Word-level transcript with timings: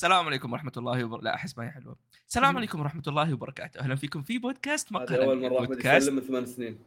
السلام 0.00 0.26
عليكم 0.26 0.52
ورحمة 0.52 0.72
الله 0.76 1.04
وبركاته 1.04 1.24
لا 1.24 1.34
أحس 1.34 1.58
ما 1.58 1.64
هي 1.64 1.70
حلوة. 1.70 1.96
السلام. 2.28 2.56
عليكم 2.58 2.80
ورحمة 2.80 3.02
الله 3.06 3.34
وبركاته. 3.34 3.80
أهلا 3.80 3.96
فيكم 3.96 4.22
في 4.22 4.38
بودكاست 4.38 4.92
مقهى 4.92 5.24
أول 5.24 5.40
مرة 5.40 5.56
احمد 5.56 5.68
بودكاست. 5.68 6.10
من 6.10 6.20
ثمان 6.20 6.46
سنين. 6.46 6.78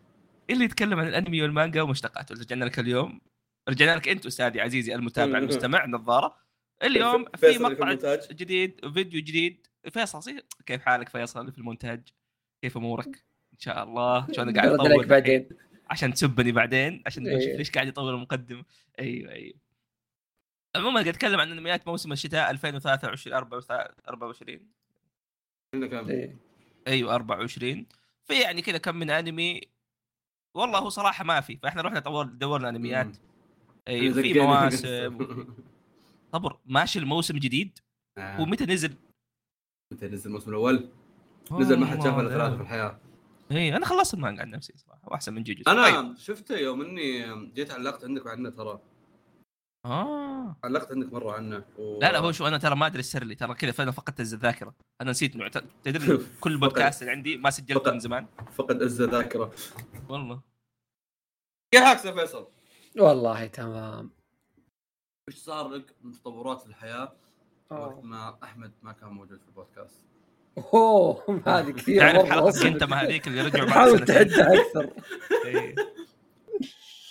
اللي 0.50 0.66
يتكلم 0.66 1.00
عن 1.00 1.08
الأنمي 1.08 1.42
والمانجا 1.42 1.82
ومشتقاته. 1.82 2.36
رجعنا 2.36 2.66
لك 2.66 2.80
اليوم. 2.80 3.22
رجعنا 3.70 3.96
لك 3.96 4.08
أنت 4.08 4.26
أستاذي 4.26 4.62
عزيزي 4.62 4.96
المتابع. 4.96 5.38
المستمع 5.38 5.86
نظارة. 5.86 6.36
اليوم 6.84 7.26
في 7.36 7.54
في 7.54 7.64
مقطع 7.64 7.84
المونتاج. 7.84 8.28
جديد 8.32 8.79
فيديو 8.93 9.21
جديد. 9.21 9.68
فيصل 9.89 10.41
كيف 10.66 10.82
حالك 10.82 11.09
فيصل 11.09 11.52
في 11.52 11.57
المونتاج؟ 11.57 12.02
كيف 12.61 12.77
أمورك؟ 12.77 13.23
إن 13.54 13.59
شاء 13.59 13.84
الله. 13.84 14.27
شلون 14.32 14.57
قاعد 14.57 14.70
أطول 14.70 14.91
عليك 14.91 15.07
بعدين؟ 15.07 15.50
عشان 15.89 16.14
تسبني 16.14 16.52
بعدين 16.52 17.04
عشان 17.05 17.27
إيه. 17.27 17.57
ليش 17.57 17.71
قاعد 17.71 17.88
يطول 17.88 18.14
المقدمة. 18.14 18.64
أيوه 19.00 19.32
أيوه. 19.32 19.62
عموما 20.75 21.01
قاعد 21.01 21.07
أتكلم 21.07 21.39
عن 21.39 21.51
انميات 21.51 21.87
موسم 21.87 22.11
الشتاء 22.11 22.51
2023 22.51 23.35
24 24.07 24.59
عندنا 25.73 26.01
كم 26.01 26.09
إيه. 26.09 26.37
أيوه 26.87 27.15
24 27.15 27.86
في 28.25 28.41
يعني 28.41 28.61
كذا 28.61 28.78
كم 28.78 28.95
من 28.95 29.09
أنمي 29.09 29.61
والله 30.55 30.79
هو 30.79 30.89
صراحة 30.89 31.23
ما 31.23 31.41
في 31.41 31.57
فإحنا 31.57 31.81
رحنا 31.81 32.00
طور 32.00 32.26
دورنا 32.26 32.70
أنميات. 32.70 33.17
أيوه 33.88 34.14
في 34.14 34.34
مواسم 34.34 35.17
طبر 36.34 36.59
ماشي 36.66 37.00
الموسم 37.00 37.38
جديد 37.38 37.80
آه. 38.17 38.42
ومتى 38.42 38.66
نزل؟ 38.66 38.95
متى 39.94 40.08
نزل 40.08 40.28
الموسم 40.28 40.50
الأول؟ 40.50 40.90
نزل 41.52 41.80
ما 41.80 41.86
حد 41.86 42.03
شافه 42.03 42.22
إلا 42.22 42.30
ثلاثة 42.30 42.55
في 42.55 42.62
الحياة 42.62 43.00
اي 43.52 43.76
أنا 43.76 43.86
خلصت 43.86 44.14
المانجا 44.14 44.42
عن 44.42 44.50
نفسي 44.50 44.73
صراحة 44.78 45.02
وأحسن 45.08 45.34
من 45.34 45.44
جوجو 45.44 45.64
طيب. 45.64 45.78
أنا 45.78 46.16
شفته 46.17 46.58
يوم 46.58 46.81
إني 46.81 47.36
جيت 47.53 47.72
علقت 47.72 48.03
عندك 48.03 48.28
عنه 48.28 48.50
ترى 48.50 48.80
آه 49.86 50.55
علقت 50.64 50.92
عندك 50.92 51.14
مرة 51.14 51.32
عنه 51.32 51.64
و... 51.78 52.00
لا 52.00 52.12
لا 52.12 52.20
هو 52.20 52.32
شو 52.32 52.48
أنا 52.48 52.58
ترى 52.58 52.76
ما 52.76 52.86
أدري 52.88 53.00
السر 53.00 53.23
لي 53.23 53.36
ترى 53.36 53.54
كذا 53.54 53.72
فعلا 53.72 53.92
فقدت 53.92 54.20
الذاكرة 54.20 54.73
أنا 55.02 55.12
نسيت 55.12 55.38
ت- 55.58 55.64
تدري 55.84 56.20
كل 56.42 56.58
بودكاست 56.58 57.02
اللي 57.02 57.12
عندي 57.12 57.38
ما 57.38 57.50
سجلته 57.50 57.80
فقد. 57.80 57.94
من 57.94 58.00
زمان 58.00 58.26
فقد 58.56 58.81
الذاكره 58.81 59.52
والله 60.09 60.42
كيف 61.73 61.84
حالك 61.84 62.06
يا 62.06 62.11
فيصل؟ 62.11 62.48
والله 62.98 63.45
تمام 63.48 64.09
إيش 65.30 65.38
صار 65.38 65.67
لك 65.70 65.95
من 66.02 66.11
تطورات 66.11 66.61
في 66.61 66.67
الحياة. 66.67 67.14
وقت 67.70 68.04
ما 68.04 68.38
أحمد 68.44 68.72
ما 68.81 68.92
كان 68.92 69.09
موجود 69.09 69.39
في 69.39 69.48
البودكاست؟ 69.48 70.06
أوه 70.58 71.42
هذه 71.48 71.72
كثير 71.78 72.02
تعرف 72.02 72.31
أصلاً. 72.31 72.67
أنت 72.67 72.84
مع 72.84 73.02
هذيك 73.02 73.28
اللي 73.28 73.42
رجعوا 73.42 73.66
بعد 73.66 73.73
حاول 73.76 74.06
تعدها 74.06 74.61
أكثر 74.61 74.89
إيه. 75.45 75.76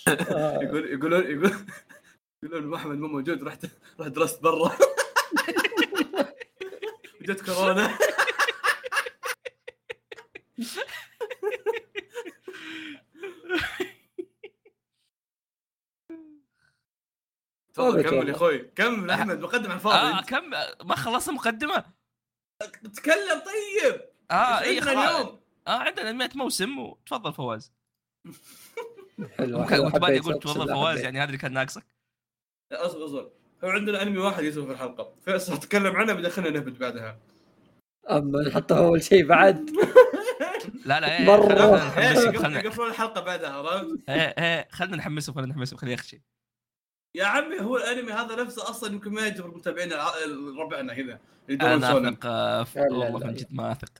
آه. 0.31 0.62
يقول 0.62 0.91
يقولون 0.93 1.23
يقول 1.23 1.53
يقولون 2.43 2.75
أحمد 2.75 2.98
مو 2.98 3.09
موجود 3.09 3.43
رحت 3.43 3.67
رحت 4.01 4.11
درست 4.11 4.43
برا. 4.43 4.73
جت 7.23 7.41
كورونا. 7.47 7.99
تفضل 17.75 17.87
والله 17.89 18.03
كمل 18.03 18.29
يا. 18.29 18.34
أخوي. 18.34 18.59
كمل 18.59 19.11
احمد 19.11 19.41
مقدم 19.41 19.71
على 19.71 19.73
آه 19.73 19.77
الفاضي 20.19 20.27
كم؟ 20.27 20.51
ما 20.89 20.97
خلصت 20.97 21.29
المقدمة؟ 21.29 21.84
تكلم 22.95 23.41
طيب. 23.41 24.01
آه 24.31 24.61
إي 24.61 24.79
اليوم؟ 24.79 25.41
آه 25.67 25.79
عندنا 25.79 26.11
انميات 26.11 26.37
موسم 26.37 26.79
وتفضل 26.79 27.33
فواز. 27.33 27.73
حلو 29.39 29.65
حبيت 29.65 29.95
أقول 29.95 30.17
أقصد 30.34 30.39
تفضل 30.39 30.69
فواز. 30.69 31.01
يعني 31.01 31.19
هذا 31.19 31.27
اللي 31.27 31.39
كان 31.39 31.53
ناقصك. 31.53 31.84
أصبر 32.75 33.05
أصبر. 33.05 33.31
هو 33.65 33.69
عندنا 33.69 34.03
أنمي 34.03 34.19
واحد 34.19 34.45
يسوي 34.45 34.67
في 34.67 34.73
الحلقة. 34.73 35.15
فيصل 35.25 35.59
تكلم 35.59 35.97
عنه 35.97 36.12
بدخلنا 36.12 36.51
نهبط 36.51 36.78
بعدها. 36.78 37.19
أما 38.11 38.42
نحطه 38.48 38.78
أول 38.78 39.03
شيء 39.03 39.27
بعد. 39.27 39.70
لا 40.87 41.00
لا 41.00 41.19
إيه، 41.19 41.27
مرة. 41.27 41.78
خلنا 41.78 42.59
إيه 42.59 42.65
يقفلون 42.65 42.89
الحلقة 42.89 43.20
بعدها 43.20 43.50
عرفت؟ 43.50 43.99
إيه 44.09 44.15
إيه 44.15 44.69
خلنا 44.71 44.97
نحمسهم 44.97 45.34
خلنا 45.34 45.47
نحمسهم 45.47 45.78
خليه 45.78 45.93
يخشي. 45.93 46.22
يا 47.15 47.25
عمي 47.25 47.60
هو 47.60 47.77
الأنمي 47.77 48.12
هذا 48.12 48.43
نفسه 48.43 48.71
أصلا 48.71 48.93
يمكن 48.93 49.12
ما 49.12 49.21
يعجب 49.21 49.47
المتابعين 49.47 49.93
الع- 49.93 50.15
ربعنا 50.62 50.93
هنا 50.93 51.19
أنا 51.50 51.77
أثق 52.09 52.27
آه، 52.27 52.65
ف- 52.65 52.77
لا، 52.77 52.83
لا، 52.83 52.89
والله 52.99 53.19
لا. 53.21 53.27
من 53.27 53.34
جد 53.34 53.47
ما 53.50 53.72
أثق. 53.72 53.93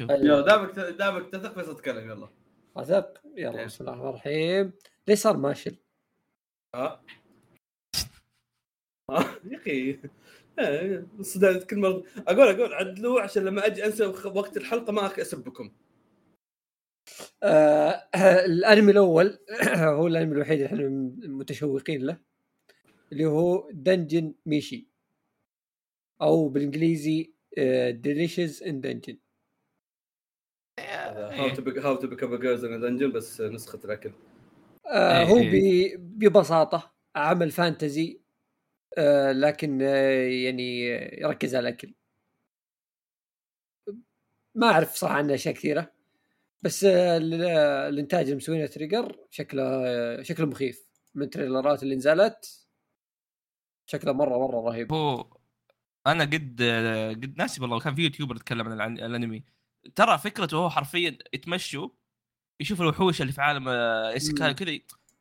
يلا 0.00 0.40
دامك 0.40 0.70
دامك 0.78 1.30
تثق 1.32 1.54
بس 1.54 1.68
اتكلم 1.68 2.10
يلا. 2.10 2.28
أثق؟ 2.76 3.20
يلا 3.36 3.64
بسم 3.64 3.84
الله 3.84 3.92
الرحمن 3.94 4.10
الرحيم. 4.10 4.72
ليش 5.08 5.18
صار 5.18 5.36
ماشل؟ 5.36 5.76
ها 6.74 6.80
ها 6.84 7.00
يا 9.50 9.56
أخي 9.56 9.98
آه، 10.58 11.04
الصداع 11.20 11.58
كل 11.58 11.78
مرة. 11.78 12.02
أقول 12.28 12.48
أقول 12.48 12.74
عدلوا 12.74 13.20
عشان 13.20 13.44
لما 13.44 13.66
أجي 13.66 13.86
أنسى 13.86 14.06
وقت 14.24 14.56
الحلقة 14.56 14.92
ما 14.92 15.20
اسبكم 15.20 15.70
آه 17.42 18.08
الأنمي 18.44 18.92
الأول 18.92 19.38
هو 19.76 20.06
الأنمي 20.06 20.34
الوحيد 20.34 20.60
اللي 20.60 20.66
إحنا 20.66 20.88
متشوقين 21.28 22.06
له 22.06 22.18
اللي 23.12 23.24
هو 23.26 23.70
Dungeon 23.72 24.34
Meshi 24.46 24.88
أو 26.22 26.48
بالإنجليزي 26.48 27.34
Delicious 27.90 28.62
in 28.62 28.80
Dungeon 28.80 29.18
how 30.78 31.48
to 31.54 31.80
how 31.80 31.96
to 31.96 32.06
become 32.06 32.36
girls 32.36 32.64
in 32.64 32.80
dungeon 32.80 33.12
بس 33.12 33.40
نسخة 33.40 33.80
الأكل. 33.84 34.12
آه 34.86 35.18
إيه، 35.20 35.26
هو 35.28 35.38
إيه. 35.38 35.96
ب- 35.96 36.18
ببساطة 36.18 36.94
عمل 37.16 37.50
fantasy 37.50 38.20
آه 38.98 39.32
لكن 39.32 39.82
آه 39.82 40.28
يعني 40.44 40.80
يركز 41.20 41.54
على 41.54 41.68
الأكل. 41.68 41.94
ما 44.54 44.66
أعرف 44.66 44.94
صراحة 44.94 45.14
عنه 45.14 45.34
أشياء 45.34 45.54
كثيرة 45.54 45.92
بس 46.62 46.84
آه 46.84 47.16
ال- 47.16 47.34
الإنتاج 47.94 48.24
اللي 48.24 48.36
مسوينه 48.36 48.66
Trigger 48.66 49.26
شكله 49.30 49.62
آه 49.86 50.22
شكله 50.22 50.46
مخيف. 50.46 50.90
من 51.14 51.22
ال 51.22 51.29
trailer 51.29 51.75
ات 51.75 51.82
اللي 51.82 51.96
نزلت 51.96 52.66
شكله 53.86 54.12
مرة 54.12 54.38
مرة 54.38 54.60
رهيب. 54.70 54.92
هو 54.92 55.36
أنا 56.06 56.24
قد 56.24 56.62
قد 57.22 57.34
ناسي 57.38 57.60
والله 57.62 57.80
كان 57.80 57.94
في 57.94 58.02
YouTuber 58.02 58.36
يتكلم 58.36 58.80
عن 58.80 58.98
الأنمي. 58.98 59.44
ترى 59.94 60.18
فكرته 60.18 60.56
هو 60.56 60.70
حرفيا 60.70 61.18
يتمشوا 61.34 61.88
يشوفوا 62.60 62.84
الوحوش 62.84 63.20
اللي 63.22 63.32
في 63.32 63.40
عالم 63.40 63.68
آه، 63.68 64.10
isekai 64.12 64.48
مم. 64.48 64.54
كذا 64.54 64.78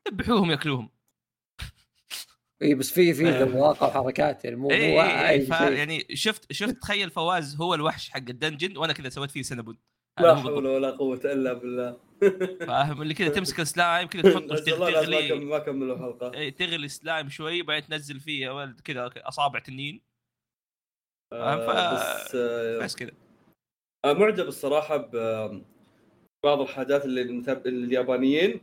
يذبحوهم 0.08 0.52
ياكلوهم 0.52 0.90
إي 2.62 2.76
بس 2.76 2.92
في 2.92 3.14
في 3.14 3.30
آه. 3.30 3.46
مواقع 3.46 3.88
وحركات 3.88 4.46
يعني 4.46 4.56
مو 4.56 4.72
إي 4.72 4.92
مو 4.92 5.02
إي 5.02 5.08
إي 5.20 5.30
أي 5.30 5.42
ف- 5.42 5.58
شيء. 5.58 5.72
يعني 5.72 6.06
شفت 6.14 6.54
شفت 6.54 6.78
تخيل 6.82 7.10
فواز 7.10 7.56
هو 7.56 7.74
الوحش 7.76 8.10
حق 8.10 8.18
ال 8.18 8.25
dungeon 8.25 8.78
وأنا 8.78 8.94
كذا 8.94 9.10
سويت 9.10 9.32
فيه 9.32 9.42
سنبون 9.42 9.78
لا. 10.20 10.36
حول 10.36 10.66
ولا 10.68 10.92
قوة 10.92 11.22
إلا 11.26 11.54
بالله. 11.54 11.98
فاهم 12.68 13.02
اللي 13.02 13.14
كذا 13.14 13.30
تمسك 13.40 13.60
السلايم 13.60 14.08
كذا 14.08 14.22
تحط 14.34 14.44
بس 14.44 14.68
والله 14.68 14.90
لازم 14.90 15.12
ما 15.12 15.20
كم- 15.22 15.28
تغلي 15.30 15.46
ما 15.46 15.60
كملوا 15.60 15.96
الحلقة 15.96 16.34
إيه، 16.34 16.56
تغلي 16.56 16.86
السلايم 16.86 17.30
شوي 17.30 17.62
بعدين 17.62 17.90
تنزل 17.90 18.20
فيه 18.20 18.46
يا 18.46 18.52
ولد 18.52 18.80
كذا 18.80 19.12
أصابع 19.18 19.60
تنين. 19.60 20.02
فاهم؟ 21.32 21.58
ف- 21.60 21.70
آه، 21.70 21.94
بس 22.26 22.36
آه، 22.36 22.78
بس 22.80 22.96
كذا. 22.96 23.12
آه، 24.06 24.14
معجب 24.14 24.48
الصراحة 24.48 24.98
ببعض 24.98 26.62
الحاجات 26.62 27.06
اللي 27.06 27.22
اليابانيين 27.66 28.62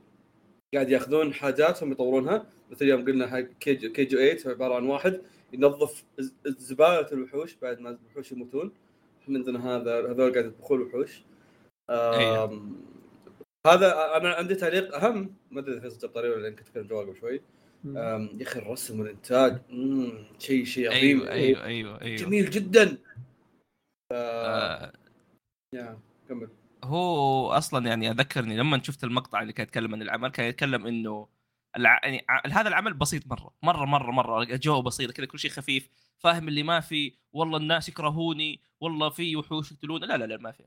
قاعد 0.75 0.91
ياخذون 0.91 1.35
حاجاتهم 1.35 1.93
يطورونها. 1.93 2.47
مثل 2.71 2.88
يوم 2.88 3.04
قلنا 3.04 3.27
حق 3.27 3.41
Kaiju 3.41 3.93
Kaiju 3.93 4.19
8 4.19 4.38
هو 4.47 4.50
عبارة 4.50 4.75
عن 4.75 4.87
واحد 4.87 5.21
ينظف 5.53 6.04
زباله 6.47 7.09
الوحوش 7.12 7.54
بعد 7.54 7.81
ما 7.81 7.91
الوحوش 7.91 8.32
يموتون. 8.32 8.72
إحنا 9.22 9.38
عندنا 9.38 9.77
هذا 9.77 10.00
هذول 10.00 10.32
قاعد 10.32 10.47
يطبخون 10.47 10.81
الوحوش. 10.81 11.22
آم، 11.91 12.76
هذا 13.66 14.16
أنا 14.16 14.34
عندي 14.34 14.55
تعليق 14.55 14.94
أهم. 14.94 15.34
ما 15.50 15.60
أدري 15.60 15.72
إذا 15.72 15.81
فيصل 15.81 15.99
جاب 15.99 16.10
طريقة 16.10 16.37
ولا 16.37 16.49
يمكن 16.49 16.65
تكلم 16.65 16.87
جوال 16.87 17.06
قبل 17.06 17.16
شوي. 17.21 17.41
يا 17.84 18.43
أخي 18.43 18.59
الرسم 18.59 19.00
والإنتاج 19.00 19.59
شيء 20.38 20.65
شيء 20.65 20.88
عظيم. 20.88 21.22
أيوه 21.22 21.32
أيوه 21.32 21.65
أيوه. 21.65 22.03
أيوه 22.03 22.16
جميل 22.16 22.50
جدا. 22.50 22.99
آه. 24.12 24.93
يا 25.75 25.99
كمل. 26.29 26.49
هو 26.85 27.50
أصلا 27.50 27.87
يعني 27.87 28.11
أذكرني 28.11 28.56
لما 28.56 28.82
شفت 28.82 29.05
المقطع 29.05 29.43
اللي 29.43 29.52
كان 29.52 29.64
يتكلم 29.64 29.94
عن 29.94 30.02
العمل 30.02 30.29
كان 30.29 30.46
يتكلم 30.46 30.87
إنه 30.87 31.29
الع... 31.76 32.00
يعني 32.05 32.26
هذا 32.52 32.69
العمل 32.69 32.94
بسيط 32.94 33.26
مرة 33.26 33.55
مرة 33.62 33.84
مرة 33.84 34.11
مرة 34.11 34.44
جو 34.44 34.82
بسيط 34.82 35.11
كذا 35.11 35.26
كل 35.26 35.38
شيء 35.38 35.50
خفيف 35.50 35.88
فاهم 36.19 36.49
اللي 36.49 36.62
ما 36.62 36.81
في 36.81 37.12
والله 37.32 37.58
الناس 37.58 37.88
يكرهوني 37.88 38.61
والله 38.81 39.08
في 39.08 39.37
وحوش 39.37 39.73
يقتلون 39.73 40.05
لا 40.05 40.17
لا 40.17 40.25
لا 40.25 40.37
ما 40.37 40.52
في. 40.52 40.64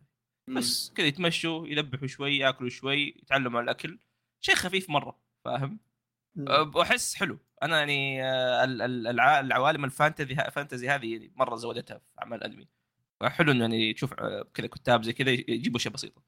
بس 0.47 0.91
كذا 0.95 1.05
يتمشوا 1.07 1.67
يذبحوا 1.67 2.07
شوي 2.07 2.37
ياكلوا 2.37 2.69
شوي 2.69 3.07
يتعلموا 3.21 3.59
على 3.59 3.63
الأكل 3.63 3.99
شيء 4.39 4.55
خفيف 4.55 4.89
مرة 4.89 5.19
فاهم؟ 5.45 5.79
وأحس 6.75 7.15
حلو. 7.15 7.39
أنا 7.63 7.79
يعني 7.79 8.23
ال- 8.63 8.81
ال- 8.81 9.07
الع- 9.07 9.39
العوالم 9.39 9.85
الفانتزي 9.85 10.33
الفانتزي 10.33 10.89
هذه 10.89 11.11
يعني 11.13 11.31
مرة 11.35 11.55
زودتها 11.55 11.97
في 11.97 12.05
أعمال 12.21 12.43
أنمي. 12.43 12.67
حلو 13.23 13.51
إنه 13.51 13.61
يعني 13.61 13.93
تشوف 13.93 14.13
أه، 14.13 14.47
كذا 14.53 14.67
كتاب 14.67 15.03
زي 15.03 15.13
كذا 15.13 15.29
يجيبوا 15.29 15.79
شيء 15.79 15.91
بسيطه 15.91 16.21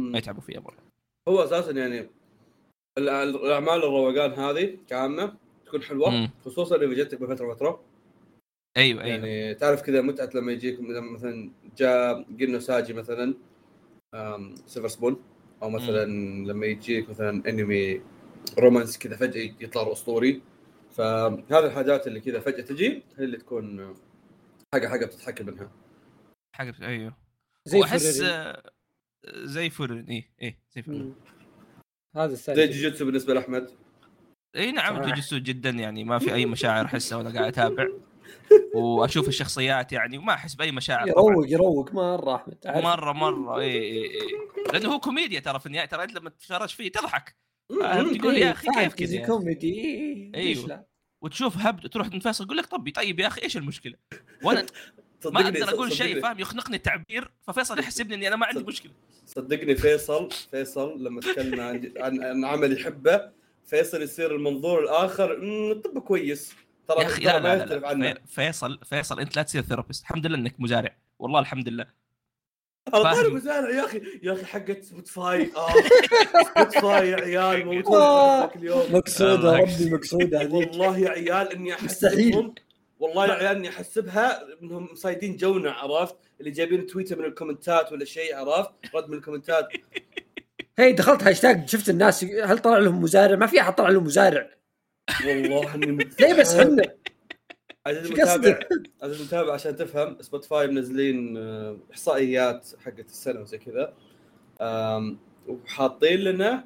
ما 0.00 0.18
يتعبوا 0.18 0.40
فيها 0.42 0.60
مرة. 0.60 0.92
هو 1.28 1.44
أساسا 1.44 1.70
يعني 1.70 2.10
الأعمال 2.98 3.84
الروقان 3.84 4.32
هذه 4.32 4.78
كعامه 4.88 5.34
تكون 5.66 5.82
حلوة 5.82 6.10
مم. 6.10 6.30
خصوصا 6.44 6.76
إذا 6.76 6.94
جتك 6.94 7.20
بفترة 7.20 7.54
فترة. 7.54 7.84
أيوه 8.76 9.02
أيوه. 9.02 9.14
يعني 9.14 9.54
تعرف 9.54 9.82
كذا 9.82 10.00
متعة 10.00 10.30
لما 10.34 10.52
يجيك 10.52 10.80
مثلا 10.80 11.50
جاء 11.78 12.26
Gin 12.36 12.50
no 12.50 12.60
Saji 12.60 12.92
مثلا 12.92 13.34
Silver 14.66 14.88
Spoon 14.88 15.22
أو 15.62 15.70
مثلا 15.70 16.04
لما 16.44 16.66
يجيك 16.66 17.10
مثلا 17.10 17.48
انمي 17.48 18.00
romance 18.58 18.98
كذا 18.98 19.16
فجأة 19.16 19.54
يطلع 19.60 19.92
أسطوري. 19.92 20.42
فهذه 20.90 21.66
الحاجات 21.66 22.06
اللي 22.06 22.20
كذا 22.20 22.40
فجأة 22.40 22.62
تجي 22.62 23.02
هي 23.18 23.24
اللي 23.24 23.36
تكون 23.36 23.94
حاجة 24.72 24.88
حاجة 24.88 25.06
بتضحك 25.06 25.42
منها. 25.42 25.70
حاجة 26.52 26.74
أيوه. 26.82 27.16
زي 27.64 27.78
وأحس. 27.78 28.20
آه، 28.20 28.62
زي 29.26 29.70
Frieren 29.70 30.04
إيه 30.08 30.30
إيه 30.42 30.58
زي 30.70 30.82
Frieren 30.82 30.98
مم. 30.98 31.14
هذا 32.16 32.32
الثاني 32.32 32.56
زي 32.56 32.66
جوجوتسو 32.66 33.04
بالنسبة 33.04 33.34
لأحمد 33.34 33.70
إي 34.56 34.72
نعم 34.72 34.94
صراحة. 34.94 35.08
جوجوتسو 35.08 35.38
جدا 35.38 35.70
يعني 35.70 36.04
ما 36.04 36.18
في 36.18 36.34
أي 36.34 36.46
مشاعر 36.46 36.84
احسها 36.84 37.18
وأنا 37.18 37.30
قاعد 37.30 37.46
أتابع 37.46 37.88
وأشوف 38.74 39.28
الشخصيات 39.28 39.92
يعني 39.92 40.18
وما 40.18 40.32
أحس 40.32 40.54
بأي 40.54 40.72
مشاعر 40.72 41.08
يروق 41.08 41.44
يروق 41.48 41.94
مرة 41.94 42.34
أحمد 42.34 42.58
عارف؟ 42.66 42.84
مرة 42.84 43.12
مرة 43.12 43.60
إي 43.60 43.78
إي 43.78 44.04
إي 44.04 44.28
لأنه 44.72 44.94
هو 44.94 45.00
كوميديا 45.00 45.40
ترى 45.40 45.60
في 45.60 45.66
النهاية 45.66 45.86
ترى 45.86 46.04
أنت 46.04 46.14
لما 46.14 46.30
تتفرج 46.30 46.68
فيه 46.68 46.92
تضحك 46.92 47.36
تقول 48.18 48.36
يا 48.36 48.50
أخي 48.50 48.68
كيف 48.74 48.94
كذا؟ 48.94 49.26
كوميدي. 49.26 50.54
لا؟ 50.66 50.86
وتشوف 51.22 51.56
هبد 51.56 51.88
تروح 51.88 52.08
تنفصل 52.08 52.44
يقول 52.44 52.56
لك 52.56 52.66
طب 52.66 52.90
طيب 52.94 53.20
يا 53.20 53.26
أخي 53.26 53.42
إيش 53.42 53.56
المشكلة؟ 53.56 53.94
وأنا 54.44 54.66
ما 55.24 55.40
أقدر 55.40 55.68
أقول 55.68 55.92
شيء 55.92 56.22
فاهم 56.22 56.38
يخنقني 56.38 56.76
التعبير 56.76 57.30
ففيصل 57.42 57.78
يحسبني 57.78 58.14
إني 58.14 58.28
أنا 58.28 58.36
ما 58.36 58.46
عندي. 58.46 58.64
مشكلة 58.64 58.92
صدقني 59.28 59.76
فيصل 59.76 60.28
فيصل 60.50 61.04
لما 61.04 61.20
تكلم 61.20 61.60
عن 61.60 61.92
عن, 61.96 62.22
عن 62.24 62.44
عمل 62.44 62.80
يحبه 62.80 63.20
فيصل 63.66 64.02
يصير 64.02 64.34
المنظور 64.34 64.82
الآخر 64.84 65.34
"أمم، 65.36 65.70
الطب 65.70 65.98
كويس. 65.98 66.54
ترى 66.88 67.02
يا 67.02 67.06
أخي 67.06 67.24
لا 67.24 67.38
ما 67.38 67.56
لا, 67.56 67.64
لا, 67.64 67.94
لا. 67.94 68.18
فيصل 68.26 68.78
فيصل 68.84 69.20
أنت 69.20 69.36
لا 69.36 69.42
تصير 69.42 69.62
therapist. 69.62 70.02
الحمد 70.02 70.26
لله 70.26 70.36
إنك 70.38 70.54
مزارع. 70.58 70.96
والله 71.18 71.40
الحمد 71.40 71.68
لله. 71.68 71.86
أنا 72.94 73.28
مزارع 73.28 73.70
يا 73.70 73.84
أخي. 73.84 74.02
يا 74.22 74.32
أخي 74.32 74.44
حقت 74.44 74.82
Spotify 74.82 75.50
آه. 75.56 75.68
Spotify 76.56 77.10
يا 77.10 77.16
عيال 77.16 77.66
موجود 77.66 77.94
آه. 77.94 78.40
ذاك 78.40 78.56
اليوم. 78.56 78.82
مقصوده 78.92 79.34
الله 79.34 79.56
ربي 79.58 79.90
مقصوده 79.90 80.40
هذيك. 80.42 80.52
والله 80.52 80.98
يا 80.98 81.10
عيال 81.10 81.52
إني 81.52 81.72
مستحيل. 81.82 82.52
والله 82.98 83.26
يا 83.26 83.32
عيال 83.32 83.56
اني 83.56 83.68
احسبها 83.68 84.42
إنهم 84.62 84.94
صايدين 84.94 85.36
جونا 85.36 85.70
عرفت؟ 85.70 86.16
اللي 86.40 86.50
جايبين 86.50 86.86
تويتر 86.86 87.18
من 87.18 87.24
ال 87.24 87.32
comment 87.32 87.84
ات 87.84 87.92
ولا 87.92 88.04
شيء 88.04 88.36
عرفت؟ 88.36 88.70
رد 88.94 89.08
من 89.10 89.16
ال 89.16 89.21
comment 89.21 89.58
ات. 89.58 89.68
هي 90.78 90.92
دخلت 90.92 91.22
هاشتاج 91.22 91.68
شفت 91.68 91.88
الناس 91.88 92.24
هل 92.24 92.58
طلع 92.58 92.78
لهم 92.78 93.02
مزارع؟ 93.02 93.36
ما 93.36 93.46
في 93.46 93.60
أحد 93.60 93.74
طلع 93.74 93.88
لهم 93.88 94.04
مزارع. 94.04 94.50
والله 95.26 95.74
إني 95.74 96.08
ليه 96.20 96.34
بس 96.34 96.56
حنا؟ 96.56 96.82
عزيزي 97.86 98.06
المتابع؟ 98.06 98.60
عزيزي 99.02 99.20
المتابع 99.20 99.52
عشان 99.52 99.76
تفهم 99.76 100.16
Spotify 100.20 100.66
منزلين 100.66 101.36
آه، 101.36 101.76
إحصائيات 101.92 102.68
حقت 102.84 103.08
السنة 103.08 103.40
وزي 103.40 103.58
كذا. 103.58 103.94
وحاطين 105.48 106.20
لنا 106.20 106.64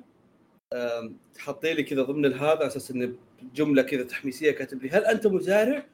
حاطين 1.39 1.77
لي 1.77 1.83
كذا 1.83 2.03
ضمن 2.03 2.33
هذا 2.33 2.47
على 2.47 2.67
أساس 2.67 2.91
انه 2.91 3.13
جمله 3.55 3.83
كذا 3.83 4.03
تحميسية 4.03 4.51
كاتب 4.51 4.83
لي 4.83 4.91
هل 4.91 5.05
أنت 5.05 5.27
مزارع؟ 5.27 5.87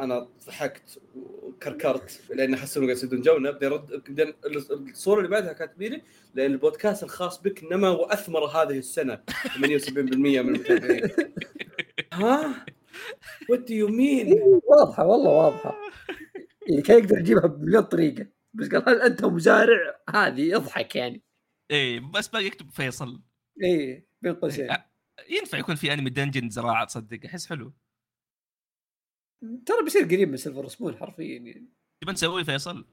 أنا 0.00 0.28
ضحكت 0.46 1.02
وكركرت 1.14 2.20
لأن 2.30 2.54
احس 2.54 2.76
انه 2.76 2.86
قاعد 2.86 2.96
يصيدون 2.96 3.20
جونا. 3.20 3.50
بدي 3.50 3.66
ارد 3.66 4.02
بعدين 4.08 4.34
الصورة 4.70 5.18
اللي 5.18 5.30
بعدها 5.30 5.52
كاتبين 5.52 5.92
لي 5.92 6.02
لأن 6.34 6.52
البودكاست 6.52 7.02
الخاص 7.02 7.42
بك 7.42 7.64
نما 7.72 7.88
وأثمر 7.88 8.44
هذه 8.44 8.78
السنة. 8.78 9.22
78% 9.30 9.58
من 9.98 10.38
المتابعين. 10.38 11.10
ها؟ 12.12 12.66
what 13.50 13.60
do 13.68 13.74
you 13.74 13.88
mean؟ 13.88 14.40
واضحة 14.64 15.06
والله 15.06 15.30
واضحة. 15.30 15.78
يعني 16.68 16.82
كان 16.82 16.98
يقدر 16.98 17.18
يجيبها 17.18 17.46
بمليون 17.46 17.82
طريقة. 17.82 18.26
بس 18.54 18.68
قال 18.68 18.88
هل 18.88 19.02
أنت 19.02 19.24
مزارع؟ 19.24 20.00
هذه 20.10 20.40
يضحك 20.40 20.96
يعني. 20.96 21.22
إيه 21.70 22.00
بس 22.00 22.28
باقي 22.28 22.44
يكتب 22.44 22.70
فيصل. 22.70 23.22
إيه 23.62 24.08
بين 24.22 24.34
قوسين. 24.34 24.68
ينفع 25.30 25.58
يكون 25.58 25.74
في 25.74 25.92
أنمي 25.92 26.10
dungeon 26.10 26.50
زراعة 26.50 26.84
تصدق. 26.84 27.20
أحس 27.24 27.46
حلو. 27.46 27.72
ترى 29.66 29.82
بيصير 29.84 30.04
قريب 30.04 30.30
من 30.30 30.36
Silver 30.36 30.68
Spoon 30.68 30.96
حرفيا 30.96 31.38
يعني. 31.38 31.66
تبى 32.02 32.12
نسوي 32.12 32.44
فيصل؟ 32.44 32.84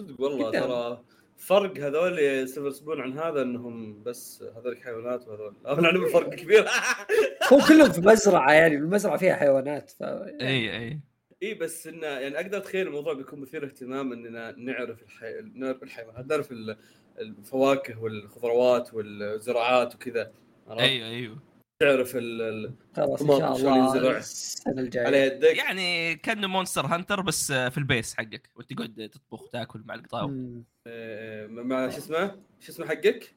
صدق 0.00 0.20
والله. 0.20 0.50
ترى 0.50 1.04
فرق 1.36 1.78
هذول 1.78 2.48
Silver 2.48 2.70
Spoon 2.70 3.00
عن 3.00 3.18
هذا 3.18 3.42
إنهم 3.42 4.02
بس 4.02 4.42
هذول 4.56 4.82
حيوانات 4.82 5.28
وهذول. 5.28 5.54
أنا 5.66 5.80
نعلم 5.80 6.08
فرق 6.08 6.34
كبير. 6.34 6.66
هم 7.52 7.60
كلهم 7.68 7.92
في 7.92 8.00
مزرعة 8.00 8.52
يعني 8.52 8.74
المزرعة 8.74 9.16
فيها 9.16 9.36
حيوانات 9.36 9.90
ف... 9.90 10.02
إي 10.02 10.76
إي. 10.78 11.00
إي 11.42 11.54
بس 11.54 11.86
انه 11.86 12.06
يعني 12.06 12.40
أقدر 12.40 12.56
أتخيل 12.56 12.86
الموضوع 12.86 13.12
بيكون 13.12 13.40
مثير 13.40 13.64
اهتمام 13.64 14.12
إننا 14.12 14.54
نعرف 14.58 15.02
الحي... 15.02 15.40
نعرف 15.54 15.82
الحيوانات 15.82 16.26
نعرف 16.26 16.52
ال- 16.52 16.76
الفواكه 17.18 18.02
والخضروات 18.02 18.94
والزراعات 18.94 19.94
وكذا. 19.94 20.32
عرفت؟ 20.68 20.82
أيوه 20.82 21.08
أيوه 21.08 21.38
تعرف 21.78 22.16
ال... 22.16 22.42
ال... 22.42 22.74
خلاص 22.96 23.22
إن 23.22 23.38
شاء 23.38 23.56
الله. 23.56 24.18
السنة 24.18 24.80
الجاية 24.80 25.06
على 25.06 25.26
يدك 25.26 25.56
يعني 25.56 26.16
كانه 26.16 26.46
Monster 26.46 26.86
Hunter 26.86 27.20
بس 27.20 27.52
في 27.52 27.78
ال 27.78 27.85
base 27.85 28.14
حقك 28.14 28.50
وتقعد 28.54 29.10
تطبخ 29.12 29.42
وتاكل 29.42 29.82
مع 29.84 29.94
القطاوة. 29.94 30.62
آه، 30.86 31.46
مع 31.46 31.88
شو 31.88 31.98
اسمه؟ 31.98 32.26
شو 32.60 32.72
اسمه 32.72 32.86
حقك؟ 32.86 33.34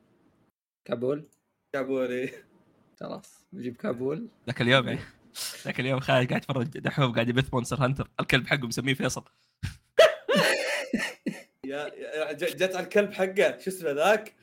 كابول 0.87 1.27
كابوري 1.73 2.31
خلاص 2.99 3.45
نجيب 3.53 3.75
كابول 3.75 4.27
ذاك 4.47 4.61
اليوم 4.61 4.87
يعني 4.87 4.99
ذاك 5.65 5.79
اليوم 5.79 5.99
خالد 5.99 6.29
قاعد 6.29 6.41
يتفرج 6.41 6.65
دحوم 6.65 7.13
قاعد 7.13 7.29
يبث 7.29 7.53
Monster 7.53 7.85
Hunter 7.85 8.09
الكلب 8.19 8.47
حقه 8.47 8.67
مسميه 8.67 8.93
فيصل 8.93 9.23
يا 11.65 11.91
جت 12.33 12.75
على 12.75 12.83
الكلب 12.83 13.13
حقه 13.13 13.57
شو 13.57 13.69
اسمه 13.69 13.91
ذاك؟ 13.91 14.35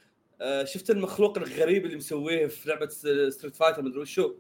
آه، 0.44 0.64
شفت 0.64 0.90
المخلوق 0.90 1.38
الغريب 1.38 1.84
اللي 1.84 1.96
مسويه 1.96 2.46
في 2.46 2.68
لعبة 2.68 2.88
Street 3.30 3.56
Fighter 3.56 3.82
مدري 3.82 3.98
وشو 4.00 4.34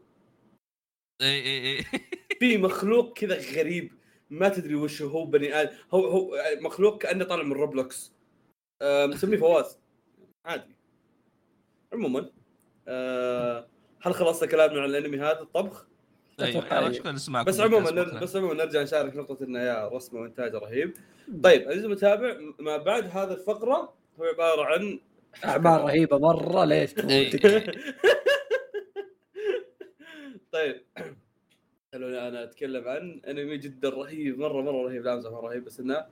اي 1.22 1.42
اي 1.42 1.78
اي 1.78 1.84
في 2.40 2.58
مخلوق 2.58 3.18
كذا 3.18 3.38
غريب 3.58 3.92
ما 4.30 4.48
تدري 4.48 4.74
وش 4.74 5.02
هو 5.02 5.24
بني 5.24 5.54
آدم 5.54 5.70
هو 5.94 6.06
هو 6.06 6.36
مخلوق 6.60 7.02
كأنه 7.02 7.24
طالع 7.24 7.42
من 7.42 7.52
Roblox 7.52 8.12
آه، 8.82 9.06
مسميه 9.06 9.38
فواز. 9.38 9.78
عادي. 10.44 10.76
عموما 11.92 12.30
آه، 12.88 13.68
هل 14.00 14.14
خلصنا 14.14 14.48
كلامنا 14.48 14.82
عن 14.82 14.90
الأنمي 14.90 15.18
هذا؟ 15.18 15.40
الطبخ؟ 15.40 15.86
شكرا 16.92 17.12
لسماعكم 17.12 17.48
بس 17.48 17.60
عموما 17.60 17.90
نر... 17.90 18.18
بس 18.18 18.36
عموما 18.36 18.54
نرجع 18.54 18.82
نشارك 18.82 19.16
نقطة 19.16 19.44
إنه 19.44 19.58
يا 19.58 19.88
رسمه 19.88 20.20
وانتاج 20.20 20.54
رهيب. 20.54 20.94
طيب 21.44 21.68
عزيزي 21.68 21.86
المتابع 21.86 22.36
ما 22.58 22.76
بعد 22.76 23.04
هذه 23.04 23.32
الفقرة 23.32 23.94
هو 24.20 24.24
عبارة 24.24 24.64
عن 24.64 25.00
اعمال 25.44 25.80
رهيبة 25.80 26.18
مرة 26.18 26.64
ليش 26.64 26.98
إيه، 26.98 27.30
تموتك. 27.30 27.74
طيب 30.52 30.84
خلوني 31.92 32.28
أنا 32.28 32.44
أتكلم 32.44 32.88
عن 32.88 33.20
أنمي 33.28 33.56
جدا 33.56 33.88
رهيب 33.88 34.38
مرة 34.38 34.62
مرة 34.62 34.82
رهيب 34.82 35.04
لا 35.04 35.30
مرة 35.30 35.40
رهيب 35.40 35.64
بس 35.64 35.80
إنه 35.80 36.06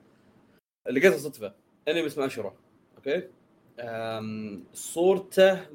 لقيته 0.89 1.17
صدفة 1.17 1.53
أنمي 1.87 2.05
اسمه 2.05 2.25
اشورا 2.25 2.55
okay 2.97 3.29
أم... 3.79 4.63
صورته 4.73 5.69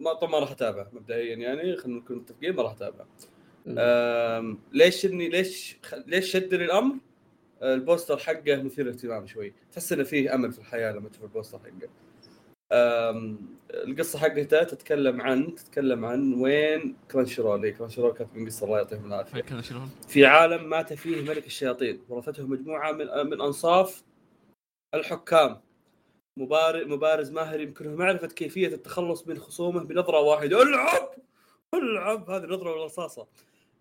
ما 0.00 0.12
طبعا 0.12 0.30
ما 0.32 0.38
راح 0.38 0.50
اتابع 0.50 0.86
مبدئيا 0.92 1.36
يعني 1.36 1.76
خلينا 1.76 1.98
نكون 1.98 2.16
متفقين 2.16 2.54
ما 2.54 2.62
راح 2.62 2.72
اتابع 2.72 3.04
أم... 3.68 4.58
ليش 4.72 5.06
اني 5.06 5.28
ليش. 5.28 5.76
ليش 6.06 6.32
شدني 6.32 6.64
الأمر؟ 6.64 6.96
ال 7.62 7.70
poster 7.70 8.16
حقه 8.18 8.62
مثير 8.62 8.88
اهتمام 8.88 9.26
شوي 9.26 9.54
تحس 9.72 9.92
إنه 9.92 10.04
فيه 10.04 10.34
أمل 10.34 10.52
في 10.52 10.58
الحياة 10.58 10.92
لما 10.92 11.08
تشوف 11.08 11.24
ال 11.24 11.29
poster 11.29 11.58
حقه. 11.58 11.88
القصة 13.74 14.18
حقته 14.18 14.62
تتكلم 14.62 15.20
عن 15.20 15.54
تتكلم 15.54 16.04
عن 16.04 16.34
وين 16.34 16.96
Crunchyroll 17.10 17.64
هي 17.64 17.72
Crunchyroll 17.72 18.12
كانت 18.12 18.36
من 18.36 18.46
قصة 18.46 18.66
الله 18.66 18.78
يعطيهم 18.78 19.06
العافية؟ 19.06 19.40
في 20.08 20.26
عالم 20.26 20.68
مات 20.70 20.92
فيه 20.92 21.22
ملك 21.22 21.46
الشياطين. 21.46 22.04
ورثته 22.08 22.46
مجموعة 22.46 22.92
من 22.92 23.06
من 23.06 23.40
أنصاف 23.40 24.02
الحكام. 24.94 25.60
مبارز 26.36 26.86
مبارز 26.86 27.30
ماهر 27.30 27.60
يمكنه 27.60 27.94
معرفة 27.94 28.26
كيفية 28.26 28.66
التخلص 28.68 29.26
من 29.26 29.38
خصومه 29.38 29.84
بنظرة 29.84 30.20
واحدة. 30.20 30.62
العب! 30.62 31.10
العب! 31.74 32.30
هذه 32.30 32.44
نظره 32.44 32.70
والرصاصة. 32.70 33.26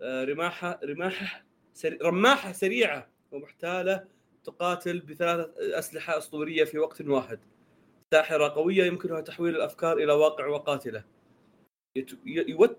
آه، 0.02 0.24
رماحه 0.24 0.80
رماحة 0.84 1.44
سري... 1.74 1.98
رماحة 2.02 2.52
سريعة 2.52 3.10
ومحتالة 3.32 4.04
تقاتل 4.44 5.00
بثلاثة 5.00 5.54
أسلحة 5.80 6.18
أسطورية 6.18 6.64
في 6.64 6.80
وقت 6.80 7.02
واحد. 7.02 7.40
ساحره 8.14 8.48
قوية 8.48 8.84
يمكنها 8.86 9.22
تحويل 9.22 9.56
الأفكار 9.56 9.98
إلى 9.98 10.14
واقع 10.14 10.48
وقاتلة. 10.48 11.04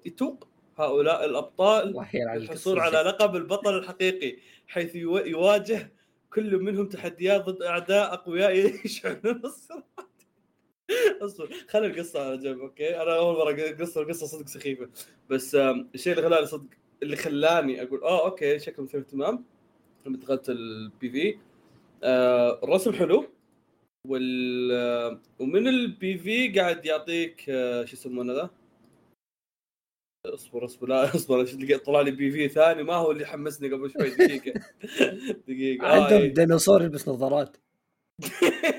يتوق 0.07 0.49
هؤلاء 0.79 1.25
الأبطال 1.25 1.89
الحصول. 2.37 2.81
على 2.81 2.99
لقب 2.99 3.37
البطل 3.37 3.79
الحقيقي 3.79 4.37
حيث 4.69 4.95
يو- 4.97 5.19
يواجه 5.19 5.93
كل 6.33 6.59
منهم 6.59 6.89
تحديات 6.89 7.45
ضد 7.45 7.63
أعداء 7.63 8.15
أقوياء 8.15 8.57
يشعلون 8.85 9.41
الصراحه 9.45 10.09
اصبر 11.23 11.49
خلي 11.69 11.87
القصة 11.87 12.27
على 12.27 12.37
جنب 12.39 12.59
okay؟ 12.61 13.03
أنا 13.03 13.17
أول 13.17 13.37
مرة 13.37 13.73
قصة 13.81 14.01
القصة 14.01 14.27
صدق 14.27 14.49
سخيفة. 14.49 14.89
بس 15.31 15.55
الشيء 15.95 16.13
اللي 16.13 16.23
خلاني 16.29 16.47
صدق 16.47 16.67
اللي 17.03 17.17
خلاني 17.17 17.83
أقول 17.83 18.03
آه 18.05 18.25
okay 18.27 18.59
شكله 18.59 18.85
مثير 18.85 19.01
اهتمام 19.01 19.45
لما 20.07 20.17
دخلت 20.17 20.49
ال 20.49 21.11
PV 21.11 21.39
آه 22.03 22.61
الرسم 22.65 22.93
حلو. 22.93 23.25
وال 24.09 25.21
ومن 25.39 25.69
ال 25.69 26.19
PV 26.19 26.61
قاعد 26.61 26.87
يعطيك 26.87 27.51
آه 27.51 27.85
شو 27.85 27.97
يسمونه 27.97 28.33
ذا؟ 28.33 28.51
اصبر 30.27 30.65
اصبر 30.65 30.89
لا 30.89 31.05
اصبر 31.17 31.47
طلع 31.77 32.01
لي 32.01 32.11
PV 32.11 32.49
ثاني 32.49 32.83
ما 32.83 32.95
هو 32.95 33.11
اللي 33.11 33.27
حمسني 33.27 33.69
قبل 33.69 33.91
شوي 33.91 34.11
دقيقة. 34.11 34.61
دقيقة. 35.49 35.87
آه 35.87 36.03
عندهم 36.03 36.21
إيه. 36.21 36.35
ديناصور 36.35 36.83
يلبس 36.83 37.09
نظارات. 37.09 37.57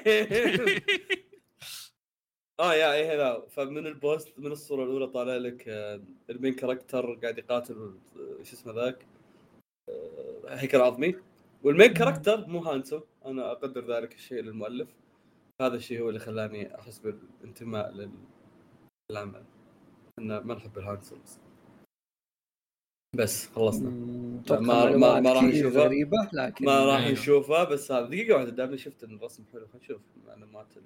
آه 2.59 2.73
يا 2.73 2.93
اي 2.93 3.07
هذا. 3.07 3.45
فمن 3.49 3.87
ال 3.87 3.95
poster 3.95 4.39
من 4.39 4.51
الصورة 4.51 4.83
الأولى 4.83 5.07
طالع 5.07 5.35
لك 5.35 5.67
آه، 5.67 6.01
ال 6.29 6.34
main 6.34 6.53
character 6.53 7.13
قاعد 7.13 7.37
يقاتل 7.37 7.73
آه، 7.73 8.43
شو 8.43 8.55
اسمه 8.55 8.73
ذاك؟ 8.73 9.05
هيكل 10.47 10.77
عظمي. 10.77 11.15
وال 11.63 11.73
main 11.73 11.93
character 11.93 12.47
مو 12.47 12.59
handsome. 12.59 13.01
أنا 13.25 13.51
أقدر 13.51 13.95
ذلك 13.95 14.13
الشيء 14.13 14.41
للمؤلف. 14.41 14.87
هذا 15.61 15.75
الشيء 15.75 16.01
هو 16.01 16.09
اللي 16.09 16.19
خلاني 16.19 16.75
أحس 16.79 16.99
بالانتماء 16.99 17.91
لل- 17.91 18.09
للعمل 19.11 19.43
إن 20.19 20.37
ما 20.37 20.55
نحب 20.55 20.77
ال 20.77 20.82
handsome 20.82 21.15
بس 21.23 21.39
بس 23.15 23.47
خلصنا 23.47 23.89
ما- 23.89 24.95
ما- 24.97 25.19
ما 25.19 25.33
راح 25.33 25.45
كثير 25.45 25.67
نشوفها. 25.67 25.83
غريبة 25.83 26.29
لكن 26.33 26.65
ما 26.65 26.85
راح 26.85 26.99
أيوه. 26.99 27.11
نشوفه 27.11 27.63
بس 27.63 27.91
هذا 27.91 28.05
دقيقة 28.05 28.35
واحدة 28.35 28.49
دامني 28.49 28.77
شفت 28.77 29.03
إن 29.03 29.15
الرسم 29.15 29.43
حلو 29.53 29.67
خلينا 29.67 29.77
نشوف 29.85 30.01
معلومات 30.27 30.77
ال... 30.77 30.83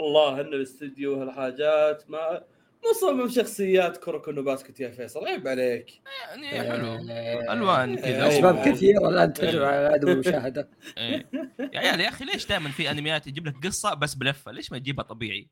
والله 0.00 0.40
إن 0.40 0.46
الاستديو 0.54 1.12
وهالحاجات 1.18 2.10
ما 2.10 2.44
مصمم 2.90 3.28
شخصيات 3.28 3.96
Kuroko 3.96 4.30
no 4.30 4.42
Basket 4.42 4.80
يا 4.80 4.90
فيصل 4.90 5.26
عيب 5.26 5.48
عليك. 5.48 5.90
يعني 6.28 6.48
حلو 6.50 6.86
آه، 7.10 7.52
ألوان 7.52 7.96
كذا 7.96 8.06
أيوة. 8.06 8.28
أسباب 8.28 8.68
كثيرة 8.68 9.08
الان 9.08 9.32
تدعو 9.32 9.64
على 9.64 9.86
عدم 9.86 10.08
المشاهدة. 10.08 10.70
إيه. 10.98 11.30
يا 11.72 11.78
عيال 11.80 12.00
يا 12.00 12.08
أخي 12.08 12.24
ليش 12.24 12.46
دائما 12.46 12.70
في 12.70 12.90
أنميات 12.90 13.26
يجيب 13.26 13.46
لك 13.46 13.66
قصة 13.66 13.94
بس 13.94 14.14
بلفة؟ 14.14 14.52
ليش 14.52 14.72
ما 14.72 14.78
تجيبها 14.78 15.04
طبيعي؟ 15.04 15.48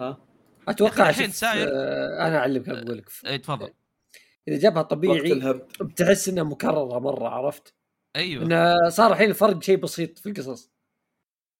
ها؟ 0.00 0.24
أتوقع 0.68 1.10
الحين 1.10 1.30
ساير- 1.30 1.68
آه، 1.72 2.26
أنا 2.26 2.38
أعلمك 2.38 2.68
أقول 2.68 2.98
لك. 2.98 3.10
اي 3.26 3.38
تفضل. 3.38 3.70
إذا 4.48 4.58
جابها 4.58 4.82
طبيعي 4.82 5.52
بتحس 5.80 6.28
إنها 6.28 6.42
مكررة 6.42 6.98
مرة 6.98 7.28
عرفت؟ 7.28 7.74
أيوه. 8.16 8.44
انه 8.44 8.88
صار 8.88 9.12
الحين 9.12 9.30
الفرق 9.30 9.62
شيء 9.62 9.76
بسيط 9.76 10.18
في 10.18 10.28
القصص. 10.28 10.70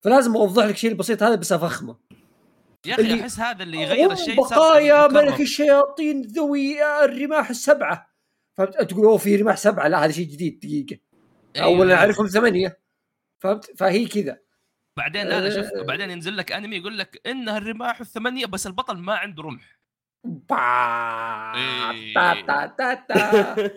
فلازم 0.04 0.37
أوضح 0.37 0.64
لك 0.64 0.75
الشيء 0.75 0.90
البسيط 0.90 1.23
هذا 1.23 1.35
بس 1.35 1.52
أفخمه. 1.52 1.97
يا 2.87 2.94
أخي 2.94 3.20
أحس 3.20 3.38
هذا 3.38 3.62
اللي 3.62 3.82
يغير 3.82 4.12
الشيء 4.12 4.37
بقايا. 4.37 5.06
ملك 5.06 5.40
الشياطين 5.40 6.23
ذوي 6.23 6.85
الرماح 7.04 7.50
السبعة. 7.50 8.14
فهمت؟ 8.58 8.82
تقول 8.82 9.04
أوه 9.04 9.18
في 9.18 9.37
رماح 9.37 9.56
سبعة. 9.56 9.88
لا 9.88 10.04
هذا 10.04 10.12
شيء 10.12 10.26
جديد 10.26 10.58
دقيقة. 10.58 11.00
أيوة. 11.56 11.66
اولا 11.66 11.94
أعرفهم 11.94 12.26
ثمانية. 12.26 12.80
فهمت؟ 13.42 13.78
فهي 13.78 14.06
كذا. 14.06 14.38
بعدين 14.97 15.26
لا 15.26 15.40
لا 15.40 15.62
شوف. 15.62 15.87
بعدين 15.87 16.11
ينزل 16.11 16.37
لك 16.37 16.52
أنمي 16.52 16.76
يقول 16.76 16.99
لك 16.99 17.20
انها 17.26 17.58
الرماح 17.58 18.00
الثمانية 18.00 18.47
بس 18.47 18.66
البطل 18.66 18.97
ما 18.97 19.14
عنده 19.14 19.42
رمح. 19.42 19.78
با 20.25 20.56
إيه. 21.54 22.14
تا 22.14 22.35
تا 22.35 22.66
تا 22.66 22.94
تا. 22.94 23.70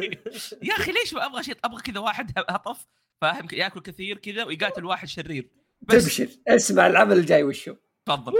يا 0.68 0.74
أخي 0.74 0.92
ليش 0.92 1.14
ما 1.14 1.26
أبغى 1.26 1.42
شيء؟ 1.42 1.56
أبغى 1.64 1.82
كذا 1.82 2.00
واحد 2.00 2.32
هطف 2.38 2.86
فاهم؟ 3.20 3.48
ياكل 3.52 3.80
كثير 3.80 4.18
كذا 4.18 4.44
ويقاتل 4.44 4.84
واحد 4.84 5.08
شرير. 5.08 5.59
بس 5.82 6.04
تبشر. 6.04 6.28
اسمع 6.48 6.86
العمل 6.86 7.18
الجاي 7.18 7.42
وشو؟ 7.42 7.74
تفضل. 8.06 8.32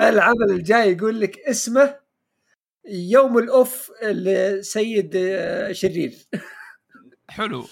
العمل 0.00 0.50
الجاي 0.50 0.92
يقول 0.92 1.20
لك 1.20 1.38
اسمه 1.38 1.96
يوم 2.88 3.38
الأوف 3.38 3.92
لسيد 4.02 5.12
آه، 5.16 5.72
شرير. 5.72 6.14
حلو. 7.28 7.64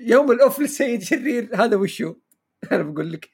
يوم 0.00 0.32
الأوف 0.32 0.58
للسيد 0.60 1.02
شرير 1.02 1.48
هذا 1.54 1.76
وشو؟ 1.76 2.14
أنا 2.72 2.82
بقول 2.82 3.12
لك. 3.12 3.30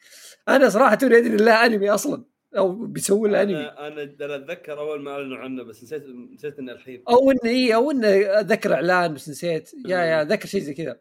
أنا 0.49 0.69
صراحة 0.69 0.95
توني 0.95 1.19
ادري 1.19 1.35
انه 1.35 1.67
أنمي 1.67 1.91
أصلا 1.91 2.25
أو 2.57 2.73
بيسووا 2.73 3.29
له 3.29 3.43
انمي 3.43 3.57
أنا 3.57 3.87
أنا 4.21 4.35
أتذكر 4.37 4.79
أول 4.79 5.03
ما 5.03 5.11
أعلنوا 5.11 5.39
عنه 5.39 5.63
بس 5.63 5.83
نسيت 5.83 6.05
نسيت 6.35 6.59
إنه 6.59 6.73
الحين. 6.73 7.03
أو 7.09 7.31
انه 7.31 7.41
إي 7.45 7.75
أو 7.75 7.91
إنه 7.91 8.41
ذكر 8.41 8.75
إعلان 8.75 9.15
بس 9.15 9.29
نسيت. 9.29 9.71
يا 9.87 9.99
يا 9.99 10.25
ذكر 10.25 10.49
شيء 10.49 10.61
زي 10.61 10.75
كذا. 10.75 11.01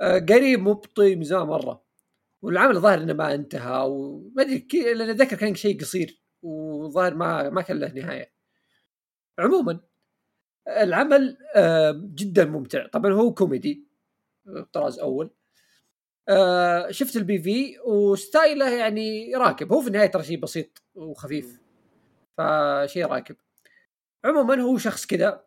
آه، 0.00 0.18
قريب 0.18 0.76
من 0.98 1.24
زمان 1.24 1.46
مرة. 1.46 1.87
والعمل 2.42 2.76
الظاهر 2.76 2.98
إنه 2.98 3.12
ما 3.12 3.34
انتهى 3.34 3.86
وما 3.88 4.42
أدري 4.42 4.58
كي- 4.58 4.94
لأن 4.94 5.08
أتذكر 5.10 5.36
كان 5.36 5.54
شيء 5.54 5.80
قصير 5.80 6.20
وظاهر 6.42 7.14
ما 7.14 7.50
ما 7.50 7.62
كان 7.62 7.78
له 7.80 7.92
نهاية. 7.92 8.32
عموما 9.38 9.80
العمل 10.68 11.36
آه، 11.54 12.02
جدا 12.14 12.44
ممتع. 12.44 12.86
طبعا 12.86 13.12
هو 13.12 13.34
كوميدي 13.34 13.84
طراز 14.72 14.98
أول. 14.98 15.30
آه، 16.28 16.90
شفت 16.90 17.16
ال 17.16 17.38
PV 17.42 17.78
و 17.86 17.98
style 17.98 18.58
ه 18.58 18.70
يعني 18.70 19.34
راكب. 19.34 19.72
هو 19.72 19.80
في 19.80 19.86
النهاية 19.88 20.06
ترى 20.06 20.22
شيء 20.24 20.40
بسيط 20.40 20.82
وخفيف 20.94 21.60
فشيء 22.38 23.06
راكب. 23.06 23.36
عموما 24.24 24.60
هو 24.62 24.78
شخص 24.78 25.06
كذا 25.06 25.44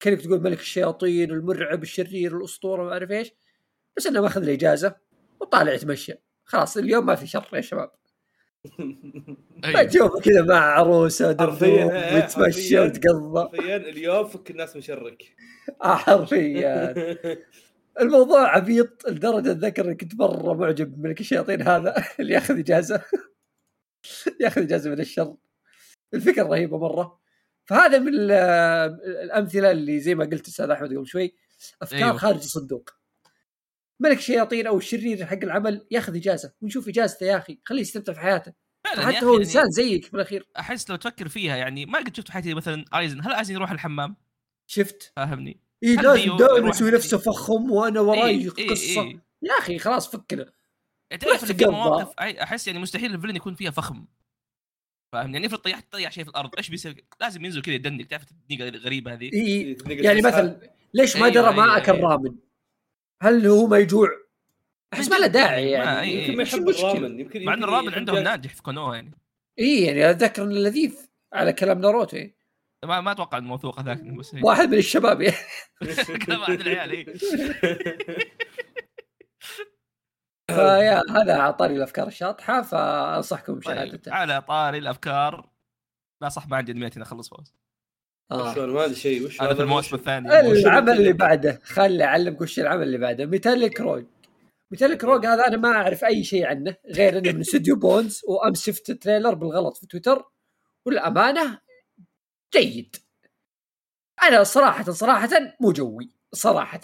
كأنك 0.00 0.20
تقول 0.22 0.42
ملك 0.42 0.60
الشياطين 0.60 1.30
المرعب 1.30 1.82
الشرير 1.82 2.36
الاسطوره 2.36 2.84
ما 2.84 2.92
أعرف 2.92 3.10
إيش 3.10 3.32
بس 3.96 4.06
إنه 4.06 4.20
ماخذ 4.20 4.42
الإجازة. 4.42 5.07
وطالع 5.40 5.72
يتمشى 5.72 6.12
خلاص 6.44 6.76
اليوم 6.76 7.06
ما 7.06 7.14
في 7.14 7.26
شر 7.26 7.48
يا 7.52 7.60
شباب 7.60 7.90
أيوة. 9.64 9.82
تشوفه 9.82 10.20
كذا 10.20 10.42
مع 10.42 10.56
عروسة 10.58 11.32
دبدوب 11.32 11.62
إيه، 11.62 12.14
ويتمشى 12.14 12.78
حرفياً. 12.78 13.76
اليوم 13.76 14.28
فك 14.28 14.50
الناس 14.50 14.76
مشرك 14.76 15.22
آه، 15.84 15.94
حرفيا 15.94 16.94
الموضوع 18.00 18.48
عبيط 18.56 19.08
لدرجة 19.08 19.50
أتذكر 19.52 19.84
إني 19.84 19.94
كنت 19.94 20.14
مرة 20.14 20.54
معجب 20.54 20.96
بملك 21.02 21.20
الشياطين 21.20 21.62
هذا 21.62 21.94
اللي 22.20 22.34
يأخذ 22.34 22.58
إجازة 22.58 23.02
يأخذ 24.40 24.62
إجازة 24.62 24.90
من 24.90 25.00
الشر 25.00 25.36
الفكرة 26.14 26.42
رهيبة 26.42 26.78
مرة 26.78 27.20
فهذا 27.64 27.98
من 27.98 28.14
ال- 28.14 28.30
الأمثلة 29.24 29.70
اللي 29.70 30.00
زي 30.00 30.14
ما 30.14 30.24
قلت 30.24 30.48
أستاذ 30.48 30.70
أحمد 30.70 30.94
قبل 30.96 31.06
شوي 31.06 31.34
أفكار 31.82 31.98
أيوه. 31.98 32.08
أيوه. 32.08 32.18
خارج 32.18 32.36
الصندوق 32.36 32.90
ملك 34.00 34.18
الشياطين 34.18 34.66
أو 34.66 34.78
الشرير 34.78 35.26
حق 35.26 35.38
العمل 35.42 35.86
ياخذ 35.90 36.16
إجازة 36.16 36.52
ونشوف 36.60 36.88
إجازته 36.88 37.26
يا 37.26 37.36
أخي 37.36 37.60
خليه 37.64 37.80
يستمتع 37.80 38.12
في 38.12 38.20
حياته 38.20 38.52
حتى 38.86 39.24
هو 39.24 39.32
يعني 39.32 39.36
إنسان 39.36 39.70
زيك 39.70 40.04
في 40.04 40.14
الأخير 40.14 40.48
أحس 40.58 40.90
لو 40.90 40.96
تفكر 40.96 41.28
فيها 41.28 41.56
يعني 41.56 41.86
ما 41.86 41.98
قد 41.98 42.16
شفت 42.16 42.26
في 42.26 42.32
حياتي 42.32 42.54
مثلا 42.54 42.84
أيزن 42.94 43.20
هل 43.20 43.32
أيزن 43.32 43.54
يروح 43.54 43.70
الحمام 43.70 44.16
شفت 44.66 45.12
فاهمني 45.16 45.60
اي 45.84 45.96
لازم 45.96 46.36
دائما 46.36 46.68
يسوي 46.68 46.90
نفسه 46.90 47.18
فخم 47.18 47.70
وأنا 47.70 48.00
وراي 48.00 48.30
إيه، 48.30 48.50
إيه، 48.58 48.70
قصة 48.70 49.02
إيه. 49.02 49.22
يا 49.42 49.52
أخي 49.58 49.78
خلاص 49.78 50.10
فكنا 50.10 50.52
تعرف 51.20 51.44
في. 51.44 51.66
مواقف 51.66 52.14
أحس 52.20 52.66
يعني 52.66 52.78
مستحيل 52.78 53.14
الفيلن 53.14 53.36
يكون 53.36 53.54
فيها 53.54 53.70
فخم 53.70 54.06
فاهم 55.12 55.34
يعني 55.34 55.46
افرض 55.46 55.58
طيحت 55.58 55.92
طيح 55.92 56.12
شيء 56.12 56.24
في 56.24 56.30
الأرض 56.30 56.50
إيش 56.56 56.68
بيصير؟ 56.68 57.04
لازم 57.20 57.44
ينزل 57.44 57.62
كذا 57.62 57.74
يدنك 57.74 58.06
تعرف 58.06 58.22
التكنيكه 58.22 58.68
الغريبة 58.68 59.12
هذه 59.12 59.32
اي 59.32 59.74
تنقل 59.74 60.04
يعني. 60.04 60.22
مثلا 60.22 60.60
ليش 60.94 61.16
ما 61.16 61.24
أيوه، 61.24 61.34
درى 61.34 61.56
ما 61.56 61.62
أيوه، 61.62 61.76
اكل 61.76 61.92
أيوه. 61.92 62.10
رامن؟ 62.10 62.47
هل 63.22 63.46
هو 63.46 63.66
ما 63.66 63.78
يجوع؟ 63.78 64.08
احس 64.92 65.10
ما 65.10 65.16
له 65.16 65.26
داعي 65.26 65.70
يعني 65.70 66.00
إيه، 66.00 66.20
يمكن 66.20 66.36
ما 66.36 66.42
إيش 66.42 66.54
يحب؟ 66.54 66.68
الرامن 66.68 67.20
يمكن 67.20 67.44
مع 67.44 67.54
إن 67.54 67.62
يحب 67.62 67.94
عندهم. 67.94 68.18
ناجح 68.18 68.54
في 68.54 68.62
كونوها 68.62 68.94
يعني 68.94 69.18
اي 69.58 69.84
يعني 69.84 70.10
أتذكر 70.10 70.42
انه 70.42 70.54
لذيذ 70.54 71.10
على 71.32 71.52
كلام 71.52 71.80
ناروتو 71.80 72.16
يعني. 72.16 72.36
ما, 72.84 73.00
ما 73.00 73.12
أتوقع 73.12 73.38
انه 73.38 73.46
موثوق 73.46 73.80
هذاك 73.80 74.02
بس 74.02 74.34
هي. 74.34 74.42
واحد 74.42 74.68
من 74.68 74.78
الشباب 74.78 75.20
يعني. 75.20 75.36
كلام 76.26 76.40
واحد 76.40 76.60
العيال 76.60 76.90
إيه. 76.90 77.14
فيا 80.50 81.02
هذا 81.10 81.40
اعطاني 81.40 81.76
الأفكار 81.76 82.06
الشاطحة 82.06 82.62
فأنصحكم 82.62 83.60
طيب 83.60 83.76
بمشاهدته 83.76 84.12
على 84.12 84.42
طاري 84.42 84.78
الأفكار 84.78 85.50
لا 86.22 86.28
صح 86.28 86.48
ما 86.48 86.56
عندي 86.56 86.72
انميات 86.72 86.96
هنا 86.96 87.04
أخلص 87.04 87.28
فوز 87.28 87.54
آه. 88.30 88.54
شلون؟ 88.54 88.70
ما 88.70 88.84
أدري 88.84 88.94
شيء 88.94 89.26
وش 89.26 89.42
هذا 89.42 89.54
في 89.54 89.62
الموسم 89.62 89.96
الثاني. 89.96 90.40
العمل 90.40 90.92
اللي 90.92 91.12
بعده 91.12 91.60
خلي 91.64 92.04
أعلمك 92.04 92.40
وش 92.40 92.58
العمل 92.58 92.82
اللي 92.82 92.98
بعده. 92.98 93.26
Metallic 93.26 93.80
Rouge 93.80 94.04
Metallic 94.70 95.04
Rouge 95.04 95.26
هذا 95.26 95.46
أنا 95.46 95.56
ما 95.56 95.68
أعرف 95.68 96.04
أي 96.04 96.24
شيء 96.24 96.46
عنه 96.46 96.76
غير 96.94 97.18
إنه 97.18 97.32
من 97.32 97.40
استوديو 97.40 97.76
Bones 97.76 98.20
وامس 98.28 98.66
شفت 98.66 98.90
trailer 98.90 99.34
بالغلط 99.34 99.76
في 99.76 99.86
تويتر. 99.86 100.24
والأمانة 100.86 101.58
جيد. 102.54 102.96
أنا 104.22 104.44
صراحة 104.44 104.92
صراحة 104.92 105.28
مو 105.60 105.72
جوي. 105.72 106.10
صراحة. 106.32 106.80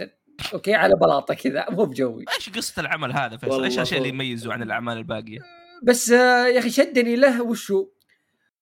okay 0.55 0.75
على 0.75 0.95
بلاطة 0.95 1.35
كذا 1.35 1.67
مو 1.71 1.85
بجوي. 1.85 2.25
إيش 2.37 2.51
قصة 2.51 2.81
العمل 2.81 3.13
هذا 3.13 3.37
فيصل؟ 3.37 3.65
إيش 3.65 3.79
الشيء 3.79 3.99
اللي. 3.99 4.09
يميزه 4.09 4.53
عن 4.53 4.63
الأعمال 4.63 4.99
الباقية؟ 4.99 5.39
بس 5.83 6.11
آه، 6.11 6.47
يا 6.47 6.59
أخي 6.59 6.71
شدني 6.71 7.17
له 7.17 7.43
وشو 7.43 7.89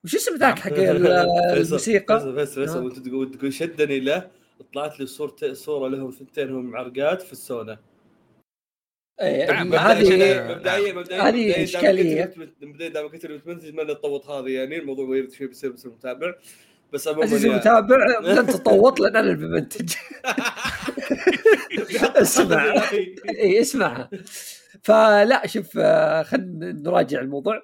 وش 0.05 0.15
اسم 0.15 0.37
ذاك 0.37 0.59
حق 0.59 0.73
ال- 0.79 1.07
الموسيقى؟ 1.07 2.21
فيصل 2.21 2.47
فيصل 2.47 2.79
آه. 2.79 2.83
وانت 2.85 2.99
تقول 2.99 3.31
تقول 3.31 3.53
شدني 3.53 4.01
له 4.01 4.31
طلعت 4.75 5.01
لي 5.01 5.07
صورة 5.07 5.37
صورة 5.53 5.89
لهم 5.89 6.11
ثنتين 6.11 6.51
هم 6.51 6.65
معرقات 6.67 7.23
في 7.23 7.33
السونا 7.33 7.79
إيه، 9.21 9.47
نعم، 9.53 9.75
هذه 9.75 10.05
مبدئياً- 10.05 10.51
مبدئيا 10.51 11.29
هذه. 11.29 12.25
كنت- 12.25 12.63
مبدئيا 12.63 12.89
دام 12.89 13.09
كنت 13.11 13.27
بتمنتج 13.27 13.75
ما 13.75 13.85
تطوط 13.85 14.27
هذه 14.31 14.49
يعني 14.51 14.79
الموضوع 14.79 15.09
ويرد 15.09 15.31
شوي 15.33 15.47
بيصير 15.47 15.71
بس 15.73 15.87
المتابع 15.87 16.35
بس 16.93 17.09
عموما 17.09 17.23
عزيزي 17.25 17.49
يعني- 17.49 17.61
المتابع 17.61 17.97
لن 18.41 18.47
تطوط 18.47 19.01
لأن 19.01 19.17
أنا 19.17 19.21
اللي 19.33 19.47
بمنتج 19.47 19.93
اسمع. 22.17 22.75
اي 23.29 23.61
اسمعها 23.61 24.11
فلا 24.83 25.47
شوف 25.47 25.69
آه، 25.79 26.23
خلينا 26.23 26.73
نراجع 26.73 27.21
الموضوع. 27.21 27.63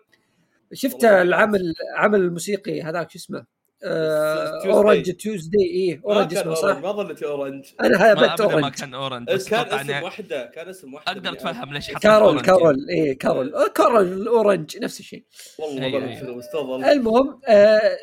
شفت 0.73 0.95
والله. 1.05 1.23
العمل 1.23 1.75
عمل 1.97 2.21
الموسيقي 2.21 2.83
هذاك 2.83 3.11
شو 3.11 3.19
اسمه. 3.19 3.59
اورنج 3.85 5.11
تيوزداي 5.13 5.63
اي 5.63 6.01
اورنج 6.05 6.35
اسمه 6.37 6.43
اورنج 6.55 6.59
صح؟ 6.59 6.79
ما 6.83 6.93
ظلت 6.93 7.23
اورنج 7.23 7.65
أنا 7.81 8.13
هبت 8.13 8.23
أبدا 8.41 8.47
ما 8.47 8.53
اورنج 8.55 8.75
كان 8.75 8.95
اورنج 8.95 9.29
بس 9.29 9.49
كان 9.49 9.67
اسم 9.67 10.03
واحدة 10.03 10.47
كان 10.47 10.69
اسم 10.69 10.95
واحدة 10.95 11.13
أقدر 11.13 11.33
اتفهم 11.33 11.73
ليش 11.75 11.89
حطيت 11.89 12.03
كارول 12.03 12.27
أورنج. 12.29 12.45
كارول 12.45 12.77
اي 12.91 13.15
كارول. 13.15 13.55
آه، 13.55 13.69
كارول 13.69 14.29
اورنج 14.29 14.79
نفس 14.79 15.01
الشيء. 15.01 15.25
والله 15.59 15.85
أيوة، 15.85 16.01
ظل 16.01 16.27
أيوة. 16.27 16.39
استظل 16.39 16.85
المهم 16.85 17.41
آه 17.49 17.99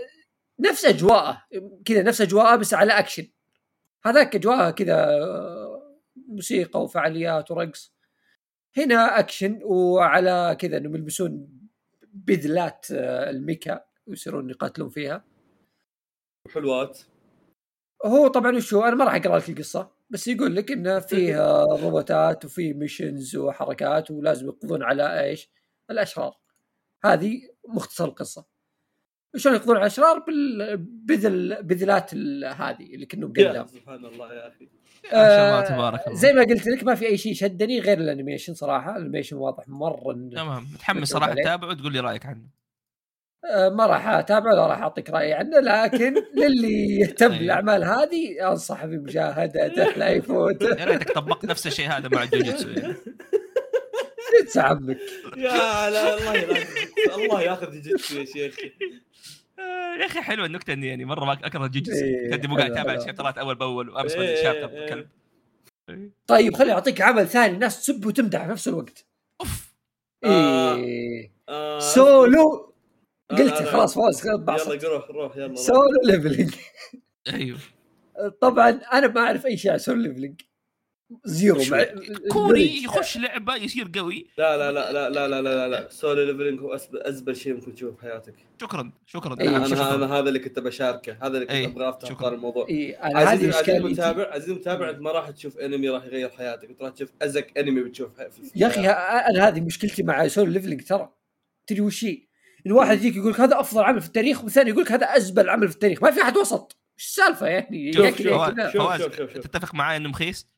نفس 0.60 0.86
أجواءه 0.86 1.42
كذا 1.86 2.02
نفس 2.04 2.22
أجواءه 2.22 2.56
بس 2.56 2.74
على 2.74 2.92
اكشن 3.00 3.28
هذاك 4.06 4.36
أجواءه 4.36 4.70
كذا 4.72 4.94
آه، 5.06 5.96
موسيقى 6.28 6.84
وفعاليات 6.84 7.52
ورقص. 7.52 7.96
هنا 8.78 9.20
اكشن 9.20 9.60
وعلى 9.64 10.56
كذا 10.60 10.78
إنهم 10.78 10.96
يلبسون 10.96 11.48
بذلات 12.16 12.88
آه، 12.92 13.30
ال 13.30 13.39
mecha 13.39 13.86
ويصيرون 14.08 14.50
يقاتلون 14.50 14.90
فيها. 14.90 15.26
حلوات. 16.54 17.00
هو 18.06 18.28
طبعا 18.28 18.56
وشو 18.56 18.82
أنا 18.82 18.96
ما 18.96 19.06
راح 19.06 19.16
أقرأ 19.16 19.38
لك 19.38 19.50
القصة 19.50 19.92
بس 20.10 20.28
يقول 20.28 20.56
لك 20.56 20.72
إنه 20.72 21.00
فيه 21.00 21.42
آه، 21.42 21.80
روبوتات 21.82 22.46
وفيه 22.46 22.74
missions 22.74 23.36
وحركات 23.36 24.12
ولازم 24.12 24.48
يقضون 24.48 24.84
على 24.84 25.24
إيش؟ 25.24 25.50
الأشرار. 25.92 26.34
هذه 27.06 27.42
مختصر 27.68 28.06
القصة. 28.06 28.46
شلون 29.36 29.56
يقضون 29.56 29.76
على 29.76 29.82
الأشرار؟ 29.82 30.20
بالبذل 30.20 31.64
بذلات 31.64 32.14
هذه 32.46 32.96
اللي 32.96 33.06
يا 33.06 33.30
قدام 33.30 33.68
سبحان 33.68 34.06
الله 34.06 34.34
يا 34.34 34.48
أخي. 34.48 34.70
آه، 35.14 35.62
تبارك 35.62 36.08
الله. 36.08 36.18
زي 36.20 36.34
ما 36.34 36.42
قلت 36.44 36.68
لك 36.68 36.84
ما 36.84 36.96
في 36.96 37.06
أي 37.08 37.18
شيء 37.18 37.34
شدني 37.34 37.80
غير 37.80 37.98
ال 37.98 38.03
animation 38.03 38.54
صراحة. 38.54 38.92
ال 38.98 39.01
animation 39.01 39.36
واضح 39.36 39.64
مرة 39.68 40.30
تمام. 40.36 40.68
متحمس 40.74 41.08
صراحة. 41.08 41.34
تتابع 41.34 41.68
وتقول 41.68 41.94
لي 41.94 42.00
رأيك 42.00 42.26
عنه. 42.26 42.42
آه، 43.52 43.70
ما 43.70 43.86
راح 43.86 44.08
أتابعه 44.08 44.54
ولا 44.54 44.68
راح 44.68 44.82
أعطيك 44.82 45.10
رايي 45.10 45.34
عنه 45.34 45.60
لكن 45.60 46.14
للي 46.42 47.00
يهتم 47.00 47.26
أيوه. 47.32 47.40
بالأعمال 47.40 47.84
هذه 47.84 48.50
انصح 48.52 48.86
بمشاهدته 48.86 49.84
لا 50.00 50.10
يفوت. 50.10 50.62
يا 50.62 50.86
ريتك 50.86 51.12
طبقت 51.12 51.46
نفس 51.46 51.68
الشيء 51.68 51.88
هذا 51.90 52.10
مع 52.10 52.26
جوجيتسو 52.26 52.70
يعني. 52.78 52.94
عمك 54.58 54.98
يا 55.38 55.90
لا 55.90 56.18
الله 56.18 56.58
الله 57.16 57.42
ياخذ 57.42 57.72
جيتسو 57.82 58.20
يا 58.20 58.26
شيخ. 58.26 58.56
يا 60.00 60.06
أخي 60.06 60.22
حلوة 60.22 60.46
النكتة 60.46 60.74
إني 60.74 60.88
يعني 60.88 61.06
مرة 61.06 61.26
ما 61.26 61.34
أكره 61.34 61.60
جوجيتسو 61.68 61.94
إيه، 62.06 62.32
كنت 62.32 62.46
مو 62.46 62.58
قاعد 62.58 62.72
أتابع. 62.72 62.94
الشابترات 62.94 63.38
أول 63.38 63.56
بأول 63.56 63.90
وأمس 63.90 64.12
إيه، 64.12 64.20
ما 64.20 64.26
إيه، 64.26 64.44
chapter 64.44 64.70
إيه. 64.70 64.84
الكلب 64.84 65.08
طيب 66.28 66.56
خليني 66.56 66.74
أعطيك 66.74 67.02
عمل 67.02 67.28
ثاني 67.28 67.58
ناس 67.58 67.82
تسب 67.82 68.06
وتمدح 68.06 68.46
في 68.46 68.52
نفس 68.52 68.68
الوقت 68.68 69.06
أوف 69.42 69.74
آه. 70.26 70.76
إيه. 70.76 71.32
آه، 71.50 71.80
سولو 71.80 72.74
قلت 73.32 73.54
خلاص 73.54 73.94
فوز. 73.96 74.28
يلا 74.28 74.56
روح 74.84 75.10
روح 75.10 75.38
يلا. 75.38 75.56
سولو 75.56 76.02
ليفلنج 76.04 76.56
أيوه 77.34 77.60
طبعا 78.42 78.70
أنا 78.70 79.08
ما 79.08 79.22
أعرف 79.22 79.46
أي 79.46 79.58
شيء 79.58 79.72
عن 79.72 79.78
solo 79.78 80.02
leveling 80.02 80.42
زيرو 81.26 81.64
مع... 81.72 81.86
كوري 82.32 82.84
يخش 82.84 83.18
لعبة 83.18 83.56
يصير 83.56 83.92
قوي. 83.96 84.28
لا 84.38 84.58
لا 84.58 84.72
لا 84.72 84.92
لا 84.92 85.10
لا 85.10 85.28
لا 85.28 85.42
لا, 85.42 85.68
لا. 85.68 85.90
solo 85.90 86.24
leveling 86.24 86.62
هو 86.62 86.80
ازبل 86.94 87.36
شيء 87.36 87.54
ممكن 87.54 87.76
تشوفه 87.76 87.96
في 87.96 88.02
حياتك 88.02 88.36
شكرا 88.62 88.92
شكرا. 89.06 89.42
أيه. 89.42 89.50
أنا 89.50 89.68
شكرا. 89.68 89.96
أنا 89.96 90.14
هذا 90.14 90.28
اللي 90.28 90.40
كنت 90.40 90.60
بشاركه 90.60 91.18
هذا 91.22 91.28
اللي 91.28 91.46
كنت 91.46 91.52
أيه. 91.52 91.66
أبغى 91.66 91.90
افتح 91.90 92.22
الموضوع. 92.22 92.68
أيه. 92.70 92.98
عزيزي 93.02 93.58
عزيز 93.58 93.70
المتابع 93.70 94.34
عزيزي 94.34 94.52
المتابع 94.52 94.90
أنت 94.90 95.00
ما 95.00 95.12
راح 95.12 95.30
تشوف 95.30 95.58
أنمي 95.58 95.90
راح 95.90 96.06
يغير 96.06 96.30
حياتك. 96.30 96.70
أنت 96.70 96.82
راح 96.82 96.92
تشوف 96.92 97.10
أزك 97.22 97.58
أنمي 97.58 97.82
بتشوف 97.82 98.10
يا 98.56 98.68
أخي 98.68 98.88
أنا 98.88 99.48
هذه 99.48 99.62
مشكلتي 99.62 100.04
مع 100.04 100.28
solo 100.28 100.52
leveling 100.52 100.84
ترى. 100.84 101.10
تدري 101.68 101.82
وش 101.82 102.06
هي؟ 102.06 102.18
الواحد 102.66 102.98
يجيك 102.98 103.16
يقول 103.16 103.32
لك 103.32 103.40
هذا 103.40 103.60
أفضل 103.60 103.84
عمل 103.84 104.02
في 104.02 104.08
التاريخ 104.08 104.44
والثاني 104.44 104.70
يقول 104.70 104.84
لك 104.84 104.92
هذا 104.92 105.06
ازبل 105.06 105.50
عمل 105.50 105.68
في 105.68 105.74
التاريخ. 105.74 106.04
ما 106.04 106.12
في 106.12 106.22
أحد 106.22 106.38
وسط. 106.38 106.78
إيش 107.00 107.06
السالفة 107.06 107.48
يعني 107.48 107.94
شوف 107.94 108.18
شوف 108.18 108.62
شوف 108.72 109.18
شوف 109.18 109.48
تتفق 109.48 109.76
معي 109.76 109.98
إنه 109.98 110.10
مخيس؟ 110.10 110.55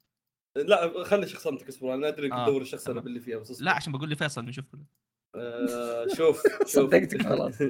لا 0.64 1.04
خلي 1.04 1.28
شخصنتك 1.28 1.68
اصبر 1.68 1.94
أنا 1.94 2.08
أدري 2.08 2.32
آه، 2.32 2.46
تدور 2.46 2.62
الشخص 2.62 2.84
تمام. 2.84 2.98
اللي 2.98 3.08
اللي 3.10 3.20
فيها 3.20 3.38
بس. 3.38 3.62
لا 3.62 3.72
عشان 3.72 3.94
بقول 3.94 4.10
لي 4.10 4.16
فيصل 4.16 4.46
نشوف 4.46 4.66
كله. 4.72 4.82
آه، 5.36 6.08
شوف 6.08 6.44
شوف. 6.60 6.68
صدقتك 6.68 7.22
خلاص. 7.22 7.62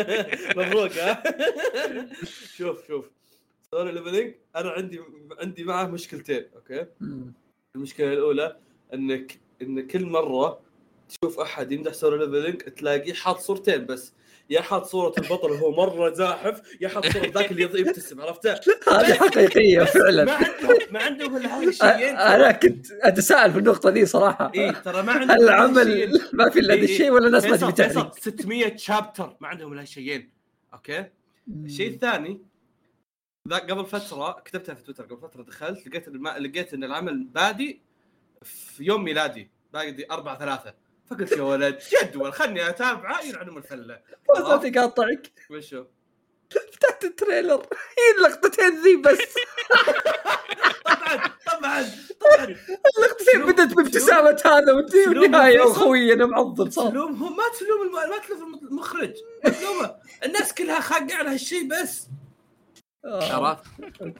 مبروك 0.56 0.92
ها؟ 0.98 1.22
شوف 2.56 2.86
شوف. 2.86 3.10
solo 3.70 3.90
leveling 3.90 4.34
أنا 4.56 4.70
عندي 4.70 5.00
عندي 5.40 5.64
معه 5.64 5.86
مشكلتين 5.86 6.44
أوكي. 6.56 6.86
المشكلة 7.76 8.12
الأولى 8.12 8.56
إنك 8.94 9.40
إن 9.62 9.86
كل 9.86 10.06
مرة 10.06 10.60
تشوف 11.08 11.40
أحد 11.40 11.72
يمدح 11.72 11.92
solo 11.92 12.16
leveling 12.16 12.56
تلاقيه 12.62 13.12
حاط 13.14 13.38
صورتين 13.38 13.86
بس. 13.86 14.12
يا 14.50 14.60
حاط 14.60 14.86
صورة 14.86 15.12
البطل 15.18 15.50
وهو 15.50 15.70
مرة 15.70 16.14
زاحف 16.14 16.62
يا 16.80 16.88
حاط 16.88 17.06
صورة 17.06 17.26
ذاك 17.26 17.50
اللي 17.50 17.62
يبتسم 17.62 18.20
عرفته؟ 18.20 18.52
هذه 18.94 19.14
حقيقية 19.14 19.78
ما 19.78 19.84
فعلا. 19.84 20.32
عنده 20.32 20.78
ما 20.90 21.02
عنده 21.02 21.26
إلا 21.26 21.58
هذا 21.58 21.68
الشيئين 21.68 22.16
أنا 22.16 22.52
كنت 22.52 22.86
أتساءل 23.02 23.52
في 23.52 23.58
النقطة 23.58 23.90
دي 23.90 24.06
صراحة. 24.06 24.52
إي 24.54 24.72
ترى 24.72 25.02
ما 25.02 25.12
عنده 25.12 25.34
العمل 25.34 25.78
هالشيئين. 25.78 26.20
ما 26.32 26.50
في 26.50 26.58
إلا 26.58 26.74
هذا 26.74 26.82
الشيء 26.82 27.10
ولا 27.10 27.26
الناس 27.26 27.44
ما 27.44 27.56
تبي 27.56 27.72
تحرق 27.72 28.18
600 28.18 28.76
chapter 28.76 29.36
ما 29.40 29.48
عندهم 29.48 29.72
إلا 29.72 29.80
هالشيئين 29.80 30.30
أوكي؟ 30.74 31.04
الشيء 31.64 31.88
الثاني 31.88 32.42
ذا 33.48 33.56
قبل 33.56 33.86
فترة 33.86 34.42
كتبتها 34.44 34.74
في 34.74 34.82
تويتر 34.82 35.04
قبل 35.04 35.16
فترة 35.16 35.42
دخلت 35.42 35.86
لقيت 35.86 36.08
الم... 36.08 36.28
لقيت 36.28 36.74
إن 36.74 36.84
العمل 36.84 37.24
بادي 37.24 37.82
في 38.42 38.84
يوم 38.84 39.04
ميلادي 39.04 39.50
باقي 39.72 40.06
4 40.10 40.38
3 40.38 40.74
فقلت 41.10 41.32
يا 41.32 41.42
ولد 41.42 41.78
جدول 42.02 42.32
خلني 42.32 42.68
أتابعه 42.68 43.20
يلعن 43.22 43.48
ام 43.48 43.56
الفله 43.56 44.00
ما 44.38 44.56
تقاطعك. 44.56 45.32
وشو؟ 45.50 45.84
فتحت 46.50 47.04
ال 47.04 47.11
trailer. 47.11 47.66
هي 47.98 48.16
اللقطتين 48.18 48.82
ذي 48.82 48.96
بس. 48.96 49.18
طبعا 50.86 51.20
طبعا 51.46 51.90
طبعا. 52.20 52.56
اللقطتين 52.98 53.46
بدت 53.46 53.74
بابتسامة 53.76 54.42
هذا 54.44 54.72
والنهايه. 55.06 55.62
أخوي 55.62 56.12
أنا 56.12 56.26
معضل 56.26 56.72
صار 56.72 56.90
تلومهم 56.90 57.36
ما 57.36 57.42
تلوم 57.58 57.82
الم... 57.82 58.10
ما 58.10 58.18
تلوم 58.18 58.68
المخرج 58.68 59.14
ما 59.44 59.50
تلومه 59.50 59.94
الناس 60.24 60.54
كلها 60.54 60.80
خاقه 60.80 61.14
على 61.14 61.30
هالشيء 61.30 61.68
بس. 61.68 62.06
آه. 63.04 63.32
عرفت؟ 63.32 63.64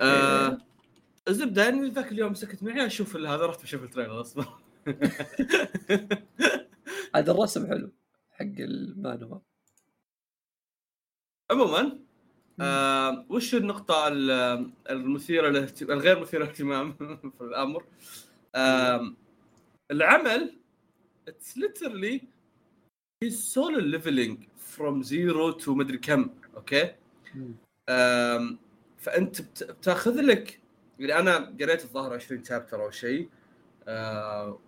آه، 0.00 0.58
الزبدة 1.28 1.68
اني 1.68 1.90
ذاك 1.90 2.12
اليوم 2.12 2.34
سكت 2.34 2.62
معي 2.62 2.86
أشوف 2.86 3.16
هذا 3.16 3.46
رحت 3.46 3.62
بشوف 3.62 3.82
التريلر 3.82 4.20
أصبر. 4.20 4.46
هذا 7.14 7.32
الرسم 7.32 7.66
حلو 7.66 7.92
حق 8.30 8.44
المانوا 8.58 9.38
عموما 11.50 11.98
آه 12.60 13.26
وش 13.28 13.54
النقطة 13.54 14.08
ال- 14.08 14.70
المثيرة 14.90 15.48
للاهتمام 15.48 15.98
الغير 15.98 16.20
مثيرة 16.20 16.42
للاهتمام 16.42 16.92
في 17.38 17.40
الأمر؟ 17.40 17.84
آه 18.54 19.14
العمل 19.90 20.58
it's 21.28 21.58
literally 21.58 22.20
is 23.24 23.34
solo 23.54 23.80
leveling 23.80 24.46
from 24.76 25.02
zero 25.02 25.52
to 25.64 25.68
مدري 25.68 25.98
كم 25.98 26.30
أوكي؟ 26.56 26.94
آم، 27.88 28.58
فأنت 28.98 29.42
بت- 29.42 29.64
بتاخذ 29.64 30.20
لك 30.20 30.60
يعني 30.98 31.18
أنا 31.18 31.36
قريت 31.60 31.84
الظاهر 31.84 32.14
20 32.14 32.44
chapter 32.44 32.84
أو 32.84 32.90
شيء 32.90 33.28
آه، 33.88 34.58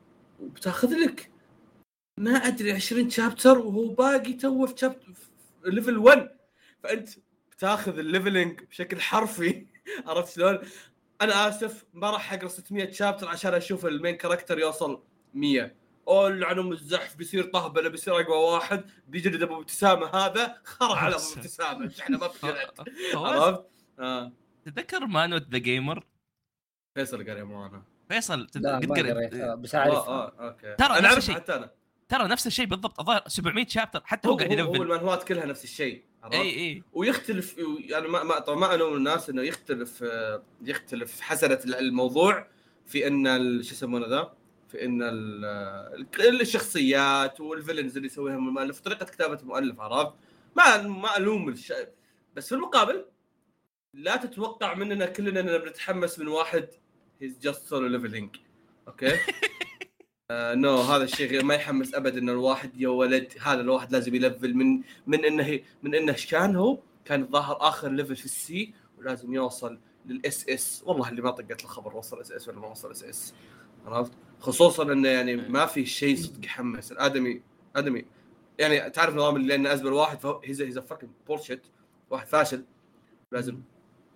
وبتاخذ 0.41 0.95
لك 0.95 1.31
ما 2.21 2.31
أدري 2.31 2.73
20 2.73 3.11
chapter 3.11 3.59
وهو 3.59 3.89
باقي 3.95 4.33
توه 4.33 4.67
في 4.67 4.75
chapter 4.79 5.13
level 5.65 5.99
1 5.99 6.31
فأنت 6.83 7.09
بتاخذ 7.53 7.99
ال 7.99 8.06
leveling 8.06 8.61
بشكل 8.65 9.01
حرفي. 9.01 9.67
عرفت 10.07 10.35
شلون؟ 10.37 10.59
أنا 11.21 11.49
آسف 11.49 11.85
ما 11.95 12.11
راح 12.11 12.33
أقرأ 12.33 12.49
600 12.49 12.91
شابتر 12.93 13.29
عشان 13.29 13.55
أشوف 13.55 13.87
المين 13.87 14.17
كاركتر 14.17 14.59
يوصل 14.59 15.03
100 15.35 15.75
أو 16.09 16.29
لعنهم 16.29 16.73
الزحف 16.73 17.17
بيصير 17.17 17.45
طهبله 17.45 17.89
بيصير 17.89 18.21
أقوى 18.21 18.37
واحد. 18.37 18.85
بيجلد 19.09 19.43
أبو 19.43 19.61
ابتسامة 19.61 20.07
هذا 20.07 20.61
خرع 20.65 20.97
على 20.97 21.15
أبو 21.15 21.25
ابتسامة. 21.37 21.93
إحنا 22.01 22.19
ما 22.19 22.27
بجلد 22.43 22.57
عرفت؟ 23.15 23.65
آه. 23.99 24.33
تتذكر 24.65 25.07
مانوت 25.07 25.47
ذا 25.51 25.59
جيمر 25.59 26.07
فيصل 26.95 27.17
قال 27.29 27.39
يا 27.39 27.45
مو 27.45 27.71
فيصل 28.09 28.47
قد 28.47 28.67
قريت- 28.87 29.35
آه، 29.35 29.55
بس 29.55 29.75
آه 29.75 29.79
أعرف. 29.79 29.95
آه 30.09 30.29
أوكي. 30.49 30.75
ترى 30.75 30.99
أنا 30.99 31.07
أعرف 31.09 31.19
الشيء. 31.19 31.35
حتى 31.35 31.55
أنا. 31.55 31.71
ترى 32.11 32.29
نفس 32.29 32.47
الشيء 32.47 32.67
بالضبط 32.67 33.01
الظاهر 33.01 33.23
700 33.27 33.67
شابتر 33.67 34.03
حتى 34.05 34.29
هو 34.29 34.33
هو, 34.33 34.39
قاعد 34.39 34.53
هو, 34.53 34.59
هو 34.67 34.73
يلفل 34.73 34.83
المانهوات 34.83 35.25
كلها 35.25 35.47
نفس 35.47 35.65
الشيء؟ 35.65 36.03
إي 36.33 36.41
إي 36.41 36.83
ويختلف 36.93 37.57
يعني 37.79 38.09
ما 38.09 38.23
ما 38.23 38.39
طبعا 38.39 38.59
ما 38.59 38.75
ألوم 38.75 38.97
الناس 38.97 39.31
إنه 39.31 39.43
يختلف 39.43 40.03
آه، 40.03 40.43
يختلف 40.63 41.21
حسنة 41.21 41.59
الموضوع 41.65 42.47
في 42.87 43.07
إن 43.07 43.25
شو 43.63 43.73
يسمونه 43.75 44.07
ذا 44.07 44.33
في 44.69 44.85
إن 44.85 45.03
ال- 45.03 46.41
الشخصيات 46.41 47.41
وال 47.41 47.52
villains 47.52 47.97
اللي 47.97 48.07
يسويها 48.07 48.35
المؤلف 48.35 48.81
طريقة 48.81 49.07
كتابة 49.07 49.41
المؤلف 49.41 49.81
عرفت؟ 49.81 50.13
ما 50.57 50.83
ما 50.83 51.17
ألوم 51.17 51.49
الش... 51.49 51.73
بس 52.37 52.49
في 52.49 52.55
المقابل 52.55 53.05
لا 53.95 54.17
تتوقع 54.17 54.75
مننا 54.75 55.07
كلنا 55.07 55.41
إننا 55.41 55.59
بنتحمس 55.59 56.19
من 56.19 56.29
واحد 56.29 56.69
he's 57.21 57.39
just 57.39 57.67
solo 57.67 57.87
leveling 57.87 58.37
أوكي 58.89 59.17
آه، 60.31 60.55
no 60.55 60.77
هذا 60.77 61.05
الشيء 61.05 61.31
غير 61.31 61.45
ما 61.45 61.55
يحمس 61.55 61.95
ابدا 61.95 62.19
إن 62.19 62.29
الواحد 62.29 62.81
يا 62.81 62.89
ولد 62.89 63.33
هذا 63.41 63.61
الواحد 63.61 63.93
لازم 63.93 64.15
ي 64.15 64.21
level 64.21 64.55
من 64.55 64.83
من 65.07 65.25
انه 65.25 65.61
من 65.83 65.95
إنه 65.95 66.17
كان 66.31 66.57
هو؟ 66.57 66.79
كان 67.05 67.23
الظاهر 67.23 67.57
آخر 67.61 67.89
level 67.89 68.17
في 68.17 68.25
ال 68.25 68.50
C 68.50 68.75
ولازم 68.99 69.35
يوصل 69.35 69.79
لل 70.07 70.49
SS. 70.49 70.83
والله 70.87 71.09
اللي 71.09 71.23
ما 71.23 71.31
طقت 71.31 71.65
الخبر 71.65 71.97
وصل 71.97 72.21
SS 72.21 72.49
ولا 72.49 72.59
ما 72.59 72.69
وصل 72.69 72.91
SS. 72.91 73.35
عرفت؟ 73.87 74.13
خصوصا 74.41 74.93
إنه 74.93 75.09
يعني 75.09 75.37
ما 75.37 75.67
في 75.67 75.87
شيء 75.87 76.17
صدق 76.17 76.45
يحمس. 76.45 76.93
الادمي 76.93 77.43
آدمي. 77.77 78.05
يعني 78.59 78.91
تعرف 78.91 79.15
نظام 79.15 79.37
اللي 79.37 79.49
لأن 79.49 79.67
أزبل 79.67 79.93
واحد 79.93 80.21
فهو 80.21 80.41
he's 80.45 80.63
he's 80.63 80.79
fucking 80.79 81.13
bullshit 81.27 81.63
واحد 82.11 82.27
فاشل. 82.27 82.65
لازم 83.33 83.61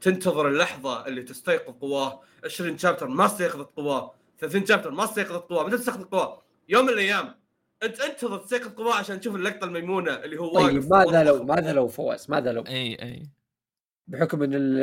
تنتظر 0.01 0.49
اللحظة 0.49 1.07
اللي 1.07 1.23
تستيقظ 1.23 1.75
قواه. 1.81 2.21
20 2.45 2.79
chapter 2.79 3.09
ما 3.09 3.27
استيقظت 3.27 3.69
قواه. 3.77 4.15
30 4.49 4.67
chapter 4.67 4.91
ما 4.91 5.05
استيقظت 5.05 5.49
قواه 5.51 5.67
متى 5.67 5.77
تستيقظ 5.79 6.03
قواه؟ 6.05 6.43
يوم 6.69 6.85
من 6.87 6.93
الأيام. 6.93 7.35
انت 7.83 8.01
انتظر 8.01 8.37
تستيقظ 8.39 8.73
قواه 8.75 8.95
عشان 8.95 9.21
تشوف 9.21 9.35
اللقطة 9.35 9.65
الميمونة 9.65 10.11
اللي 10.15 10.37
هو 10.41 10.55
واقف 10.55 10.67
طيب 10.67 10.91
ماذا 10.93 11.25
لو 11.25 11.43
ماذا 11.45 11.73
لو 11.73 11.89
فوز 11.89 12.31
ماذا 12.31 12.53
لو 12.53 12.63
اي 12.63 12.95
أي. 13.03 13.23
بحكم 14.09 14.43
إن 14.43 14.51
ال- 14.55 14.79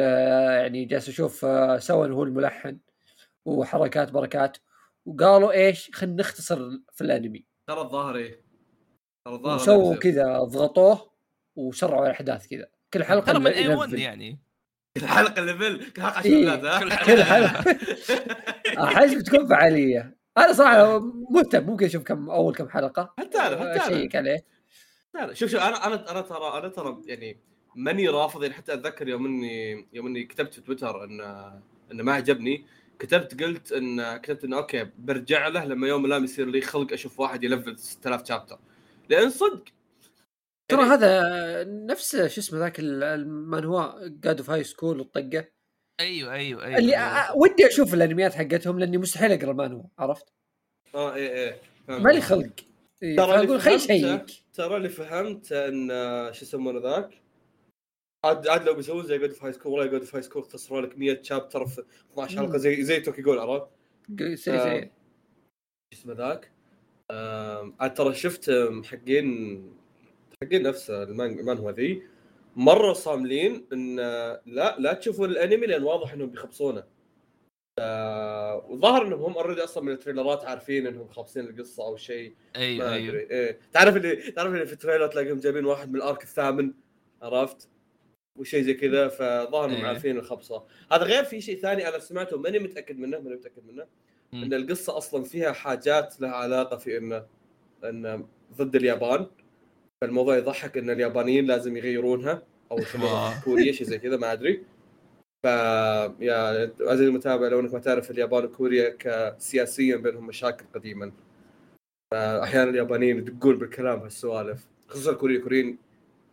يعني 0.61 0.85
جالس 0.85 1.09
أشوف 1.09 1.45
آه، 1.45 1.77
سوى 1.77 2.11
هو 2.11 2.23
الملحن 2.23 2.77
وحركات 3.45 4.11
بركات 4.11 4.57
وقالوا 5.05 5.51
إيش؟ 5.51 5.91
خلينا 5.93 6.15
نختصر 6.19 6.69
في 6.93 7.01
الأنمي. 7.01 7.45
ترى 7.67 7.81
الظاهر 7.81 8.15
إيه؟ 8.15 8.41
ترى 9.25 9.33
الظاهر 9.35 9.55
وسووا 9.55 9.91
هذا 9.91 9.99
كذا 9.99 10.39
ضغطوه 10.43 11.11
وسرعوا 11.55 12.05
الأحداث 12.05 12.47
كذا. 12.47 12.67
كل 12.93 13.03
حلقة 13.03 13.25
ترى 13.25 13.39
من 13.39 13.47
اي 13.47 13.67
1 13.75 13.89
ينزل. 13.89 13.99
يعني. 13.99 14.39
كل 14.97 15.05
حلقة 15.07 15.41
ليفل 15.41 15.91
كل 15.91 16.01
حلقة 16.01 16.17
عشان 16.17 16.91
إيه. 16.91 17.05
كل 17.05 17.23
حلقة. 17.23 17.63
أحس 18.77 19.13
بتكون 19.13 19.47
فعالية. 19.47 20.17
أنا 20.37 20.53
صراحة 20.53 20.99
مهتم 21.29 21.63
ممكن 21.65 21.85
أشوف 21.85 22.03
كم 22.03 22.29
أول 22.29 22.55
كم 22.55 22.69
حلقة. 22.69 23.13
حتى 23.19 23.37
أنا 23.37 23.55
حتى 23.55 23.61
أنا 23.63 23.87
ا 23.87 23.92
check 23.92 24.15
عليه 24.15 24.45
لا 25.15 25.25
لا 25.27 25.33
شوف 25.33 25.49
شوف 25.51 25.61
أنا 25.61 25.87
أنا 25.87 26.11
أنا 26.11 26.21
ترى 26.21 26.57
أنا 26.59 26.67
ترى 26.67 27.01
يعني 27.05 27.37
ماني 27.75 28.07
رافض 28.07 28.43
يعني 28.43 28.55
حتى 28.55 28.73
أتذكر 28.73 29.07
يوم 29.07 29.25
إني 29.25 29.87
يوم 29.93 30.07
إني 30.07 30.23
كتبت 30.23 30.53
في 30.53 30.61
تويتر 30.61 31.03
إن 31.03 31.21
انه 31.91 32.03
ما 32.03 32.13
عجبني 32.13 32.65
كتبت 32.99 33.43
قلت 33.43 33.71
إن 33.71 34.17
كتبت 34.17 34.43
انه 34.43 34.57
أوكي 34.57 34.87
برجع 34.99 35.47
له 35.47 35.65
لما 35.65 35.87
يوم 35.87 36.05
الأيام 36.05 36.23
يصير 36.23 36.45
لي 36.47 36.61
خلق 36.61 36.93
أشوف 36.93 37.19
واحد 37.19 37.43
ي 37.43 37.49
level 37.49 37.77
6000 37.79 38.27
chapter 38.27 38.59
لأن 39.09 39.29
صدق. 39.29 39.63
ترى 40.67 40.79
يعني- 40.81 40.93
هذا 40.93 41.63
نفس 41.63 42.15
شو 42.15 42.41
اسمه 42.41 42.59
ذاك 42.59 42.79
ال- 42.79 43.03
المانهوا 43.03 44.07
God 44.07 44.37
of 44.37 44.49
High 44.49 44.63
School 44.63 44.99
والطقه 44.99 45.45
أيوه 46.01 46.33
أيوه 46.33 46.65
أيوه 46.65 46.77
اللي 46.77 46.97
أيوة. 46.97 47.37
ودي 47.37 47.67
أشوف 47.67 47.93
الأنميات 47.93 48.33
حقتهم 48.33 48.79
لأني 48.79 48.97
مستحيل 48.97 49.31
أقرأ 49.31 49.51
المانهوا 49.51 49.83
عرفت؟ 49.99 50.25
آه 50.95 51.15
إيه 51.15 51.29
إيه 51.29 51.57
فهمت. 51.87 52.01
مالي 52.05 52.21
خلق 52.21 52.49
إيه، 53.03 53.15
ترى 53.17 53.59
خي 53.59 53.77
فهمته- 53.77 53.77
شيك 53.77 54.43
ترى 54.53 54.77
اللي 54.77 54.89
فهمت 54.89 55.51
إن 55.51 55.91
آه، 55.91 56.31
شو 56.31 56.45
يسمونه 56.45 56.79
ذاك 56.79 57.21
عاد 58.25 58.47
عاد 58.47 58.63
لو 58.65 58.73
بيسوون 58.73 59.03
زي 59.05 59.17
God 59.17 59.29
of 59.29 59.43
High 59.43 59.53
School 59.53 59.71
والله 59.71 59.85
God 59.85 59.99
of 59.99 60.15
High 60.15 60.21
School 60.23 60.41
اختصروا 60.41 60.81
لك 60.81 60.97
100 60.97 61.21
chapter 61.21 61.65
في 61.65 61.83
12 62.13 62.37
حلقة 62.37 62.57
زي 62.57 62.83
زي 62.83 62.99
توكيو 62.99 63.21
غول 63.21 63.39
عرفت؟ 63.39 63.67
سريع 64.19 64.35
سريع 64.35 64.83
شو 65.93 65.99
اسمه 65.99 66.13
ذاك 66.13 66.51
عاد 67.79 67.93
ترى 67.93 68.13
شفت 68.13 68.51
حقين 68.85 69.61
حقين 70.43 70.63
نفس 70.63 70.89
المان- 70.89 71.39
المانهوا 71.39 71.71
ذي 71.71 72.03
مرة 72.55 72.93
صاملين 72.93 73.65
إن 73.73 73.95
لا 74.45 74.75
لا 74.79 74.93
تشوفوا 74.93 75.27
الأنمي 75.27 75.67
لأن 75.67 75.83
واضح 75.83 76.13
إنهم 76.13 76.29
بيخبصونه. 76.29 76.83
آه، 77.79 78.65
وظاهر 78.69 79.07
إنهم 79.07 79.21
هم 79.21 79.33
already 79.33 79.63
أصلا 79.63 79.83
من 79.83 79.91
ال 79.91 79.97
trailerات 79.97 80.45
عارفين 80.45 80.87
إنهم 80.87 81.07
خابصين 81.07 81.45
القصة 81.45 81.83
أو 81.85 81.95
شيء. 81.97 82.35
أيوه 82.55 82.93
أيوه. 82.93 83.15
إيه. 83.15 83.59
تعرف 83.73 83.95
اللي 83.95 84.31
تعرف 84.31 84.53
اللي 84.53 84.65
في 84.65 84.73
ال 84.73 84.78
trailer 84.78 85.07
تلاقيهم 85.07 85.39
جايبين 85.39 85.65
واحد 85.65 85.89
من 85.89 85.95
ال 85.95 86.02
arc 86.02 86.23
الثامن 86.23 86.73
عرفت؟ 87.21 87.69
وشيء 88.39 88.61
زي 88.63 88.73
كذا 88.73 89.07
فظاهر 89.07 89.65
إنهم 89.65 89.81
إيه. 89.81 89.87
عارفين 89.87 90.17
الخبصة. 90.17 90.63
هذا 90.91 91.03
غير 91.03 91.23
في 91.23 91.41
شيء 91.41 91.59
ثاني 91.59 91.87
أنا 91.87 91.99
سمعته 91.99 92.37
ماني 92.37 92.59
متأكد 92.59 92.99
منه 92.99 93.19
ماني 93.19 93.35
متأكد 93.35 93.65
منه 93.65 93.85
مم. 94.33 94.43
إن 94.43 94.53
القصة 94.53 94.97
أصلا 94.97 95.23
فيها 95.23 95.51
حاجات 95.51 96.21
لها 96.21 96.31
علاقة 96.31 96.77
في 96.77 96.97
إنه 96.97 97.25
ان 97.83 98.25
ضد 98.57 98.75
اليابان. 98.75 99.27
فالموضوع 100.01 100.37
يضحك 100.37 100.77
إن 100.77 100.89
اليابانيين 100.89 101.45
لازم 101.45 101.77
يغيرونها 101.77 102.43
أو. 102.71 102.79
كوريا 103.45 103.71
شيء 103.71 103.87
زي 103.87 103.99
كذا 103.99 104.17
ما 104.17 104.33
أدري 104.33 104.63
ف 105.45 105.47
يا 106.19 106.71
عزيزي 106.81 107.07
المتابع 107.07 107.47
لو 107.47 107.59
إنك 107.59 107.73
ما 107.73 107.79
تعرف 107.79 108.11
اليابان 108.11 108.45
وكوريا 108.45 108.95
كسياسيا 108.99 109.95
بينهم 109.95 110.27
مشاكل 110.27 110.65
قديما 110.75 111.11
فاحيانا 112.13 112.69
اليابانيين 112.69 113.17
يدقون 113.17 113.57
بالكلام 113.57 113.99
هالسوالف 113.99 114.67
خصوصا 114.87 115.11
الكوريين 115.11 115.39
الكوريين 115.39 115.77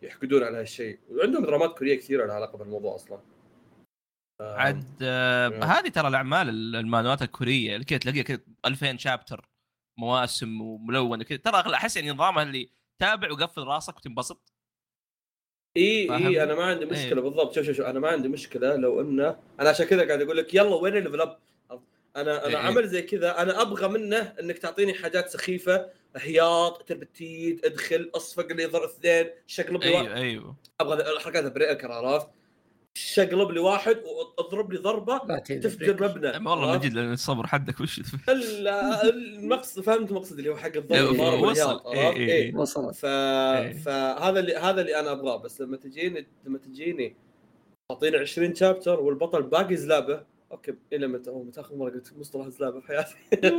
يحقدون 0.01 0.43
على 0.43 0.57
هالشيء 0.57 0.99
وعندهم 1.11 1.45
درامات 1.45 1.77
كورية 1.77 1.95
كثيره 1.95 2.25
لها 2.25 2.35
علاقة 2.35 2.57
بالموضوع 2.57 2.95
أصلا 2.95 3.19
عاد 4.41 4.83
آه،. 5.01 5.63
هذه 5.63 5.87
ترى 5.89 6.07
الأعمال 6.07 6.49
ال- 6.49 6.75
المانوات 6.75 7.21
الكورية 7.21 7.73
اللي 7.73 7.85
كذا 7.85 7.99
تلاقيها 7.99 8.23
كذا 8.23 8.39
2000 8.65 8.97
chapter 8.97 9.49
مواسم 9.99 10.61
وملونه 10.61 11.23
كذا 11.23 11.37
ترى 11.37 11.73
أحس 11.73 11.95
يعني 11.95 12.11
نظامها 12.11 12.43
اللي 12.43 12.69
تابع 12.99 13.31
وقفل 13.31 13.63
راسك 13.63 13.97
وتنبسط؟ 13.97 14.53
إي؟ 15.77 16.15
إي 16.15 16.43
أنا 16.43 16.55
ما 16.55 16.63
عندي 16.63 16.85
مشكلة 16.85 17.17
إيه. 17.17 17.29
بالضبط. 17.29 17.55
شوف 17.55 17.65
شوف 17.65 17.75
شوف 17.75 17.85
أنا 17.85 17.99
ما 17.99 18.07
عندي 18.07 18.27
مشكلة 18.27 18.75
لو 18.75 19.01
إنه 19.01 19.39
أنا 19.59 19.69
عشان 19.69 19.85
كذا 19.85 20.07
قاعد 20.07 20.21
أقول 20.21 20.37
لك 20.37 20.53
يلا 20.53 20.75
وين 20.75 20.97
ال 20.97 21.01
level 21.01 21.21
up 21.21 21.39
أنا 22.15 22.45
إيه. 22.45 22.47
أنا 22.47 22.59
عمل 22.59 22.87
زي 22.87 23.01
كذا 23.01 23.41
أنا 23.41 23.61
أبغى 23.61 23.87
منه 23.87 24.35
إنك 24.39 24.57
تعطيني 24.57 24.93
حاجات 24.93 25.29
سخيفة 25.29 25.89
هياط 26.15 26.83
تربتيد 26.87 27.65
إدخل 27.65 28.11
أصفق 28.15 28.45
اللي 28.51 28.63
يضر 28.63 28.85
اثنين 28.85 29.29
لي 29.79 29.93
واحد 29.93 30.05
أيوه. 30.05 30.15
أيوه 30.15 30.55
أبغى 30.79 31.13
الحركات 31.13 31.53
بريكر 31.53 31.91
عرفت 31.91 32.29
شقلب 32.97 33.51
لي 33.51 33.59
واحد 33.59 33.97
واضرب 34.37 34.73
لي 34.73 34.79
ضربة 34.79 35.37
تفجر. 35.39 36.03
مبنى 36.09 36.49
والله 36.49 36.73
من؟ 36.73 36.79
جد 36.79 36.93
لأن 36.93 37.13
الصبر 37.13 37.47
حدك 37.47 37.79
وش 37.79 37.99
ال- 38.29 38.67
المقصد 38.67 39.81
فهمت 39.81 40.09
المقصد 40.11 40.37
اللي 40.37 40.49
هو 40.49 40.55
حق 40.55 40.75
الضرب 40.75 40.91
إيه، 40.91 41.09
وصل. 41.09 41.45
والهياط، 41.47 41.87
إيه، 41.87 42.05
عرفت؟ 42.05 42.17
إيه. 42.17 42.27
إيه. 42.31 42.55
وصلت 42.55 42.95
ف... 42.95 43.05
إيه. 43.05 43.73
فهذا 43.73 44.39
اللي 44.39 44.55
هذا 44.55 44.81
اللي 44.81 44.99
أنا 44.99 45.11
أبغاه 45.11 45.37
بس 45.37 45.61
لما 45.61 45.77
تجيني 45.77 46.27
لما 46.45 46.57
تجيني 46.57 47.15
تعطيني 47.89 48.17
20 48.17 48.55
chapter 48.55 48.99
والبطل 48.99 49.43
باقي 49.43 49.75
زلابة 49.75 50.23
okay 50.51 50.73
إلى 50.93 51.07
متى 51.07 51.29
هو 51.29 51.43
متى 51.43 51.59
آخر 51.61 51.75
مرة 51.75 51.89
قلت 51.89 52.13
مصطلح 52.17 52.47
زلابة 52.47 52.79
في 52.79 52.87
حياتي 52.87 53.15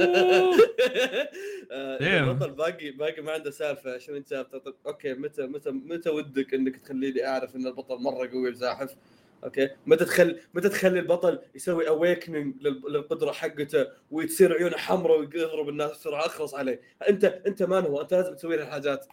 آه،. 1.73 2.31
البطل 2.31 2.51
باقي 2.51 2.91
باقي 2.91 3.23
ما 3.23 3.33
عنده 3.33 3.51
سالفة 3.51 3.95
20 3.95 4.25
chapter 4.31 4.59
طيب 4.59 4.75
okay 4.87 5.15
متى 5.15 5.43
متى 5.47 5.71
متى 5.71 6.11
ودك 6.11 6.55
إنك 6.55 6.77
تخليني 6.77 7.27
أعرف 7.27 7.57
إن 7.57 7.67
البطل 7.67 7.97
مرة 8.03 8.29
قوي 8.29 8.51
وزاحف 8.51 8.97
okay؟ 9.45 9.71
متى 9.87 10.05
تخلي 10.05 10.41
متى 10.55 10.69
تخلي 10.69 11.01
البطل 11.01 11.43
يسوي 11.55 11.89
awakening 11.89 12.63
للقدرة 12.63 13.33
حقته 13.33 13.87
وتصير 14.11 14.53
عيونه 14.53 14.77
حمراء 14.77 15.19
ويضرب 15.19 15.69
الناس 15.69 15.91
بسرعة؟ 15.91 16.27
اخلص 16.27 16.55
عليه. 16.55 16.81
انت 17.09 17.25
أنت 17.25 17.63
مان 17.63 17.85
هو؟ 17.85 18.01
أنت 18.01 18.15
لازم 18.15 18.35
تسوي 18.35 18.57
لي 18.57 18.63
الحاجات. 18.63 19.07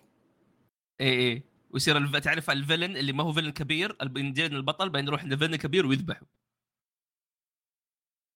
اي 1.01 1.09
اي 1.09 1.43
ويصير 1.69 1.97
الف... 1.97 2.15
تعرف 2.15 2.49
ال 2.49 2.55
villain 2.55 2.97
اللي 2.97 3.13
ما 3.13 3.23
هو 3.23 3.33
villain 3.33 3.51
كبير؟ 3.51 3.97
بينجين 4.03 4.53
البطل 4.55 4.89
بعدين 4.89 5.07
يروح 5.07 5.25
ل 5.25 5.29
villain 5.29 5.55
كبير 5.55 5.85
ويذبحه. 5.85 6.25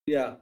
yeah 0.08 0.42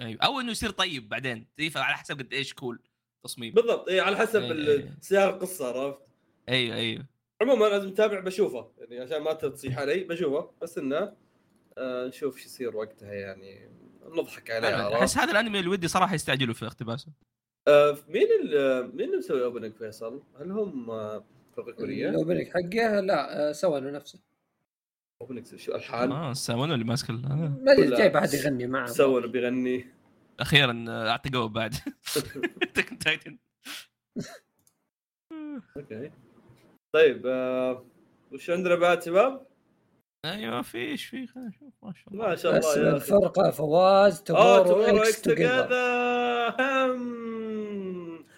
أيوه. 0.00 0.22
أو 0.22 0.40
إنه 0.40 0.50
يصير 0.50 0.70
طيب 0.70 1.08
بعدين. 1.08 1.46
على 1.76 1.96
حسب 1.96 2.18
قد 2.18 2.32
إيش 2.32 2.54
cool 2.54 2.82
تصميم. 3.24 3.54
بالضبط. 3.54 3.88
اي 3.88 4.00
على 4.00 4.16
حسب 4.16 4.42
إيه. 4.42 4.96
سياق 5.00 5.34
القصة 5.34 5.66
عرفت؟ 5.66 6.00
أيوه 6.48 6.76
أيوه. 6.76 7.06
عموما 7.42 7.64
لازم 7.66 7.90
تتابع 7.90 8.20
بشوفه. 8.20 8.68
يعني 8.78 9.00
عشان 9.00 9.18
ما 9.22 9.32
تصيح 9.32 9.78
علي 9.78 10.04
بشوفه. 10.04 10.50
بس 10.62 10.78
إنه 10.78 11.12
آه 11.78 12.06
نشوف 12.06 12.38
شو 12.38 12.44
يصير 12.46 12.76
وقتها. 12.76 13.12
يعني 13.12 13.68
نضحك 14.08 14.50
عليه؟ 14.50 14.98
أحس 14.98 15.18
هذا 15.18 15.30
الأنمي 15.32 15.58
اللي 15.58 15.70
ودي 15.70 15.88
صراحة 15.88 16.14
يستعجلوا 16.14 16.54
في 16.54 16.66
اقتباسه. 16.66 17.08
آه 17.68 17.96
مين 18.08 18.26
ال- 18.42 18.96
مين 18.96 19.06
اللي 19.06 19.16
مسوي 19.18 19.44
opening 19.44 19.74
فيصل؟ 19.74 20.22
هل 20.40 20.50
هم 20.50 20.90
آه، 20.90 21.24
فرقة 21.56 21.72
كورية؟ 21.72 22.08
ال 22.10 22.14
opening 22.14 22.46
حقه؟ 22.48 23.00
لا 23.00 23.48
آه، 23.48 23.52
سوى 23.52 23.80
له 23.80 23.90
نفسه. 23.90 24.18
opening 25.20 25.56
شو 25.56 25.74
الحان؟ 25.74 26.12
آه 26.12 26.30
السامون 26.30 26.72
اللي 26.72 26.84
ماسك 26.84 27.10
آه. 27.10 27.14
ما 27.62 27.72
أدري 27.72 27.90
جايب 27.96 28.16
احد 28.16 28.34
يغني 28.34 28.66
معه. 28.66 28.86
سوى 28.86 29.28
بيغني. 29.28 29.86
أخيرا 30.40 30.84
اعتقوه 30.88 31.48
بعد. 31.48 31.74
تايتن 33.04 33.38
أوكي. 35.76 36.10
طيب 36.94 37.26
آه 37.26 37.84
وش 38.32 38.50
عندنا 38.50 38.74
بعد 38.74 39.02
شباب؟ 39.02 39.46
أيوه 40.24 40.62
في 40.62 40.78
إيش 40.78 41.04
في 41.06 41.26
خلينا 41.26 41.48
نشوف 41.48 41.72
ما 41.82 41.92
شاء 41.94 42.14
الله. 42.14 42.28
ما 42.28 42.36
شاء 42.36 42.58
اسم 42.58 42.68
الله 42.80 42.90
يا 42.90 42.96
أخي. 42.96 42.96
الفرقه 42.96 43.50
فواز 43.50 44.22
تومورو 44.22 44.64
تومورو 44.64 45.02
إكس 45.02 45.22
توجذر 45.22 45.72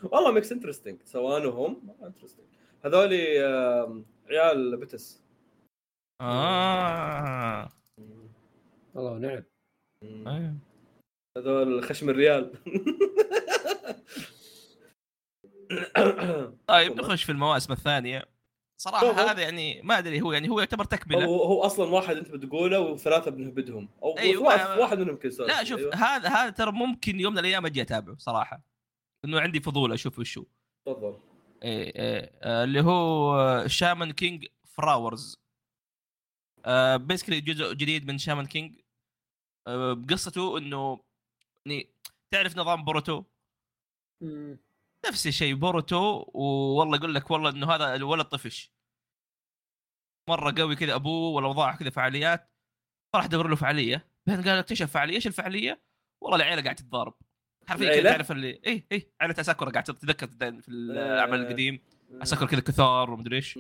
والله 0.03 0.33
ميكس 0.33 0.53
انترستنج 0.53 1.03
سوانهم 1.05 1.97
انترستنج 2.03 2.47
هذولي 2.85 3.47
آم، 3.47 4.05
عيال 4.31 4.77
بتس 4.77 5.23
آه. 6.21 7.69
والله 8.95 9.19
نعم. 9.19 9.43
أيوه. 10.27 10.55
هذول 11.39 11.85
خشم 11.85 12.11
الريال. 12.11 12.53
طيب 16.67 16.93
نخش 17.01 17.25
في 17.25 17.33
المواسم 17.33 17.73
الثانية. 17.73 18.34
صراحة 18.85 19.13
طبعاً. 19.13 19.33
هذا 19.33 19.43
يعني 19.43 19.83
ما 19.83 19.99
أدري 19.99 20.21
هو 20.21 20.33
يعني 20.33 20.49
هو 20.49 20.59
يعتبر 20.59 20.85
تكملة. 20.85 21.25
هو 21.25 21.43
هو 21.43 21.63
أصلا 21.63 21.91
واحد 21.91 22.17
أنت 22.17 22.31
بتقوله 22.31 22.81
وثلاثة 22.81 23.31
بنهبدهم. 23.31 23.89
أو 24.03 24.19
أيوة، 24.19 24.43
واحد, 24.79 24.99
منهم 24.99 25.31
سؤال 25.31 25.49
لا 25.49 25.65
شوف 25.65 25.79
أيوة. 25.79 25.95
هذا 25.95 26.29
هذا 26.29 26.51
ترى 26.51 26.73
ممكن 26.73 27.21
يوم 27.21 27.33
من 27.33 27.39
الأيام 27.39 27.67
أجي 27.67 27.83
أتابعه 27.83 28.17
صراحة. 28.19 28.63
إنه 29.25 29.41
عندي 29.41 29.61
فضول 29.61 29.93
أشوف 29.93 30.19
وش 30.19 30.39
هو 30.39 30.45
تفضل. 30.87 31.19
إيه 31.63 31.95
إيه 31.97 32.33
آه، 32.43 32.65
اللي 32.65 32.81
هو 32.81 33.65
Shaman 33.67 34.13
King 34.13 34.47
Flowers 34.65 35.37
basically 36.95 37.41
جزء 37.41 37.73
جديد 37.73 38.07
من 38.07 38.19
Shaman 38.19 38.47
King 38.47 38.81
آه، 39.69 39.93
بقصته 39.93 40.59
إنه 40.59 41.01
يعني 41.67 41.91
تعرف 42.35 42.57
نظام 42.57 42.85
بوروتو. 42.85 43.25
نفس 45.07 45.27
الشيء 45.27 45.55
بوروتو 45.55 46.25
والله 46.35 46.97
يقول 46.97 47.15
لك 47.15 47.31
والله 47.31 47.51
إنه 47.51 47.73
هذا 47.73 47.95
الولد 47.95 48.27
طفش. 48.27 48.74
مرة 50.29 50.55
قوي 50.59 50.77
كذا 50.77 50.95
أبوه 50.95 51.35
والاوضاع 51.35 51.77
كذا 51.77 51.91
فعاليات 51.91 52.51
فراح 53.15 53.27
دور 53.27 53.49
له 53.49 53.57
فعالية 53.57 54.09
بعدين 54.27 54.45
قال 54.45 54.59
اكتشف 54.59 54.91
فعالية 54.91 55.15
إيش 55.15 55.27
الفعالية؟ 55.27 55.83
والله 56.23 56.37
العيلة 56.37 56.63
قاعد 56.63 56.75
تتضارب 56.75 57.15
حرفيا 57.67 58.01
كذا؟ 58.01 58.11
تعرف 58.11 58.33
اللي 58.33 58.61
اي 58.67 58.87
اي 58.93 59.13
عيله 59.21 59.35
اساكورا 59.41 59.71
قاعد 59.71 59.85
تتذكر 59.85 60.27
في 60.27 60.69
العمل 60.69 61.41
آه. 61.41 61.43
القديم 61.43 61.81
اساكورا 62.23 62.49
كذا 62.49 62.61
كثار 62.61 63.11
ومدري 63.11 63.37
إيش. 63.37 63.59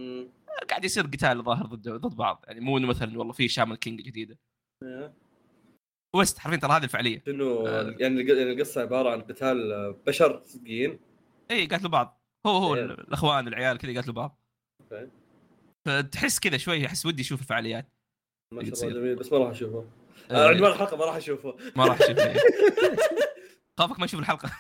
قاعد 0.70 0.85
يصير 0.85 1.07
قتال 1.07 1.44
ظاهر 1.44 1.66
ضد 1.66 1.88
ضد 1.88 2.16
بعض 2.16 2.44
يعني 2.46 2.61
مو 2.61 2.79
إنه 2.79 2.87
مثلا 2.87 3.18
والله 3.18 3.33
في 3.33 3.48
شامل 3.48 3.77
كينج 3.77 4.00
جديدة 4.00 4.38
إيه. 4.83 5.14
ويست 6.16 6.38
حرفيا 6.38 6.59
ترى 6.59 6.72
هذه 6.72 6.85
الفعالية 6.85 7.22
شنو 7.27 7.66
آه. 7.66 7.96
يعني 7.98 8.22
يعني 8.22 8.53
القصة 8.53 8.81
عبارة 8.81 9.11
عن 9.11 9.20
قتال 9.20 9.92
بشر 10.07 10.42
صدقين 10.44 10.98
اي 11.50 11.66
قاتلوا 11.66 11.90
بعض 11.90 12.20
هو 12.46 12.57
هو 12.57 12.74
إيه. 12.74 12.85
الأخوان 12.85 13.48
العيال 13.48 13.79
كذا 13.79 13.94
قاتلوا 13.94 14.14
بعض. 14.14 14.40
فتحس 15.85 16.38
كذا 16.38 16.57
شوي 16.57 16.87
أحس 16.87 17.07
ودي 17.07 17.23
أشوف 17.23 17.40
الفعاليات. 17.40 17.87
ما 18.53 18.64
شاء. 18.64 18.75
الله 18.88 19.01
جميل 19.01 19.16
بس 19.16 19.33
ما 19.33 19.38
راح 19.38 19.51
أشوفه. 19.51 19.88
آه، 20.31 20.35
آه، 20.35 20.49
عنوان 20.49 20.73
الحلقة 20.73 20.97
ما 20.97 21.05
راح 21.05 21.16
أشوفه. 21.16 21.57
ما 21.77 21.87
راح 21.87 21.99
أشوف 22.01 22.18
خافك 23.79 23.99
ما 23.99 24.05
أشوف 24.05 24.20
الحلقة. 24.20 24.51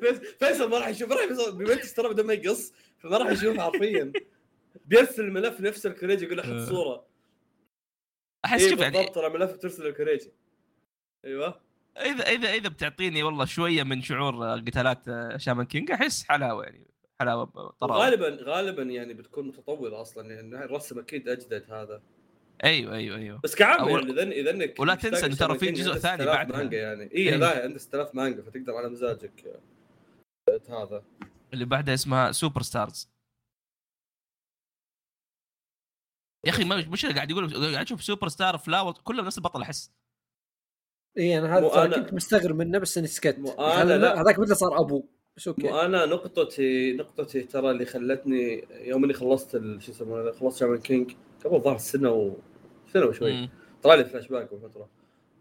فيص- 0.00 0.20
فيصل 0.40 0.70
ما 0.70 0.78
راح 0.78 0.88
يشوف 0.88 1.08
ما 1.08 1.14
راح 1.16 1.24
يوصل 1.30 1.58
بيومنتس 1.58 1.94
ترى 1.94 2.08
بدون 2.08 2.26
ما 2.26 2.32
يقص 2.32 2.72
فما 2.98 3.18
راح 3.18 3.30
يشوف 3.30 3.58
حرفيا. 3.60 4.12
بيرسل 4.84 5.24
الملف 5.24 5.60
نفس 5.60 5.86
الكوريجي 5.86 6.24
يقول 6.24 6.36
له 6.36 6.42
آه. 6.44 6.46
حط 6.64 6.68
صورة. 6.68 7.06
أحس 8.44 8.62
إيه 8.62 8.70
شوف 8.70 8.80
يعني 8.80 9.04
ترى 9.08 9.28
ملف 9.28 9.56
ترسل 9.56 9.86
الكوريجي. 9.86 10.32
أيوه. 11.24 11.60
إذا 11.96 12.28
إذا 12.28 12.52
إذا 12.54 12.68
بتعطيني 12.68 13.22
والله 13.22 13.44
شوية 13.44 13.82
من 13.82 14.02
شعور 14.02 14.58
قتالات 14.60 15.08
آه، 15.08 15.36
شامان 15.36 15.66
كينج 15.66 15.90
أحس 15.90 16.24
حلاوة 16.24 16.64
يعني. 16.64 16.86
حلاوة 17.20 17.44
طراوة. 17.80 17.98
غالبا 18.04 18.38
غالبا 18.42 18.82
يعني 18.82 19.14
بتكون 19.14 19.48
متطوره 19.48 20.00
أصلا 20.00 20.34
يعني 20.34 20.64
الرسم 20.64 20.98
أكيد 20.98 21.28
أجدد 21.28 21.72
هذا. 21.72 22.02
أيوه 22.64 22.94
أيوه 22.94 23.16
أيوه. 23.16 23.40
بس 23.44 23.54
كعام 23.54 23.78
أول- 23.84 23.90
يعني 23.90 24.10
اذا 24.12 24.22
اذا 24.22 24.50
انك 24.50 24.80
ولا 24.80 24.94
تنسى 24.94 25.26
إنه 25.26 25.36
ترى 25.36 25.58
في 25.58 25.70
جزء 25.70 25.92
ثاني 25.94 26.12
عندك 26.12 26.24
6000 26.24 26.36
بعدها. 26.36 26.56
مانجا 26.56 26.78
يعني. 26.78 27.02
اي 27.02 27.10
إيه. 27.28 27.36
لا 27.36 27.62
عنده 27.62 27.78
6000 27.78 28.14
مانجا 28.14 28.42
فتقدر 28.42 28.74
على 28.74 28.88
مزاجك. 28.88 29.60
هذا. 30.68 31.02
اللي 31.54 31.64
بعدها 31.64 31.94
اسمها 31.94 32.32
Super 32.32 32.62
Stars 32.62 33.10
يا 36.46 36.50
أخي 36.50 36.64
ما 36.64 36.76
مش 36.88 37.06
قاعد 37.06 37.30
يقول 37.30 37.72
قاعد 37.74 37.84
أشوف 37.86 38.02
Super 38.04 38.28
Star 38.28 38.58
Flower 38.58 38.92
كلهم 38.92 39.26
نفس 39.26 39.38
البطل 39.38 39.62
أحس. 39.62 39.92
اي 41.18 41.38
أنا 41.38 41.58
هذا 41.58 41.68
أنا- 41.90 41.94
كنت 41.94 42.12
مستغرب 42.14 42.56
منه 42.56 42.78
بس 42.78 42.98
إني 42.98 43.06
سكت. 43.06 43.38
هذاك 43.58 44.38
مثل 44.38 44.56
صار 44.56 44.80
ابوه 44.80 45.08
بس 45.38 45.48
أوكي. 45.48 45.62
مو 45.62 45.80
أنا 45.80 46.06
نقطتي 46.06 46.92
نقطتي 46.92 47.40
ترى 47.40 47.70
اللي 47.70 47.84
خلتني 47.84 48.64
يوم 48.80 49.04
إني 49.04 49.12
خلصت 49.12 49.54
ال- 49.54 49.82
شو 49.82 49.90
يسمونه 49.92 50.32
خلصت 50.32 50.60
Shaman 50.60 50.78
King 50.78 51.12
قبل 51.44 51.60
ظهر 51.60 51.78
سنة 51.78 52.10
و 52.12 52.32
سنة 52.92 53.06
وشوي. 53.06 53.48
طلع 53.82 53.94
لي 53.94 54.04
فلاش 54.04 54.28
باك 54.28 54.54
بفترة. 54.54 54.88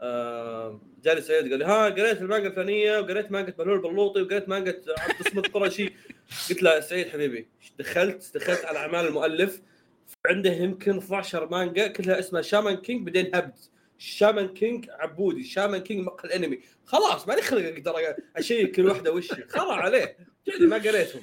آه 0.02 0.80
جاني 1.04 1.22
سعيد 1.22 1.50
قال 1.50 1.60
لي 1.60 1.66
ها 1.66 1.90
قريت 1.90 2.22
المانجا 2.22 2.48
الفلانية 2.48 3.00
وقريت 3.00 3.32
مانجا 3.32 3.54
ملول 3.60 3.76
البلوطي 3.86 4.22
وقريت 4.22 4.50
مانجا 4.50 4.82
عبد 4.98 5.20
الصمد 5.20 5.46
القرشي 5.46 5.94
قلت 6.50 6.64
له 6.64 6.80
سعيد 6.80 7.08
حبيبي 7.08 7.48
دخلت؟ 7.80 8.32
دخلت 8.36 8.66
على 8.66 8.78
أعمال 8.80 9.08
المؤلف. 9.08 9.62
عنده 10.26 10.52
يمكن 10.54 10.98
12 10.98 11.50
مانجا 11.50 11.88
كلها 11.88 12.20
اسمها 12.20 12.42
Shaman 12.42 12.76
King 12.76 13.06
بعدين 13.06 13.36
هبد 13.36 13.58
Shaman 13.98 14.48
King 14.48 14.90
عبودي. 14.90 15.44
Shaman 15.44 15.82
King 15.82 16.06
مقهى 16.06 16.30
الانمي 16.30 16.60
خلاص 16.86 17.28
مالي 17.28 17.42
خلق 17.42 17.66
أقدر 17.66 18.16
أشيك 18.38 18.76
كل 18.76 18.88
واحدة 18.88 19.12
وش؟ 19.12 19.28
خرا 19.50 19.74
عليه. 19.74 20.18
يعني 20.48 20.66
ما 20.66 20.78
قريتهم. 20.78 21.22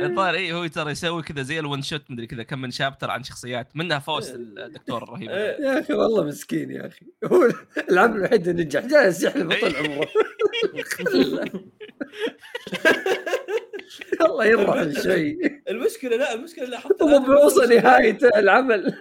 الظاهر 0.00 0.34
اي 0.34 0.52
هو 0.52 0.66
ترى 0.66 0.90
يسوي 0.90 1.22
كذا 1.22 1.42
زي 1.42 1.58
ال 1.58 1.64
one 1.64 1.82
shot 1.82 2.10
مدري 2.10 2.26
كذا 2.26 2.42
كم 2.42 2.60
من 2.60 2.70
chapter 2.70 3.10
عن 3.10 3.22
شخصيات. 3.22 3.76
منها 3.76 3.98
فوست 3.98 4.34
الدكتور 4.34 5.02
الرهيب. 5.02 5.30
إيه. 5.30 5.64
يا 5.64 5.80
أخي 5.80 5.92
والله 5.92 6.24
مسكين 6.24 6.70
يا 6.70 6.86
أخي. 6.86 7.06
هو 7.24 7.48
العمل 7.90 8.16
الوحيد 8.16 8.48
اللي 8.48 8.64
نجح. 8.64 8.86
جالس 8.86 9.22
يحلم 9.22 9.52
طول 9.60 9.76
عمره. 9.76 10.08
الله 14.20 14.44
يرحم 14.44 14.92
شوي 15.02 15.38
المشكلة 15.68 16.16
لا 16.16 16.34
المشكلة 16.34 16.64
لا 16.64 16.78
حتى 16.78 17.04
هو 17.04 17.06
ما 17.06 17.48
شيء 17.48 17.80
نهاية. 17.80 18.18
العمل. 18.36 18.94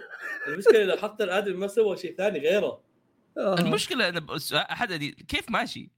المشكلة 0.47 0.83
لا 0.83 1.01
حتى 1.01 1.23
الآدمي 1.23 1.53
ما 1.57 1.67
سوى 1.67 1.97
شيء 1.97 2.15
ثاني 2.15 2.39
غيره. 2.39 2.83
آه. 3.37 3.59
المشكلة 3.59 4.09
إن 4.09 4.25
بس- 4.25 4.53
أحد 4.53 4.93
دي 4.93 5.11
كيف 5.11 5.49
ماشي؟ 5.51 5.91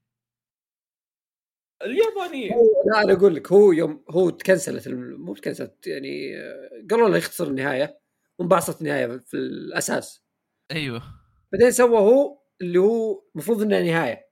اليابانيين. 1.82 2.52
لا 2.92 3.02
أنا 3.02 3.12
أقول 3.12 3.34
لك 3.34 3.52
هو 3.52 3.72
يوم 3.72 4.04
هو 4.10 4.30
تكنسلت 4.30 4.86
الم- 4.86 5.20
مو 5.24 5.34
تكنسلت 5.34 5.86
يعني 5.86 6.38
آه، 6.40 6.70
قالوا 6.90 7.08
له 7.08 7.16
يختصر 7.16 7.46
النهاية 7.46 8.00
وانبعثت 8.38 8.80
النهاية 8.80 9.06
في 9.26 9.34
الأساس. 9.36 10.24
أيوه. 10.70 11.02
بعدين 11.52 11.70
سوى 11.70 11.98
هو 11.98 12.38
اللي 12.60 12.78
هو 12.78 13.24
المفروض 13.34 13.62
إنها 13.62 13.80
نهاية. 13.82 14.28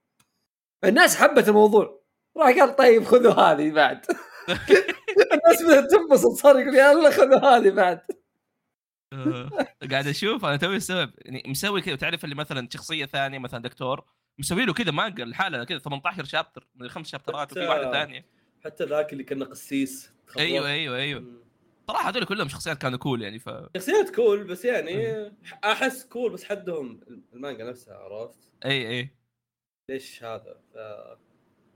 الناس 0.85 1.17
حبت 1.17 1.49
الموضوع. 1.49 2.03
راح 2.37 2.59
قال 2.59 2.77
طيب 2.77 3.05
خذوا 3.05 3.33
هذه 3.33 3.71
بعد. 3.73 4.07
الناس 5.33 5.63
بدأت 5.63 5.91
تنبسط 5.91 6.31
صار 6.33 6.59
يقول 6.59 6.75
يلا 6.75 7.11
خذوا 7.11 7.39
هذه 7.39 7.71
بعد. 7.71 8.01
قاعد 9.91 10.07
أشوف 10.07 10.45
أنا 10.45 10.57
توي 10.57 10.77
استوعب 10.77 11.11
يعني 11.19 11.43
مسوي 11.47 11.81
كذا. 11.81 11.97
تعرف 11.97 12.25
اللي 12.25 12.35
مثلا 12.35 12.69
شخصية 12.73 13.05
ثانية 13.05 13.39
مثلا 13.39 13.63
دكتور 13.63 14.05
مسوي 14.39 14.65
له 14.65 14.73
كذا 14.73 14.91
مانجا 14.91 15.25
الحالة 15.25 15.65
كذا 15.65 15.79
18 15.79 16.25
شابتر 16.25 16.69
من 16.75 16.89
خمس 16.89 17.09
شابترات 17.09 17.53
وفي 17.53 17.61
واحدة 17.61 17.93
ثانية. 17.93 18.27
حتى 18.65 18.85
ذاك 18.85 19.13
اللي 19.13 19.25
كان 19.25 19.45
قسيس 19.45 20.13
أيوه 20.39 20.69
أيوه 20.69 20.97
أيوه. 20.97 21.43
صراحة 21.89 22.09
هذول 22.11 22.25
كلهم 22.25 22.49
شخصيات 22.49 22.79
كانوا 22.79 22.99
cool 22.99 23.23
يعني 23.23 23.39
ف 23.39 23.51
شخصيات 23.77 24.15
cool 24.15 24.45
بس 24.45 24.65
يعني 24.65 25.33
أحس 25.65 26.05
cool 26.05 26.33
بس 26.33 26.45
حدهم 26.45 27.01
المانجا 27.33 27.65
نفسها 27.65 27.97
عرفت؟ 27.97 28.53
أي 28.65 28.89
أي. 28.89 29.09
ليش 29.91 30.25
هذا؟ 30.25 30.61
ف... 30.75 30.77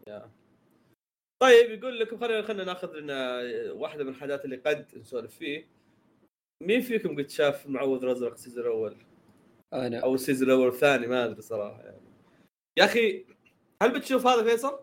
yeah. 0.09 0.31
طيب 1.43 1.71
يقول 1.71 2.01
لكم 2.01 2.21
خلينا 2.21 2.43
خلينا 2.43 2.65
ناخذ 2.65 2.97
لنا 2.97 3.43
واحدة 3.73 4.05
من 4.05 4.11
الحاجات 4.11 4.45
اللي 4.45 4.57
قد 4.57 4.87
نسولف 4.97 5.35
فيه. 5.35 5.76
مين 6.63 6.81
فيكم 6.81 7.17
قد 7.17 7.31
شاف 7.31 7.67
المعوذ 7.67 8.05
الازرق 8.05 8.33
ال 8.33 8.37
season 8.37 8.65
الأول؟ 8.65 8.97
أنا. 9.73 9.99
أو 10.01 10.15
ال 10.15 10.20
season 10.20 10.49
الأول 10.49 10.69
الثاني 10.69 11.07
ما 11.07 11.25
أدري 11.25 11.43
صراحة 11.43 11.83
يعني. 11.83 12.01
يا 12.79 12.85
أخي 12.85 13.27
هل 13.83 13.99
بتشوف 13.99 14.27
هذا 14.27 14.43
فيصل؟ 14.51 14.81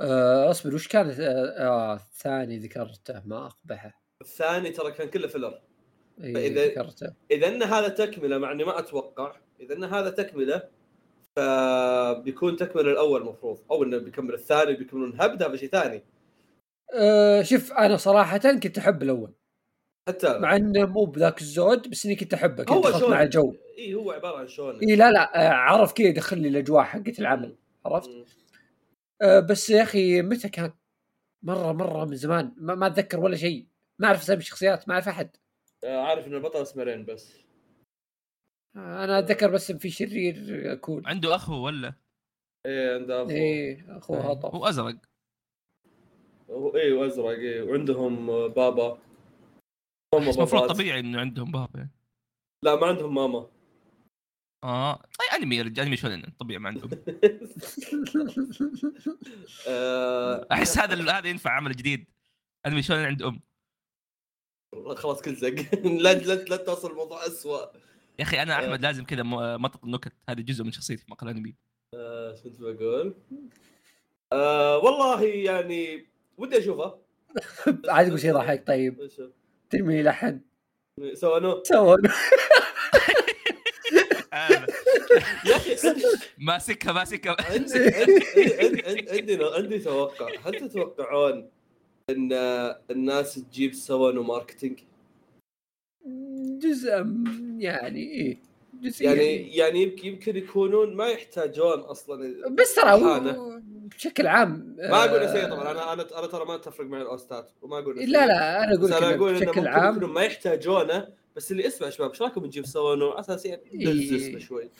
آه 0.00 0.50
أصبر 0.50 0.74
وش 0.74 0.88
كانت 0.88 1.20
آه, 1.20 1.48
آه 1.68 1.94
الثاني 1.94 2.58
ذكرته؟ 2.58 3.22
ما 3.26 3.46
أقبحه. 3.46 4.02
الثاني 4.22 4.70
ترى 4.70 4.92
كان 4.92 5.08
كله 5.10 5.28
فيلر 5.28 5.60
اي 6.24 6.34
فإذا- 6.34 6.70
ذكرته. 6.70 7.14
إذا 7.30 7.48
إن 7.48 7.62
هذا 7.62 7.88
تكملة 7.88 8.38
مع 8.38 8.52
إني 8.52 8.64
ما 8.64 8.78
أتوقع 8.78 9.36
إذا 9.60 9.74
إن 9.74 9.84
هذا 9.84 10.10
تكملة 10.10 10.68
فبيكون 11.36 12.56
تكملة 12.56 12.92
الأول 12.92 13.20
المفروض 13.20 13.60
أو 13.70 13.82
إنه 13.82 13.98
بيكمل 13.98 14.34
الثاني 14.34 14.72
بيكملون 14.76 15.20
هبد 15.20 15.42
هذا 15.42 15.56
شيء 15.56 15.68
ثاني. 15.68 16.02
آه 16.94 17.42
شوف 17.42 17.72
أنا 17.72 17.96
صراحة 17.96 18.38
كنت 18.38 18.78
أحب 18.78 19.02
الأول. 19.02 19.32
حتى 20.12 20.38
مع 20.38 20.56
إنه 20.56 20.86
مو 20.86 21.04
بذاك 21.04 21.40
الزود 21.40 21.90
بس 21.90 22.06
إني 22.06 22.16
كنت 22.16 22.34
أحبه 22.34 22.64
كنت 22.64 22.70
هو 22.70 22.80
اخذ؟ 22.88 23.10
مع 23.10 23.22
الجو. 23.22 23.54
إي 23.78 23.94
هو 23.94 24.10
عبارة 24.10 24.38
عن 24.38 24.48
شلون؟ 24.48 24.78
إي 24.78 24.96
لا 24.96 25.10
لا 25.10 25.46
آه 25.46 25.52
عرف 25.52 25.92
كذا 25.92 26.06
يدخل 26.06 26.38
لي 26.38 26.48
الأجواء 26.48 26.84
حقت 26.84 27.18
العمل 27.18 27.56
عرفت. 27.86 28.10
آه 29.22 29.40
بس 29.40 29.70
يا 29.70 29.82
أخي 29.82 30.22
متى 30.22 30.48
كان؟ 30.48 30.72
مرة 31.42 31.72
مرة 31.72 32.04
من 32.04 32.16
زمان 32.16 32.52
ما, 32.56 32.74
ما 32.74 32.86
أتذكر 32.86 33.20
ولا 33.20 33.36
شيء. 33.36 33.66
ما 33.98 34.06
أعرف 34.06 34.22
أسامي 34.22 34.38
الشخصيات 34.40 34.88
ما 34.88 34.94
أعرف 34.94 35.08
أحد. 35.08 35.30
آه، 35.84 36.00
عارف 36.00 36.26
إن 36.26 36.34
البطل 36.34 36.62
اسمه 36.62 36.82
رين 36.82 37.04
بس. 37.04 37.36
آه 38.76 39.04
أنا 39.04 39.18
أتذكر 39.18 39.50
بس 39.50 39.72
في 39.72 39.90
شرير 39.90 40.74
كول. 40.74 41.02
عنده 41.06 41.34
اخ 41.34 41.50
هو 41.50 41.66
ولا؟ 41.66 41.94
إيه 42.66 42.94
عنده 42.94 43.22
أخو. 43.22 43.30
إيه 43.30 43.84
أخوه 43.98 44.20
هو 44.20 44.32
هطف 44.32 44.54
أزرق. 44.68 44.96
هو- 46.50 46.76
إيه 46.76 46.92
وازرق 46.92 47.26
إيه 47.28 47.62
وعندهم 47.62 48.26
بابا. 48.48 48.98
المفروض. 50.14 50.72
طبيعي 50.72 51.00
إنه 51.00 51.20
عندهم 51.20 51.50
بابا 51.52 51.78
يعني. 51.78 51.90
لا 52.64 52.76
ما 52.76 52.86
عندهم 52.86 53.14
ماما. 53.14 53.46
آه. 54.64 54.96
طيب 54.96 55.42
أنمي 55.42 55.56
يا 55.56 55.62
رجال 55.62 55.84
أنمي 55.84 55.96
شونن 55.96 56.22
طبيعي 56.38 56.58
ما 56.58 56.68
عندهم. 56.68 56.90
آه، 59.68 60.46
أحس 60.52 60.78
هذا 60.78 61.18
هذا 61.18 61.28
ينفع 61.28 61.50
عمل 61.50 61.72
جديد. 61.76 62.06
أنمي 62.66 62.82
شونن 62.82 63.04
عند 63.04 63.22
أم. 63.22 63.40
خلاص 64.96 65.22
كل 65.22 65.34
زق. 65.34 65.54
لا 65.84 66.14
لا 66.14 66.34
لا 66.34 66.56
توصل 66.56 66.90
الموضوع 66.90 67.26
اسوء 67.26 67.60
يا 68.18 68.24
أخي 68.24 68.42
أنا 68.42 68.54
أحمد 68.54 68.82
لازم 68.82 69.04
كذا 69.04 69.22
م- 69.22 69.62
مطط 69.62 69.84
النكت. 69.84 70.12
هذه 70.28 70.40
جزء 70.40 70.64
من 70.64 70.72
شخصيتي 70.72 71.04
في 71.04 71.10
مقال 71.10 71.30
أنمي. 71.30 71.54
آه، 71.94 72.34
شو 72.34 72.42
كنت 72.42 72.60
بقول؟ 72.60 73.14
آه 74.32 74.78
والله 74.78 75.22
يعني 75.24 76.06
ودي 76.36 76.58
أشوفه. 76.58 76.98
عاد 77.88 78.06
أقول 78.06 78.20
شيء 78.20 78.34
ضحك. 78.34 78.66
طيب. 78.66 79.08
ترى 79.70 80.02
ملحن 80.02 80.40
سوانو 81.14 81.62
سووا 81.64 81.96
يا 85.46 85.56
أخي 85.56 85.76
ماسكها 86.38 86.92
ماسكها 86.92 87.36
عندي 87.40 87.78
عندي 87.78 88.82
عندي- 89.52 89.78
توقع. 89.78 90.28
هل 90.44 90.54
تتوقعون 90.68 91.50
أن 92.10 92.32
الناس 92.90 93.34
تجيب 93.34 93.74
سوانو 93.74 94.22
marketing؟ 94.22 94.80
جزء 96.62 96.90
يعني 97.58 98.00
إيه. 98.10 98.38
جزء 98.82 99.04
يعني 99.04 99.56
يعني. 99.56 99.82
يمكن 99.82 100.06
يمكن 100.08 100.36
يكونون 100.36 100.96
ما 100.96 101.06
يحتاجون 101.08 101.78
أصلا 101.80 102.48
بس 102.48 102.74
ترى. 102.74 102.90
بشكل 103.96 104.26
عام 104.26 104.76
ما 104.78 105.04
أقول 105.04 105.22
آه، 105.22 105.32
سيء 105.32 105.50
طبعا 105.50 105.70
أنا 105.70 105.92
أنا 105.92 106.18
أنا 106.18 106.26
ترى 106.26 106.44
ما 106.44 106.54
اتفق 106.54 106.84
مع 106.84 107.02
ال 107.02 107.12
OST 107.12 107.40
ات 107.40 107.50
وما 107.62 107.78
أقول 107.78 107.98
لا. 107.98 108.26
لا 108.26 108.64
أنا 108.64 108.74
أقول 108.74 108.90
بس 108.90 108.96
أنا 108.96 109.06
لك 109.06 109.14
أقول 109.14 109.34
بشكل 109.34 109.46
ممكن 109.46 109.66
عام 109.66 110.14
ما 110.14 110.22
يحتاجونه 110.22 111.08
بس 111.36 111.52
اللي 111.52 111.66
اسمع 111.66 111.90
شباب 111.90 112.10
إيش 112.10 112.22
رايكم 112.22 112.44
نجيب 112.44 112.66
سوانو 112.66 113.10
على 113.10 113.20
أساس 113.20 113.46
يعني 113.46 113.62
اسمه 114.16 114.38
شوي 114.38 114.70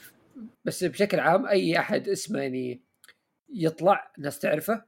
بس 0.65 0.85
بشكل 0.85 1.21
عام 1.21 1.47
أي 1.47 1.79
أحد 1.79 2.09
اسمه 2.09 2.41
يعني 2.41 2.83
يطلع 3.49 4.13
ناس 4.19 4.39
تعرفه 4.39 4.85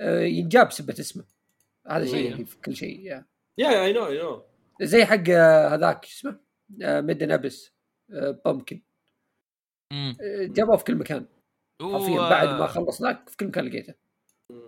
آه، 0.00 0.20
ينجاب 0.20 0.72
سبة 0.72 0.94
اسمه 1.00 1.24
هذا 1.86 2.06
شيء 2.06 2.14
إيه. 2.14 2.30
يعني 2.30 2.44
في 2.44 2.56
كل 2.56 2.76
شيء 2.76 3.00
يا. 3.00 3.24
يا 3.58 3.84
اي 3.84 3.92
نو 3.92 4.06
اي 4.06 4.18
نو 4.18 4.42
زي 4.82 5.04
حق 5.04 5.24
آه، 5.30 5.68
هذاك 5.68 6.04
شو 6.04 6.28
اسمه 6.28 6.38
Made 7.00 7.20
in 7.20 7.30
Abyss 7.30 7.72
Penkin. 8.44 8.82
آه، 9.92 10.46
جابوه 10.46 10.76
في 10.76 10.84
كل 10.84 10.94
مكان 10.94 11.26
حرفيا 11.82 12.20
و- 12.20 12.30
بعد 12.30 12.48
ما 12.48 12.66
خلص 12.66 13.02
ذاك 13.02 13.28
في 13.28 13.36
كل 13.36 13.46
مكان 13.46 13.64
لقيته 13.66 13.94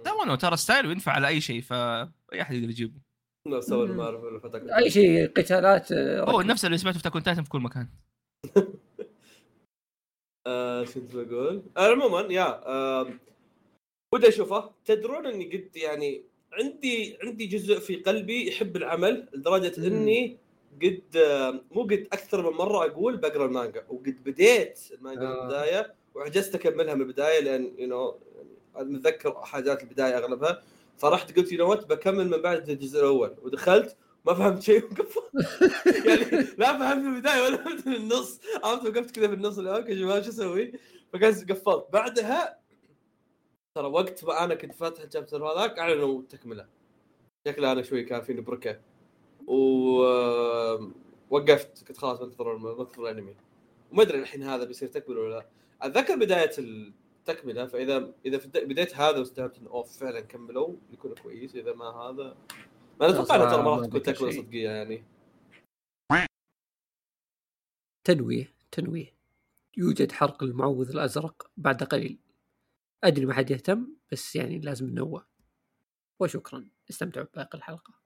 لا 0.06 0.12
وأنا 0.12 0.36
ترى 0.36 0.56
style 0.56 0.90
ينفع 0.90 1.12
على 1.12 1.28
أي 1.28 1.40
شيء 1.40 1.60
فأي 1.60 2.42
أحد 2.42 2.54
يقدر 2.54 2.70
يجيبه 2.70 3.00
ما 3.48 4.02
أعرف 4.04 4.44
أي 4.76 4.90
شيء 4.90 5.26
قتالات 5.28 5.92
هو. 5.92 6.42
نفس 6.42 6.64
اللي 6.64 6.78
سمعته 6.78 6.96
في 6.98 7.02
Attack 7.04 7.18
on 7.18 7.22
Titan 7.22 7.42
في 7.42 7.50
كل 7.50 7.60
مكان 7.60 7.88
آه 10.46 10.84
شو 10.84 11.00
كنت 11.00 11.16
بقول؟ 11.16 11.62
آه 11.76 11.90
عموما 11.92 12.20
يا 12.20 12.60
ودي 14.14 14.28
أشوفه 14.28 14.70
تدرون 14.84 15.26
إني 15.26 15.44
قد 15.56 15.76
يعني 15.76 16.22
عندي 16.52 17.18
عندي 17.22 17.46
جزء 17.46 17.78
في 17.78 17.96
قلبي 17.96 18.48
يحب 18.48 18.76
العمل 18.76 19.28
لدرجة. 19.34 19.86
إني 19.86 20.38
قد 20.82 21.02
مو 21.70 21.82
قد 21.82 22.08
أكثر 22.12 22.50
من 22.50 22.56
مرة 22.56 22.86
أقول 22.86 23.16
بقرأ 23.16 23.46
المانجا 23.46 23.84
وقد 23.88 24.24
بديت 24.24 24.80
المانجا 24.92 25.20
من 25.20 25.26
آه. 25.26 25.42
البداية 25.42 25.94
وعجزت 26.14 26.54
أكملها 26.54 26.94
من 26.94 27.00
البداية 27.00 27.40
لأن 27.40 27.74
you 27.78 27.88
know 27.88 28.18
متذكر 28.76 29.34
حاجات 29.44 29.82
البداية 29.82 30.18
أغلبها. 30.18 30.62
فرحت 30.98 31.38
قلت 31.38 31.52
you 31.52 31.70
what 31.70 31.86
بكمل 31.86 32.28
من 32.28 32.42
بعد 32.42 32.70
الجزء 32.70 33.00
الأول. 33.00 33.36
ودخلت 33.42 33.96
ما 34.26 34.34
فهمت 34.34 34.62
شيء 34.62 34.84
وقفت 34.84 35.22
يعني 36.06 36.46
لا 36.58 36.78
فهمت 36.78 37.04
من 37.04 37.14
البداية 37.16 37.42
ولا 37.42 37.56
فهمت 37.56 37.86
من 37.86 37.94
النص. 37.94 38.40
عرفت 38.64 38.86
وقفت 38.86 39.10
كذا 39.10 39.28
في 39.28 39.34
النص 39.34 39.58
اللي 39.58 39.76
okay 39.76 39.98
شباب 39.98 40.22
شو 40.22 40.30
أسوي؟ 40.30 40.72
فقلت 41.12 41.52
قفلت. 41.52 41.86
بعدها 41.92 42.60
ترى 43.74 43.86
وقت 43.86 44.24
ما 44.24 44.44
أنا 44.44 44.54
كنت 44.54 44.74
فاتح 44.74 45.02
ال 45.02 45.08
chapter 45.08 45.44
هذاك 45.44 45.78
اعلنوا 45.78 46.20
التكمله 46.20 46.66
شكله 47.48 47.72
أنا 47.72 47.82
شوي 47.82 48.04
كان 48.04 48.20
فيني 48.22 48.40
بركة. 48.40 48.80
و 49.46 49.54
وقفت. 51.30 51.84
كنت 51.88 51.96
خلاص 51.96 52.18
بنتظر 52.18 52.56
بنتظر 52.56 53.02
الأنمي. 53.02 53.34
وما 53.92 54.02
أدري 54.02 54.18
الحين 54.18 54.42
هذا 54.42 54.64
بيصير 54.64 54.88
تكملة 54.88 55.20
ولا 55.20 55.34
لا. 55.34 55.46
أتذكر 55.82 56.16
بداية 56.16 56.50
التكملة 56.58 57.66
فإذا 57.66 58.14
إذا 58.26 58.38
في 58.38 58.48
بديت 58.48 58.96
هذا 58.96 59.18
واستوعبت 59.18 59.58
إنه 59.58 59.70
اوف 59.70 59.98
فعلا 59.98 60.20
كملوا 60.20 60.76
يكون 60.92 61.14
كويس 61.14 61.54
إذا 61.54 61.72
ما 61.74 61.84
هذا 61.84 62.36
ما 63.00 63.06
أنا 63.06 63.14
أتوقع 63.14 63.36
إنه 63.36 63.50
ترى 63.50 63.62
ما 63.62 63.70
راح 63.70 63.86
تكون 63.86 64.02
تكملة. 64.02 64.30
صدقية 64.30 64.68
يعني 64.68 65.04
تنويه 68.04 68.54
تنويه 68.72 69.14
يوجد 69.76 70.12
حرق 70.12 70.42
المعوذ 70.42 70.90
الأزرق 70.90 71.50
بعد 71.56 71.82
قليل 71.82 72.18
أدري 73.04 73.26
ما 73.26 73.34
حد 73.34 73.50
يهتم 73.50 73.88
بس 74.12 74.36
يعني 74.36 74.58
لازم 74.58 74.86
ننوه 74.86 75.26
وشكرا 76.20 76.68
استمتعوا 76.90 77.26
بباقي 77.26 77.58
الحلقة 77.58 78.00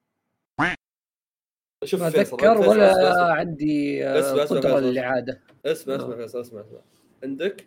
شوف 1.85 2.01
ما 2.01 2.09
أتذكر 2.09 2.59
ولا. 2.59 3.33
عندي 3.33 4.05
آه، 4.07 4.45
قدره 4.45 4.61
فيصل. 4.61 4.83
للاعاده 4.83 5.41
اسمع 5.67 5.95
اسمع 5.95 6.15
آه. 6.15 6.17
فيصل 6.17 6.41
اسمع 6.41 6.61
اسمع 6.61 6.81
عندك 7.25 7.67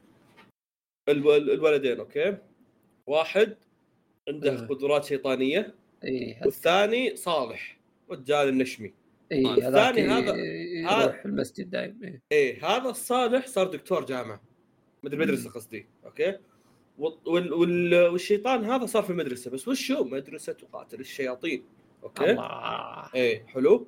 الو- 1.09 1.35
الولدين 1.35 1.99
okay؟ 1.99 2.37
واحد 3.07 3.55
عنده 4.29 4.51
آه. 4.63 4.67
قدرات 4.67 5.03
شيطانية 5.05 5.75
اي 6.03 6.37
والثاني 6.45 7.15
صالح 7.15 7.77
رجال 8.11 8.47
النشمي. 8.49 8.93
اي 9.31 9.45
الثاني 9.53 10.01
هذاك 10.01 10.29
هذا- 10.29 11.03
يروح 11.05 11.25
المسجد 11.25 11.69
دايم 11.69 11.99
إيه. 12.03 12.21
إيه 12.31 12.65
هذا 12.65 12.89
الصالح 12.89 13.47
صار 13.47 13.67
دكتور 13.67 14.05
جامعة 14.05 14.41
مدري 15.03 15.19
مدرسة 15.19 15.49
قصدي 15.49 15.85
okay؟ 16.05 16.37
وال 16.97 17.17
وال 17.25 17.53
وال 17.53 17.95
والشيطان 18.07 18.65
هذا 18.65 18.85
صار 18.85 19.03
في 19.03 19.09
المدرسة 19.09 19.51
بس 19.51 19.67
وش 19.67 19.91
هو؟ 19.91 20.03
مدرسة 20.03 20.53
تقاتل 20.53 20.99
الشياطين 20.99 21.63
okay؟ 22.03 22.31
الله. 22.31 23.09
إيه 23.15 23.45
حلو. 23.47 23.87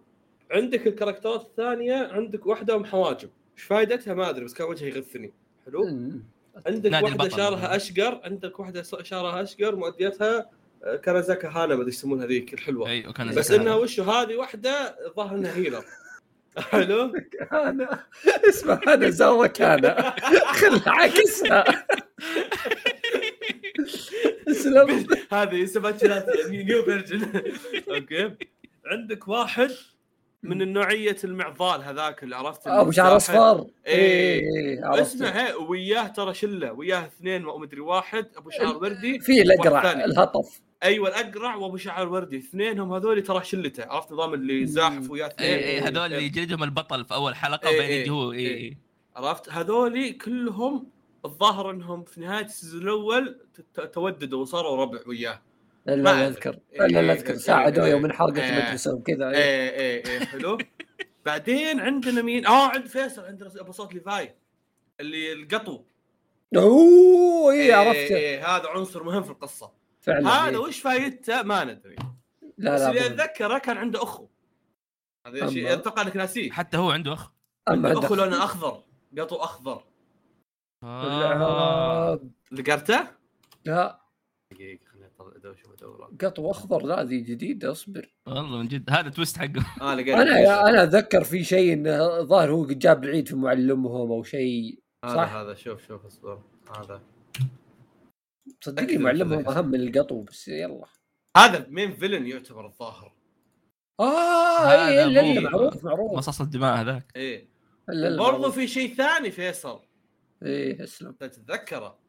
عندك 0.51 0.87
ال 0.87 0.92
character 0.92 1.37
ات 1.37 1.41
الثانية 1.41 1.95
عندك 1.95 2.45
واحدة 2.45 2.75
ام 2.75 2.85
حواجب 2.85 3.29
إيش 3.57 3.63
فائدتها 3.63 4.13
ما 4.13 4.29
أدري 4.29 4.45
بس 4.45 4.53
كان 4.53 4.67
وجهها 4.67 4.87
يغثني. 4.87 5.33
حلو. 5.69 5.85
مم. 5.85 6.23
عندك 6.67 6.91
واحدة 6.91 7.07
البطل. 7.07 7.31
شعرها 7.37 7.75
أشقر 7.75 8.21
عندك 8.23 8.59
واحدة 8.59 8.83
شعرها 9.03 9.43
أشقر 9.43 9.75
مؤديتها 9.75 10.49
آه، 10.83 10.95
كانازاكا 10.95 11.49
هانا 11.49 11.75
ما 11.75 11.81
أدري 11.81 11.89
يسمونها 11.89 12.25
ذيك 12.25 12.53
الحلوة. 12.53 12.89
أي 12.89 13.05
بس 13.35 13.51
إنها. 13.51 13.75
وش 13.75 13.99
هذه 13.99 14.35
واحدة 14.35 14.95
الظاهر 15.07 15.35
انها 15.35 15.55
healer. 15.55 15.85
حلو؟ 16.71 17.13
أنا 17.51 18.03
اسمع 18.49 18.81
هذا 18.87 19.09
زوة 19.09 19.47
كان 19.47 19.95
خل 20.53 20.81
عكسها. 20.87 21.85
اسلم. 24.47 25.07
هذه 25.33 25.65
ثلاثة 25.65 26.49
نيو 26.49 26.83
فيرجن 26.83 27.43
أوكي. 27.89 28.35
عندك 28.85 29.27
واحد 29.27 29.71
من 30.43 30.61
النوعية 30.61 31.17
المعضال 31.23 31.83
هذاك 31.83 32.23
اللي 32.23 32.35
عرفت 32.35 32.67
ابو 32.67 32.91
شعر. 32.91 33.15
اصفر 33.17 33.65
إيه. 33.87 34.39
إيه، 34.39 34.85
عرفت. 34.85 35.01
اسمع 35.01 35.55
وياه 35.55 36.07
ترى 36.07 36.33
شلة 36.33 36.71
وياه 36.73 37.05
اثنين 37.05 37.41
ما 37.41 37.57
مدري 37.57 37.79
واحد 37.81 38.25
أبو 38.37 38.49
شعر 38.49 38.77
وردي 38.77 39.19
في 39.19 39.41
الأقرع. 39.41 39.91
الهطف. 39.91 40.61
أيوه 40.83 41.07
الأقرع 41.09 41.55
وأبو 41.55 41.77
شعر 41.77 42.07
وردي. 42.09 42.37
اثنينهم 42.37 42.93
هذول 42.93 43.23
ترى 43.23 43.43
شلته. 43.43 43.85
عرفت 43.85 44.11
نظام 44.11 44.33
اللي 44.33 44.65
زاحف 44.65 45.09
وياه 45.09 45.27
اثنين 45.27 45.49
اي 45.49 45.65
اي 45.65 45.79
هذول 45.79 46.05
اللي 46.05 46.25
يجلدهم 46.25 46.63
البطل 46.63 47.05
في 47.05 47.13
أول 47.13 47.35
حلقة 47.35 47.69
إيه، 47.69 47.79
بعدين 47.79 47.91
إيه، 47.91 48.01
يجي 48.01 48.09
هو 48.09 48.31
اي 48.31 48.37
إيه. 48.37 48.69
اي 48.69 48.77
عرفت؟ 49.15 49.49
هذول 49.49 50.11
كلهم 50.11 50.87
الظاهر 51.25 51.71
إنهم 51.71 52.03
في 52.03 52.21
نهاية 52.21 52.45
ال 52.45 52.51
season 52.51 52.81
الأول 52.81 53.39
ت- 53.73 53.79
توددوا 53.79 54.41
وصاروا 54.41 54.81
ربع 54.81 54.99
وياه. 55.07 55.41
لا 55.95 56.13
ما. 56.13 56.27
أذكر 56.27 56.59
إيه، 56.73 56.79
لا 56.79 56.87
لا 56.87 56.99
إيه، 56.99 57.11
أذكر 57.11 57.33
إيه، 57.33 57.37
ساعدوه 57.37 57.85
إيه. 57.85 57.91
يوم 57.91 58.05
انحرقت 58.05 58.37
إيه. 58.37 58.59
المدرسة 58.59 58.93
وكذا 58.93 59.29
إيه. 59.29 59.35
إيه 59.35 59.69
إيه 59.69 60.05
إيه 60.05 60.25
حلو 60.25 60.57
بعدين 61.25 61.79
عندنا 61.79 62.21
مين؟ 62.21 62.45
آه 62.45 62.69
عند 62.69 62.87
فيصل 62.87 63.25
عندنا 63.25 63.51
أبو 63.57 63.71
صوت 63.71 63.93
ليفاي 63.93 64.35
اللي 64.99 65.33
القطو 65.33 65.83
أوه 66.55 67.53
اي 67.53 67.73
عرفته 67.73 68.15
إيه 68.15 68.55
هذا 68.55 68.69
عنصر 68.69 69.03
مهم 69.03 69.23
في 69.23 69.29
القصة 69.29 69.71
فعلا 70.01 70.29
هذا 70.29 70.49
إيه. 70.49 70.57
وش 70.57 70.79
فايدته 70.79 71.41
ما 71.41 71.63
ندري 71.63 71.95
لا 72.57 72.75
بس 72.75 72.81
لا 72.81 72.89
اللي. 72.89 73.05
أتذكره 73.05 73.57
كان 73.57 73.77
عنده 73.77 74.03
أخو 74.03 74.27
هذا 75.27 75.49
شيء 75.49 75.73
أتوقع 75.73 76.01
إنك 76.01 76.17
ناسيه 76.17 76.51
حتى 76.51 76.77
هو 76.77 76.91
عنده 76.91 77.13
أخ 77.13 77.31
عنده 77.67 77.99
أخو 77.99 78.15
لونه 78.15 78.43
أخضر 78.43 78.83
قطو 79.17 79.35
أخضر 79.35 79.83
آه. 80.83 82.19
ذكرته؟ 82.53 83.07
لا 83.65 84.01
دقيقة 84.51 84.88
قطو 86.21 86.51
أخضر 86.51 86.85
لا 86.85 87.03
ذي 87.03 87.19
جديده 87.21 87.71
أصبر. 87.71 88.13
والله 88.27 88.57
من 88.57 88.67
جد 88.67 88.89
هذا 88.89 89.09
تويست 89.09 89.37
حقه. 89.37 89.93
لقيت 89.95 90.15
أنا 90.15 90.69
أنا 90.69 90.83
أتذكر 90.83 91.23
في 91.23 91.43
شيء 91.43 91.73
انه 91.73 92.21
ظاهر 92.21 92.51
هو 92.51 92.63
قد 92.63 92.79
جاب 92.79 93.03
العيد 93.03 93.27
في 93.27 93.35
معلمهم 93.35 94.11
أو 94.11 94.23
شيء 94.23 94.79
هذا 95.05 95.15
صح. 95.15 95.33
هذا 95.35 95.53
شوف 95.53 95.87
شوف 95.87 96.05
اصبر. 96.05 96.41
هذا. 96.77 97.01
صدقني 98.61 98.97
معلمهم. 98.97 99.47
أهم 99.49 99.67
من 99.71 99.81
القطو 99.87 100.21
بس 100.21 100.47
يلا. 100.47 100.85
هذا 101.37 101.65
مين 101.69 101.91
فيلن 101.93 102.27
يعتبر 102.27 102.65
الظاهر؟ 102.65 103.13
آه 103.99 104.59
هذا 104.59 104.87
اي 104.87 104.95
لا 104.95 105.21
لا 105.21 105.21
مو- 105.21 105.41
معروف 105.49 105.83
معروف. 105.85 106.17
مصاص 106.17 106.41
الدماء 106.41 106.81
هذاك. 106.81 107.11
إيه. 107.15 107.49
برضو 108.17 108.51
في 108.51 108.67
شيء 108.67 108.93
ثاني 108.95 109.31
فيصل. 109.31 109.79
إيه 110.43 110.83
اسلم. 110.83 111.11
تتذكره؟ 111.11 111.99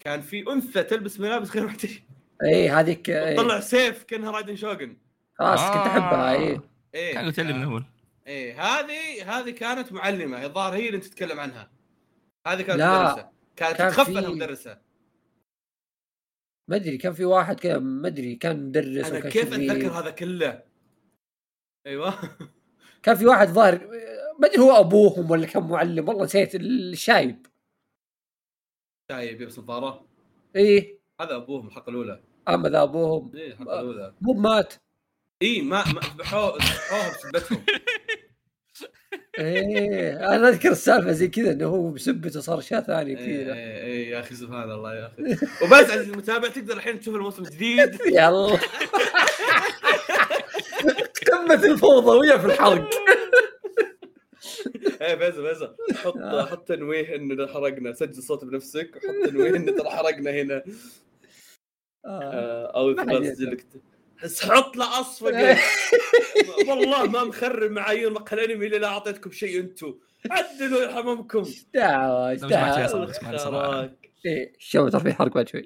كان 0.00 0.20
في 0.20 0.52
أنثى 0.52 0.82
تلبس 0.82 1.20
ملابس 1.20 1.50
غير 1.56 1.64
محتشمة. 1.66 2.04
إيه 2.42 2.80
هذيك 2.80 3.10
إيه. 3.10 3.36
طلع 3.36 3.60
سيف 3.60 4.02
كأنها 4.04 4.30
رايدن 4.30 4.56
شوغن. 4.56 4.96
خلاص 5.38 5.60
كنت 5.60 5.86
أحبها 5.86 6.32
إيه. 6.34 6.54
كان 6.54 6.62
إيه 6.94 7.18
قلت 7.18 7.40
لي 7.40 7.52
من 7.52 7.62
اول 7.62 7.84
إيه 8.26 8.62
هذه 8.62 9.38
هذه 9.38 9.50
كانت 9.50 9.92
معلمة 9.92 10.44
الظاهر 10.44 10.74
هي 10.74 10.86
اللي 10.86 10.96
أنت 10.96 11.04
تتكلم 11.04 11.40
عنها. 11.40 11.70
هذه 12.46 12.62
كانت 12.62 12.78
لا. 12.78 13.02
مدرسة. 13.12 13.30
كانت 13.56 13.76
كان 13.78 13.90
تخاف 13.90 14.06
في- 14.10 14.12
مدرسة. 14.26 14.80
ما 16.70 16.76
أدري 16.76 16.96
كان 16.98 17.12
في 17.12 17.24
واحد 17.24 17.60
كذا 17.60 17.78
ما 17.78 18.08
أدري 18.08 18.36
كان 18.36 18.68
مدرس 18.68 19.10
أنا 19.10 19.20
كيف 19.20 19.54
شرير. 19.54 19.72
أتذكر 19.72 19.90
هذا 19.98 20.10
كله؟ 20.10 20.62
أيوه. 21.86 22.14
كان 23.02 23.16
في 23.16 23.26
واحد 23.26 23.48
ظاهر 23.48 23.86
ما 24.40 24.46
أدري 24.48 24.58
هو 24.62 24.80
أبوهم 24.80 25.30
ولا 25.30 25.46
كان 25.46 25.62
معلم 25.68 26.08
والله 26.08 26.24
نسيت 26.24 26.54
الشايب. 26.54 27.46
شايب 29.10 29.40
يلبس 29.40 29.58
نظاره 29.58 30.08
إيه. 30.56 30.98
هذا 31.20 31.36
أبوهم 31.36 31.66
الحلقة 31.66 31.90
الأولى. 31.90 32.20
اما 32.48 32.68
ذا 32.68 32.82
أبوهم؟ 32.82 33.32
إيه 33.34 33.52
الحلقة 33.52 33.80
الأولى. 33.80 34.14
مو 34.20 34.32
مات. 34.32 34.74
إي 35.42 35.62
ما 35.62 35.84
ذبحوه 36.14 36.56
ذبحوه 36.56 37.10
بسبتهم 37.10 37.64
إيه 39.38 40.34
أنا 40.34 40.48
أذكر 40.48 40.70
السالفة 40.70 41.12
زي 41.12 41.28
كذا 41.28 41.52
إنه 41.52 41.66
هو 41.66 41.90
بسبته 41.90 42.40
صار 42.40 42.58
اشياء 42.58 42.80
ثانية 42.80 43.16
إيه 43.16 43.22
كثيره 43.22 43.54
إيه 43.54 43.82
إيه، 43.82 44.10
يا 44.10 44.20
أخي 44.20 44.34
سبحان 44.34 44.70
الله 44.70 44.94
يا 44.94 45.06
أخي. 45.06 45.22
وبس 45.64 45.90
عزيزي 45.90 46.12
المتابع 46.12 46.48
تقدر 46.48 46.74
الحين 46.74 47.00
تشوف 47.00 47.14
الموسم 47.14 47.42
الجديد. 47.42 48.00
يلا 48.18 48.58
قمة 51.32 51.64
الفوضويه 51.64 52.36
في 52.36 52.46
الحرق. 52.46 52.90
إيه 55.02 55.16
فيصل 55.16 55.48
فيصل 55.48 55.76
حط 55.94 56.16
آه. 56.16 56.46
حط 56.46 56.68
تنويه 56.68 57.14
انه 57.14 57.46
حرقنا. 57.46 57.92
سجل 57.92 58.22
صوت 58.22 58.44
بنفسك. 58.44 58.90
وحط 58.96 59.30
تنويه 59.30 59.56
انه 59.56 59.72
ترى 59.72 59.90
حرقنا 59.90 60.30
هنا. 60.30 60.62
أو 62.06 62.96
حد 62.98 63.08
خلاص 63.08 63.22
يسمع. 63.26 63.50
لك 63.50 63.66
بس 64.24 64.44
حط 64.44 64.76
له 64.76 65.00
اصفقه 65.00 65.58
والله 66.68 67.06
ما 67.06 67.24
مخرب 67.24 67.70
معايير 67.70 68.10
مقهى 68.10 68.44
الأنمي 68.44 68.66
إلا 68.66 68.76
لا 68.76 68.88
أعطيتكم 68.88 69.30
شيء 69.30 69.60
أنتم 69.60 69.94
عدلوا 70.30 70.82
يرحمكم. 70.82 71.38
إيش 71.38 71.66
دعوه 71.74 72.30
إيش 72.30 72.40
دعوه 72.40 72.86
شوف 74.58 74.90
ترى 74.90 75.00
في 75.00 75.12
حرق 75.14 75.34
بعد 75.34 75.48
شوي. 75.48 75.64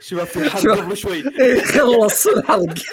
شباب 0.00 0.26
في 0.26 0.50
حرق. 0.50 0.78
قبل 0.78 0.96
شوي. 0.96 1.24
إيه، 1.40 1.60
خلص 1.60 2.26
الحرق. 2.26 2.74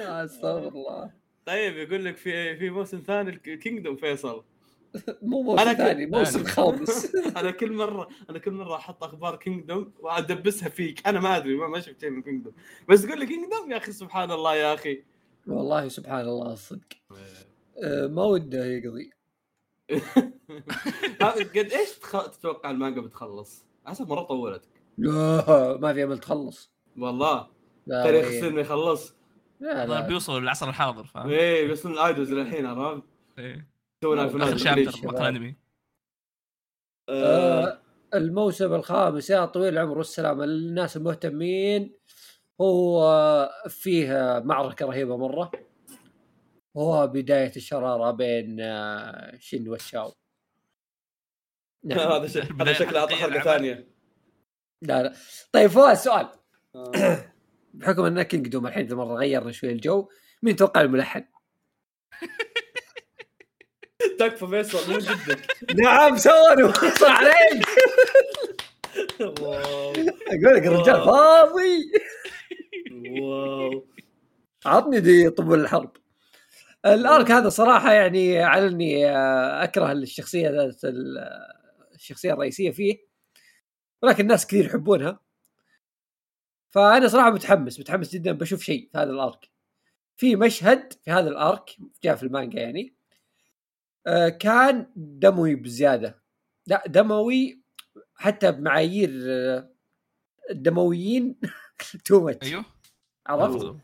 آه، 0.00 0.24
استغفر 0.24 0.68
الله. 0.68 1.10
طيب 1.46 1.76
يقول 1.76 2.04
لك 2.04 2.16
في 2.16 2.56
في 2.56 2.70
موسم 2.70 3.02
ثاني 3.06 3.30
الكينجدوم 3.30 3.96
فيصل 3.96 4.44
مو 5.22 5.42
موسم 5.42 5.72
ثاني 5.72 6.06
موسم 6.06 6.44
أنا- 6.44 6.48
خامس. 6.48 7.14
أنا 7.40 7.50
كل 7.50 7.72
مرة 7.72 8.08
أنا 8.30 8.38
كل 8.38 8.50
مرة 8.50 8.76
أحط 8.76 9.04
أخبار 9.04 9.36
Kingdom 9.36 9.92
وأدبسها 10.00 10.68
فيك. 10.68 11.06
أنا 11.06 11.20
ما 11.20 11.36
أدري 11.36 11.56
ما, 11.56 11.68
ما 11.68 11.80
شفت 11.80 12.00
شيء 12.00 12.10
من 12.10 12.22
Kingdom 12.22 12.52
بس 12.88 13.02
تقول 13.02 13.18
لي 13.18 13.26
Kingdom 13.26 13.70
يا 13.70 13.76
أخي 13.76 13.92
سبحان 13.92 14.30
الله 14.30 14.54
يا 14.54 14.74
أخي. 14.74 15.04
والله 15.46 15.88
سبحان 15.88 16.20
الله 16.20 16.52
الصدق 16.52 16.86
آه، 17.84 18.06
ما 18.06 18.24
وده 18.24 18.64
يقضي 18.66 19.10
ها، 21.20 21.30
قد 21.30 21.56
إيش 21.56 21.98
تخ- 22.02 22.30
تتوقع 22.30 22.70
المانجا 22.70 23.00
بتخلص؟ 23.00 23.64
حسب 23.86 24.08
مرة 24.08 24.22
طولت 24.22 24.62
لا 24.98 25.78
ما 25.80 25.92
في 25.94 26.04
أمل 26.04 26.18
تخلص. 26.18 26.70
والله. 26.98 27.46
تاريخ. 27.88 28.26
السينما 28.26 28.60
يخلص. 28.60 29.14
لا 29.60 29.86
لا. 29.86 30.00
بيوصلوا 30.00 30.40
للعصر 30.40 30.68
الحاضر 30.68 31.04
فاهم 31.04 31.28
إيه 31.30 31.66
بيوصلون 31.66 31.94
الايدوز 31.94 32.32
للحين 32.32 32.66
عرفت؟ 32.66 33.02
إيه. 33.38 33.66
تونا 34.00 34.24
آخر 34.26 34.38
في 34.58 35.54
آه، 37.08 37.64
آه، 37.64 37.80
الموسم 38.14 38.74
الخامس 38.74 39.30
يا 39.30 39.44
طويل 39.44 39.72
العمر 39.72 39.98
والسلامة 39.98 40.44
الناس 40.44 40.96
المهتمين. 40.96 41.98
هو 42.60 43.50
فيه 43.68 44.42
معركة 44.44 44.86
رهيبة 44.86 45.16
مرة. 45.16 45.50
وهو 46.74 47.06
بداية 47.06 47.52
الشرارة 47.56 48.10
بين 48.10 48.60
آه، 48.60 49.36
شين 49.38 49.68
وشاو. 49.68 50.12
نعم. 51.84 51.98
هذا 52.12 52.42
هذا 52.60 52.72
شكله 52.72 53.00
اعطى 53.00 53.14
حلقه 53.14 53.40
ثانية. 53.40 53.88
لا 54.82 55.02
لا. 55.02 55.14
طيب 55.52 55.70
فواز 55.70 55.98
سؤال. 55.98 56.28
آه. 56.74 57.32
بحكم 57.74 58.04
أن 58.04 58.22
Kingdom 58.22 58.66
الحين 58.66 58.86
ذا 58.86 58.96
مرة 58.96 59.14
غيرنا 59.14 59.52
شوي 59.52 59.72
الجو 59.72 60.08
مين 60.42 60.56
توقع 60.56 60.80
الملحن؟ 60.80 61.24
تكفى 64.18 64.46
فيصل 64.46 64.92
مو 64.92 64.98
جدك؟ 64.98 65.46
نعم 65.76 66.16
سوانو 66.16 66.72
صح 66.72 67.22
عليك 67.22 67.66
واو. 69.20 69.92
أقول 69.92 70.56
لك 70.56 70.66
الرجال 70.66 71.04
فاضي. 71.04 71.92
واو. 73.20 73.86
عطني 74.66 75.00
دي 75.00 75.30
طبول 75.30 75.60
الحرب. 75.60 75.96
ال 76.86 76.97
arc 76.97 77.30
هذا 77.30 77.48
صراحة 77.48 77.92
يعني 77.92 78.38
على 78.42 78.66
أني 78.68 79.06
أكره 79.64 79.92
الشخصية 79.92 80.50
ذات 80.50 80.84
ال- 80.84 81.18
الشخصية 81.94 82.32
الرئيسية 82.32 82.70
فيه 82.70 83.06
ولكن 84.02 84.22
الناس 84.22 84.46
كثير 84.46 84.64
يحبونها. 84.64 85.20
فأنا 86.70 87.08
صراحة 87.08 87.30
متحمس 87.30 87.80
متحمس 87.80 88.12
جدا 88.12 88.32
بشوف 88.32 88.62
شيء 88.62 88.88
في 88.92 88.98
هذا 88.98 89.10
الأرك. 89.10 89.48
في 90.16 90.36
مشهد 90.36 90.92
في 91.04 91.10
هذا 91.10 91.28
الأرك 91.28 91.70
جاء 92.04 92.16
في 92.16 92.22
المانجا 92.22 92.60
يعني. 92.60 92.94
كان 94.28 94.86
دموي 94.96 95.54
بزيادة. 95.54 96.22
لا 96.66 96.84
دموي 96.86 97.62
حتى 98.14 98.52
بمعايير 98.52 99.10
آه، 99.26 99.70
الدمويين 100.50 101.40
تو 102.04 102.24
ماتش 102.24 102.48
أيوه. 102.48 102.64
عرفت؟ 103.26 103.76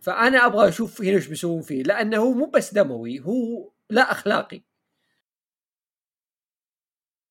فأنا 0.00 0.46
أبغى 0.46 0.68
أشوف 0.68 1.02
هنا 1.02 1.10
إيش 1.16 1.26
بيسوون 1.26 1.62
فيه 1.62 1.82
لأنه 1.82 2.16
هو 2.16 2.32
مو 2.32 2.46
بس 2.46 2.74
دموي 2.74 3.20
هو 3.20 3.70
لا 3.90 4.12
أخلاقي. 4.12 4.62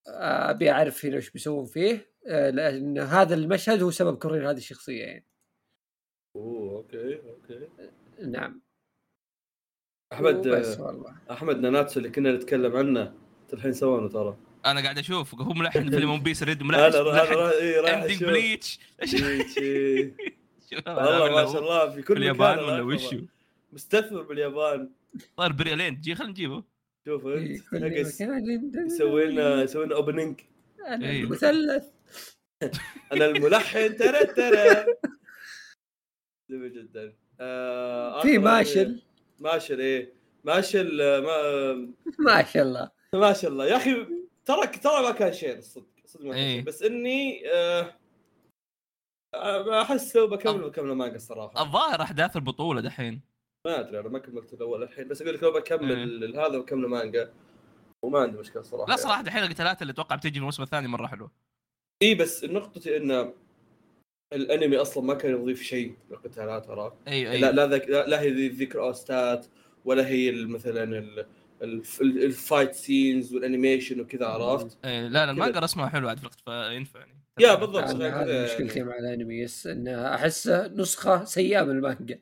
أبي 0.07 0.71
أعرف 0.71 1.05
هنا 1.05 1.15
إيش 1.15 1.29
بيسوون 1.29 1.65
فيه 1.65 2.11
آه، 2.27 2.49
لأن 2.49 2.97
هذا 2.97 3.35
المشهد 3.35 3.81
هو 3.81 3.91
سبب 3.91 4.17
كرهي 4.17 4.49
لهذه 4.49 4.57
الشخصية 4.57 5.03
يعني. 5.03 5.25
أوه 6.35 6.77
okay 6.77 7.15
okay. 7.15 7.67
نعم. 8.19 8.61
أحمد 10.13 10.47
بس 10.47 10.79
والله. 10.79 11.15
أحمد 11.31 11.59
ناناتسو 11.59 11.99
اللي 11.99 12.09
كنا 12.09 12.31
نتكلم 12.31 12.75
عنه 12.75 13.13
الحين 13.53 13.73
سوونه 13.73 14.07
ترى. 14.07 14.37
أنا 14.65 14.81
قاعد 14.81 14.97
أشوف 14.97 15.35
هو 15.35 15.53
ملحن 15.53 15.89
فيلم 15.89 16.09
One 16.09 16.19
Piece 16.19 16.43
Red 16.43 16.63
ملحن 16.67 16.81
ملحن 16.81 17.03
رايح 17.03 17.31
إيه، 17.31 17.81
رايح 17.81 18.03
ending 18.03 18.23
Bleach 18.23 18.79
إيه. 19.57 20.15
شوف 20.69 20.87
والله 20.87 21.35
ما 21.35 21.51
شاء 21.51 21.61
الله 21.61 21.89
في 21.89 21.95
في 21.95 22.01
كل 22.01 22.13
مكان 22.13 22.23
اليابان 22.23 22.59
ولا. 22.59 22.81
وشو؟ 22.81 23.21
مستثمر 23.73 24.21
باليابان. 24.21 24.89
صار 25.37 25.51
بريالين 25.51 26.01
تجي 26.01 26.15
خلينا 26.15 26.31
نجيبه. 26.31 26.63
شوف 27.05 27.27
في 27.27 27.61
انت 27.73 28.75
يسوي 28.75 29.25
لنا 29.25 29.63
يسوي 29.63 29.85
لنا 29.85 29.95
opening 29.95 30.41
أنا 30.87 31.09
إيه. 31.09 31.23
المثلث. 31.23 31.85
أنا 33.13 33.25
الملحن 33.25 33.97
ترى 33.97 34.25
ترى. 34.25 34.85
جميل 36.49 36.73
جدا. 36.73 37.13
آه، 37.39 38.21
في 38.21 38.37
ماشل 38.37 39.01
ماشل 39.39 39.79
إيه 39.79 40.13
ماشل 40.43 41.01
آه، 41.01 41.19
ما 41.19 41.93
ما 42.35 42.43
شاء 42.43 42.63
الله. 42.63 42.91
ما 43.13 43.33
شاء 43.33 43.51
الله. 43.51 43.65
يا 43.65 43.77
أخي 43.77 44.05
ترى 44.45 44.67
ترى 44.67 45.01
ما 45.03 45.11
كان 45.11 45.33
شيء 45.33 45.57
الصدق 45.57 45.85
صدق 46.05 46.25
ما 46.25 46.31
كان 46.31 46.39
إيه. 46.39 46.55
شيء 46.55 46.63
بس 46.63 46.83
إني 46.83 47.41
آه، 47.53 47.95
أحس 49.81 50.15
لو 50.15 50.27
بكمل. 50.27 50.69
بكمل 50.69 50.91
مانجا 50.93 51.15
الصراحه 51.15 51.61
الظاهر 51.63 52.01
أحداث 52.01 52.35
البطولة 52.35 52.81
دحين. 52.81 53.21
ما 53.65 53.79
أدري 53.79 53.99
أنا 53.99 54.09
ما 54.09 54.19
كملت 54.19 54.53
الأول 54.53 54.83
الحين 54.83 55.07
بس 55.07 55.21
أقول 55.21 55.33
لك 55.33 55.43
لو 55.43 55.51
بكمل 55.51 56.35
هذا 56.35 56.57
بكمل 56.57 56.87
مانجا. 56.87 57.33
وما 58.03 58.19
عندي 58.19 58.37
مشكلة 58.37 58.61
صراحة 58.63 58.89
لا 58.89 58.95
صراحة 58.95 59.21
دحين 59.21 59.43
القتالات 59.43 59.81
اللي 59.81 59.93
أتوقع 59.93 60.15
بتجي 60.15 60.31
في 60.31 60.37
الموسم 60.37 60.63
الثاني 60.63 60.87
مرة 60.87 61.07
حلوة. 61.07 61.31
إي 62.01 62.15
بس 62.15 62.43
نقطتي 62.43 62.97
ان 62.97 63.33
الانمي 64.33 64.77
أصلا 64.77 65.03
ما 65.03 65.13
كان 65.13 65.31
يضيف 65.31 65.61
شيء 65.61 65.93
للقتالات 66.11 66.69
عرفت؟ 66.69 66.95
أي 67.07 67.31
أي 67.31 67.39
لا 67.41 67.51
لا, 67.51 67.67
ذك... 67.67 67.89
لا, 67.89 68.07
لا 68.07 68.21
هي 68.21 68.47
ذكر 68.47 68.81
اوستات 68.81 69.45
ولا 69.85 70.07
هي 70.07 70.29
ال- 70.29 70.49
مثلا 70.49 70.83
ال... 70.83 71.25
الف... 71.61 72.01
ال 72.01 72.13
fight 72.13 72.73
scenes 72.73 73.33
وال 73.33 73.45
animation 73.45 73.99
وكذا 74.01 74.25
عرفت؟ 74.25 74.77
إيه 74.85 75.01
لا 75.01 75.25
لا 75.25 75.31
المانجا 75.31 75.59
رسمها 75.59 75.87
حلو 75.89 76.07
عاد 76.09 76.17
في 76.17 76.23
الوقت 76.23 76.39
فينفع 76.45 76.99
يعني 76.99 77.17
يا 77.39 77.55
بالضبط. 77.55 77.83
مشكلتي. 77.95 78.83
مع 78.83 78.97
الانمي 78.99 79.39
يس 79.39 79.67
انه 79.67 80.15
احسه 80.15 80.67
نسخة 80.67 81.23
سيئة 81.25 81.63
من 81.63 81.69
المانجا 81.71 82.19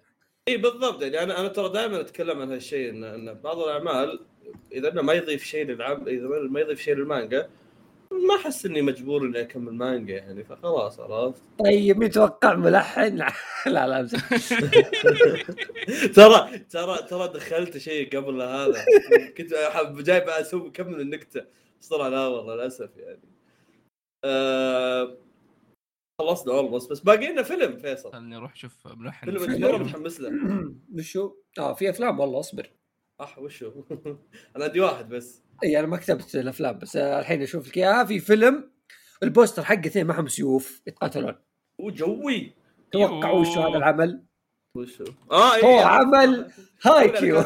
إي 0.47 0.57
بالضبط 0.57 1.01
يعني 1.01 1.23
أنا 1.23 1.39
أنا 1.39 1.47
ترى 1.47 1.69
دائما 1.69 2.01
أتكلم 2.01 2.41
عن 2.41 2.51
هالشيء 2.51 2.89
إن 2.89 3.03
إن 3.03 3.33
بعض 3.33 3.59
الأعمال 3.59 4.19
إذا 4.71 4.91
إنه 4.91 5.01
ما 5.01 5.13
يضيف 5.13 5.43
شيء 5.43 5.65
للعم 5.65 6.07
إذا 6.07 6.27
ما 6.27 6.59
يضيف 6.59 6.81
شيء 6.81 6.95
للمانجا 6.95 7.49
ما 8.27 8.35
أحس 8.35 8.65
إني 8.65 8.81
مجبور 8.81 9.25
إني 9.25 9.41
أكمل 9.41 9.73
مانجا 9.73 10.13
يعني 10.15 10.43
فخلاص 10.43 10.99
عرفت؟ 10.99 11.43
طيب 11.65 11.97
مين 11.97 12.09
توقع 12.11 12.55
ملحن 12.55 13.15
لا 13.17 13.31
لا 13.65 13.99
امزح 13.99 14.29
ترى 16.15 16.59
ترى 16.69 16.97
ترى 17.09 17.27
دخلت 17.27 17.77
شيء 17.77 18.17
قبل 18.17 18.41
هذا. 18.41 18.85
كنت 19.37 19.53
حاب 19.53 20.03
جايب 20.03 20.23
أسوي 20.29 20.71
كمل 20.71 21.01
النكتة. 21.01 21.45
بس 21.81 21.87
طلع 21.87 22.07
لا 22.07 22.27
والله 22.27 22.55
للأسف 22.55 22.97
يعني. 22.97 23.21
آه 24.23 25.17
خلصنا 26.21 26.53
almost 26.53 26.91
بس 26.91 26.99
باقي 26.99 27.31
لنا 27.31 27.43
فيلم 27.43 27.77
فيصل. 27.77 28.11
خلني 28.11 28.35
أروح 28.37 28.51
أشوف 28.53 28.87
ملحن 28.87 29.25
فيلم 29.25 29.43
أنت 29.43 29.51
فيلم. 29.51 29.67
مرة 29.71 29.77
متحمس 29.77 30.19
له 30.19 30.31
وشو؟ 30.97 31.35
آه 31.59 31.73
في 31.73 31.89
أفلام 31.89 32.19
والله 32.19 32.39
أصبر. 32.39 32.69
أح 33.21 33.39
وشو؟ 33.39 33.71
أنا 34.55 34.65
عندي 34.65 34.79
واحد 34.79 35.09
بس. 35.09 35.44
اي 35.63 35.79
أنا 35.79 35.87
ما 35.87 35.97
كتبت 35.97 36.35
الأفلام 36.35 36.79
بس 36.79 36.95
الحين 36.95 37.41
أشوف 37.41 37.67
لك 37.67 37.77
إياها. 37.77 38.03
في 38.03 38.19
فيلم 38.19 38.71
ال 39.23 39.29
poster 39.29 39.63
حقه 39.63 39.87
اثنين 39.87 40.05
معهم 40.05 40.27
سيوف 40.27 40.81
يتقاتلون 40.87 41.35
وجوي 41.79 42.51
توقع 42.91 43.31
وش 43.31 43.57
هذا. 43.57 43.77
العمل؟ 43.77 44.23
وشو 44.75 45.03
آه 45.31 45.55
هو 45.57 45.79
إيه، 45.79 45.85
عمل 45.85 46.51
هاي 46.85 47.09
كيو. 47.09 47.43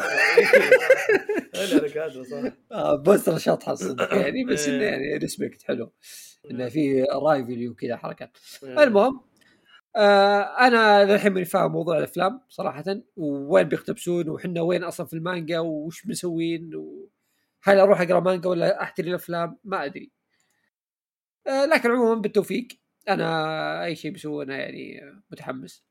آه 2.72 2.96
poster 2.96 3.38
شطحه 3.38 3.72
الصدق 3.72 4.14
يعني 4.22 4.44
بس 4.44 4.68
إنه 4.68 4.82
إيه. 4.82 4.88
يعني 4.90 5.16
respect 5.16 5.62
حلو. 5.62 5.92
إنه 6.50 6.68
في 6.68 7.02
rivalry 7.02 7.68
وكذا 7.68 7.96
حركات. 7.96 8.38
المهم 8.62 9.20
آه 9.96 10.40
أنا 10.40 11.04
للحين 11.04 11.32
ماني 11.32 11.44
فاهم 11.44 11.72
موضوع 11.72 11.98
الأفلام 11.98 12.40
صراحة 12.48 12.84
وين 13.16 13.68
بيقتبسون 13.68 14.28
وحنا 14.28 14.60
وين 14.60 14.84
أصلا 14.84 15.06
في 15.06 15.14
المانجا 15.14 15.58
وش 15.58 16.06
مسوين 16.06 16.70
وهل 17.66 17.78
أروح 17.78 18.00
أقرأ 18.00 18.20
مانجا 18.20 18.48
ولا 18.48 18.82
أحتري 18.82 19.10
الأفلام؟ 19.10 19.58
ما 19.64 19.84
أدري. 19.84 20.10
آه 21.46 21.64
لكن 21.64 21.90
عموما 21.90 22.20
بالتوفيق 22.20 22.68
أنا 23.08 23.84
أي 23.84 23.96
شيء 23.96 24.10
بيسوونه 24.10 24.54
يعني 24.54 25.00
متحمس. 25.30 25.84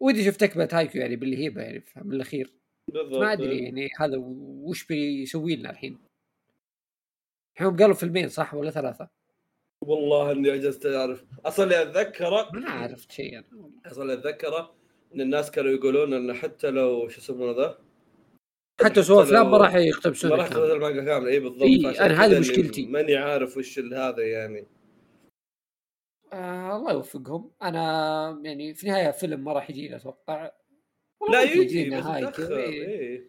ودي 0.00 0.24
شفت 0.24 0.40
تكمله 0.40 0.68
هايكيو 0.72 0.98
يعني 0.98 1.16
بالهيبه 1.16 1.62
يعني 1.62 1.84
من 1.96 2.12
الأخير. 2.14 2.54
بالضبط. 2.88 3.20
ما 3.20 3.32
أدري 3.32 3.58
يعني 3.58 3.88
هذا 4.00 4.16
وش 4.16 4.86
بيسوي 4.86 5.56
لنا 5.56 5.70
الحين. 5.70 5.98
الحين 7.54 7.76
قالوا 7.76 7.94
فيلمين 7.94 8.28
صح 8.28 8.54
ولا 8.54 8.70
ثلاثة؟ 8.70 9.08
والله 9.80 10.32
إني 10.32 10.50
عجزت 10.50 10.86
أعرف. 10.86 11.24
أصلا 11.44 11.64
اللي 11.64 11.82
اتذكره 11.82 12.50
ما 12.52 12.70
عرفت 12.70 13.12
شيء 13.12 13.38
أنا. 13.38 13.70
أصلا 13.86 14.02
اللي 14.02 14.14
اتذكره 14.14 14.74
إن 15.14 15.20
الناس 15.20 15.50
كانوا 15.50 15.70
يقولون 15.70 16.12
انه 16.12 16.34
حتى 16.34 16.70
لو 16.70 17.08
شو 17.08 17.20
يسمونه 17.20 17.52
ذا؟ 17.52 17.78
حتى 18.82 19.02
سووا 19.02 19.20
حتى 19.22 19.28
افلام 19.28 19.50
ما 19.50 19.56
راح 19.58 19.72
ما 19.74 19.80
يقتبسون 19.80 20.30
راح 20.32 20.44
الكلام. 20.46 20.62
تنزل 20.62 20.76
المانجا 20.76 21.04
كامله 21.04 21.30
اي 21.30 21.40
بالضبط 21.40 21.62
إي، 21.62 21.82
فعشان 21.82 22.02
أنا 22.04 22.24
هذه 22.24 22.38
مشكلتي. 22.38 22.86
ماني 22.86 23.16
عارف 23.16 23.56
وش 23.56 23.78
ال- 23.78 23.94
هذا 23.94 24.22
يعني 24.22 24.66
آه 26.32 26.76
الله 26.76 26.92
يوفقهم 26.92 27.50
أنا 27.62 28.40
يعني 28.44 28.74
في 28.74 28.84
النهاية 28.84 29.10
فيلم 29.10 29.44
ما 29.44 29.52
راح 29.52 29.70
يجينا 29.70 29.96
أتوقع 29.96 30.50
والله 31.20 31.44
لا 31.44 31.52
يجي 31.52 31.90
كذا، 32.30 32.56
إيه. 32.56 32.88
إيه. 32.88 33.28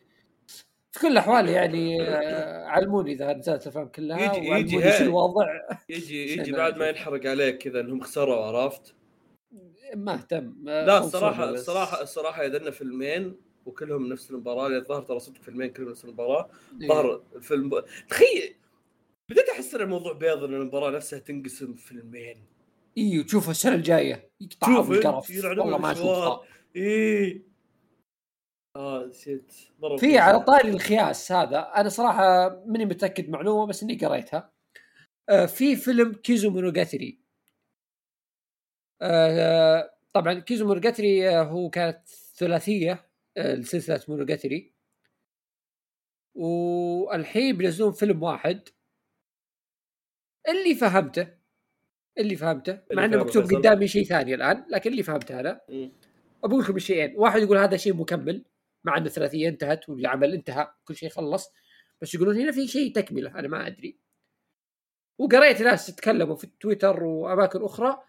في 0.91 0.99
كل 0.99 1.07
الأحوال 1.07 1.49
يعني 1.49 2.01
آه 2.01 2.65
علموني 2.65 3.11
إذا 3.11 3.33
نزلت 3.33 3.63
الأفلام 3.63 3.87
كلها 3.87 4.35
يجي- 4.35 4.75
يجي. 4.75 4.91
شو 4.97 5.03
الوضع 5.03 5.45
يجي 5.89 6.33
يجي 6.33 6.51
بعد 6.51 6.77
ما. 6.77 6.87
ينحرق 6.89 7.25
عليك 7.25 7.57
كذا 7.57 7.79
إنهم 7.79 8.01
خسروا 8.01 8.35
عرفت 8.45 8.95
ما 9.95 10.13
اهتم 10.13 10.69
آه، 10.69 10.85
لا 10.85 10.97
الصراحة. 10.97 11.49
الصراحة 11.49 12.01
الصراحة 12.01 12.45
إذا 12.45 12.57
لنا 12.57 12.71
فيلمين 12.71 13.35
وكلهم 13.65 14.09
نفس 14.09 14.31
المباراة 14.31 14.67
اللي 14.67 14.77
الظاهر 14.77 15.01
ترى 15.01 15.19
صدق 15.19 15.41
فيلمين 15.41 15.69
كلهم 15.69 15.89
نفس 15.89 16.05
المباراة. 16.05 16.49
إيه. 16.81 16.87
ظهر 16.87 17.23
الفيلم 17.35 17.83
تخيل! 18.09 18.55
بديت 19.31 19.49
أحس 19.49 19.75
إن 19.75 19.81
الموضوع 19.81 20.13
بيض 20.13 20.43
إن 20.43 20.53
المباراة 20.53 20.91
نفسها 20.91 21.19
تنقسم 21.19 21.73
فيلمين. 21.73 22.45
اي 22.97 23.19
وتشوفها 23.19 23.51
السنة 23.51 23.75
الجاية. 23.75 24.29
يقطعها 24.41 24.81
بالقرف 24.81 25.29
والله 25.29 25.77
ما. 25.77 25.91
اشوفها 25.91 26.41
إيه. 26.75 27.41
آه 28.75 29.05
نسيت. 29.05 29.51
في 29.97 30.17
على 30.17 30.39
طاري 30.39 30.69
الخياس 30.69 31.31
هذا 31.31 31.59
أنا 31.59 31.89
صراحة 31.89 32.49
ماني 32.65 32.85
متأكد 32.85 33.29
معلومة 33.29 33.65
بس 33.67 33.83
إني 33.83 33.97
قريتها. 33.97 34.51
آه، 35.29 35.45
في 35.45 35.75
فيلم 35.75 36.13
كيزو 36.13 36.49
مونوجاتري 36.49 37.19
آه، 39.01 39.93
طبعا 40.13 40.33
كيزو 40.39 40.67
مونوجاتري 40.67 41.29
آه، 41.29 41.43
هو 41.43 41.69
كانت 41.69 42.07
ثلاثية. 42.37 42.91
آه، 42.91 43.14
لسلسله 43.37 44.01
مونوجاتري 44.07 44.73
والحين 46.35 47.57
بينزلون 47.57 47.91
فيلم 47.91 48.23
واحد. 48.23 48.69
اللي 50.49 50.75
فهمته 50.75 51.37
اللي 52.17 52.35
فهمته 52.35 52.81
مع 52.93 53.05
إنه 53.05 53.17
مكتوب. 53.17 53.43
قدامي 53.43 53.87
شيء 53.87 54.03
ثاني 54.03 54.33
الآن 54.35 54.65
لكن 54.69 54.91
اللي 54.91 55.03
فهمته 55.03 55.39
أنا. 55.39 55.61
بقول 56.43 56.63
لكم 56.63 56.75
الشيئين 56.75 57.13
واحد 57.17 57.41
يقول 57.41 57.57
هذا 57.57 57.77
شيء 57.77 57.93
مكمل 57.93 58.45
مع 58.83 58.97
ان 58.97 59.05
الثلاثيه 59.05 59.49
انتهت 59.49 59.89
والعمل 59.89 60.33
انتهى 60.33 60.73
كل 60.85 60.95
شيء 60.95 61.09
خلص. 61.09 61.53
بس 62.01 62.15
يقولون 62.15 62.37
هنا 62.37 62.51
في 62.51 62.67
شيء 62.67 62.93
تكملة 62.93 63.39
أنا 63.39 63.47
ما 63.47 63.67
أدري. 63.67 63.99
وقريت 65.17 65.61
ناس 65.61 65.87
تتكلموا 65.87 66.35
في 66.35 66.47
تويتر 66.59 67.03
وأماكن 67.03 67.63
أخرى 67.63 68.03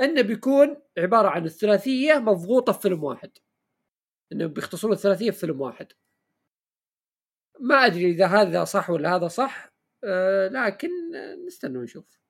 إنه 0.00 0.22
بيكون 0.22 0.82
عبارة 0.98 1.28
عن 1.28 1.44
الثلاثية 1.44 2.14
مضغوطة 2.14 2.72
في 2.72 2.80
فيلم 2.80 3.04
واحد. 3.04 3.30
إنه 4.32 4.46
بيختصرون 4.46 4.92
الثلاثية 4.92 5.30
في 5.30 5.38
فيلم 5.38 5.60
واحد. 5.60 5.92
ما 7.60 7.74
أدري 7.74 8.10
إذا 8.10 8.26
هذا 8.26 8.64
صح 8.64 8.90
ولا 8.90 9.16
هذا 9.16 9.28
صح 9.28 9.72
آه 10.04 10.48
لكن 10.48 10.88
نستنى 11.46 11.78
ونشوف. 11.78 12.20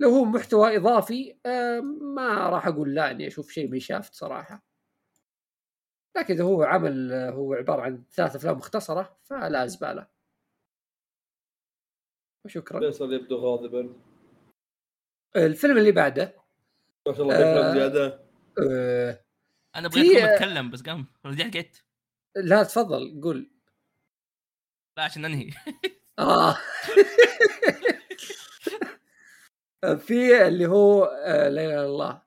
لو 0.00 0.10
هو 0.10 0.24
محتوى 0.24 0.76
إضافي 0.76 1.38
آه 1.46 1.80
ما 2.14 2.48
راح 2.48 2.66
أقول 2.66 2.94
لا 2.94 3.10
إني 3.10 3.26
أشوف 3.26 3.50
شيء 3.50 3.68
من 3.68 3.80
شافت 3.80 4.14
صراحة. 4.14 4.64
لكن 6.16 6.34
إذا 6.34 6.44
هو 6.44 6.62
عمل 6.62 7.12
هو 7.12 7.54
عبارة 7.54 7.82
عن 7.82 8.04
ثلاث 8.12 8.36
أفلام 8.36 8.56
مختصرة 8.56 9.18
فلا 9.22 9.66
زباله 9.66 10.06
وشكرا. 12.44 12.80
فيصل 12.80 13.12
يبدو 13.12 13.36
غاضبا؟ 13.36 13.94
الفيلم 15.36 15.78
اللي 15.78 15.92
بعده 15.92 16.34
ما 17.08 17.14
شاء 17.14 17.22
الله 17.22 17.36
آه. 17.36 17.74
زيادة. 17.74 18.24
آه 18.70 19.24
أنا 19.76 19.88
في- 19.88 20.00
بغيت 20.00 20.16
أقوم 20.16 20.28
أتكلم 20.34 20.70
بس 20.70 20.82
قام. 20.82 21.06
رجعت 21.26 21.54
قعدت. 21.54 21.84
لا 22.36 22.62
تفضل 22.62 23.20
قول. 23.22 23.50
لا 24.98 25.04
عشان 25.04 25.24
أنهي. 25.24 25.50
آه. 26.18 26.56
في 29.98 30.46
اللي 30.48 30.66
هو 30.66 31.04
آه 31.04 31.48
لا 31.48 31.64
إله 31.64 31.74
إلا 31.74 31.84
الله. 31.86 32.22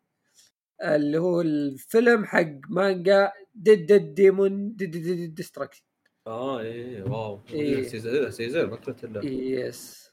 اللي 0.83 1.17
هو 1.17 1.41
الفيلم 1.41 2.25
حق 2.25 2.47
مانجا 2.69 3.31
Dead 3.53 3.85
Dead 3.85 4.13
Demon 4.13 4.75
Destruction 4.75 5.83
آه 6.27 6.59
إيه 6.59 7.03
wow. 7.03 7.41
إيه. 7.49 7.83
teaser 7.87 8.29
teaser 8.29 8.67
ما 8.69 8.75
كنت 8.75 9.03
إلا. 9.03 9.25
yes 9.25 10.11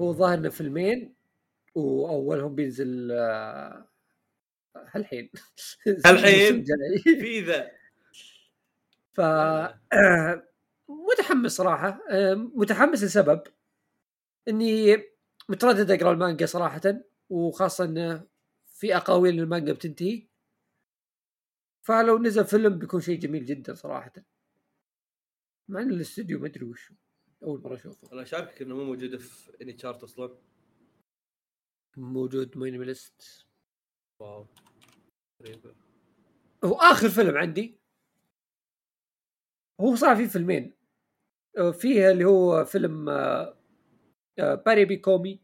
هو 0.00 0.12
ظاهر 0.12 0.50
فيلمين 0.50 1.14
وأولهم 1.74 2.54
بينزل 2.54 3.08
آه، 3.12 3.87
هالحين. 4.76 5.30
هالحين؟ 6.06 6.64
في 7.04 7.40
ذا. 7.40 7.70
ف 9.12 9.20
متحمس 11.10 11.52
صراحة. 11.52 12.00
متحمس 12.34 13.02
لسبب. 13.04 13.42
إني 14.48 14.96
متردد 15.48 15.90
أقرأ 15.90 16.12
المانجا 16.12 16.46
صراحة 16.46 16.80
وخاصة 17.30 17.84
انه 17.84 18.26
في 18.66 18.96
أقاويل 18.96 19.40
المانجا 19.40 19.72
بتنتهي. 19.72 20.28
فلو 21.82 22.18
نزل 22.18 22.44
فيلم 22.44 22.78
بيكون 22.78 23.00
شيء 23.00 23.18
جميل 23.18 23.44
جدا 23.44 23.74
صراحة. 23.74 24.12
مع 25.68 25.80
إن 25.80 25.90
الاستوديو 25.90 26.38
ما 26.38 26.46
أدري 26.46 26.64
وش 26.64 26.92
أول 27.42 27.62
مرة 27.62 27.74
أشوفه. 27.74 28.12
أنا 28.12 28.24
شاكك 28.24 28.62
إنه 28.62 28.76
مو 28.76 28.84
موجود 28.84 29.16
في 29.16 29.62
اني 29.62 29.72
تشارت 29.72 30.02
أصلا. 30.02 30.38
موجود 31.96 32.58
مينيماليست 32.58 33.47
wow. 34.20 34.46
غريبة. 35.42 35.74
هو 36.64 36.74
اخر 36.74 37.08
فيلم 37.08 37.36
عندي 37.36 37.78
هو 39.80 39.94
صار 39.94 40.16
في 40.16 40.28
فيلمين. 40.28 40.74
آه، 41.58 41.70
فيه 41.70 42.10
اللي 42.10 42.24
هو 42.24 42.64
فيلم 42.64 43.08
آه، 43.08 43.58
آه، 44.38 44.54
باري 44.54 44.84
بيكومي 44.84 45.40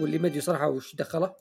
واللي 0.00 0.18
ما 0.18 0.28
أدري 0.28 0.40
صراحة 0.40 0.68
وش 0.68 0.94
دخله. 0.96 1.36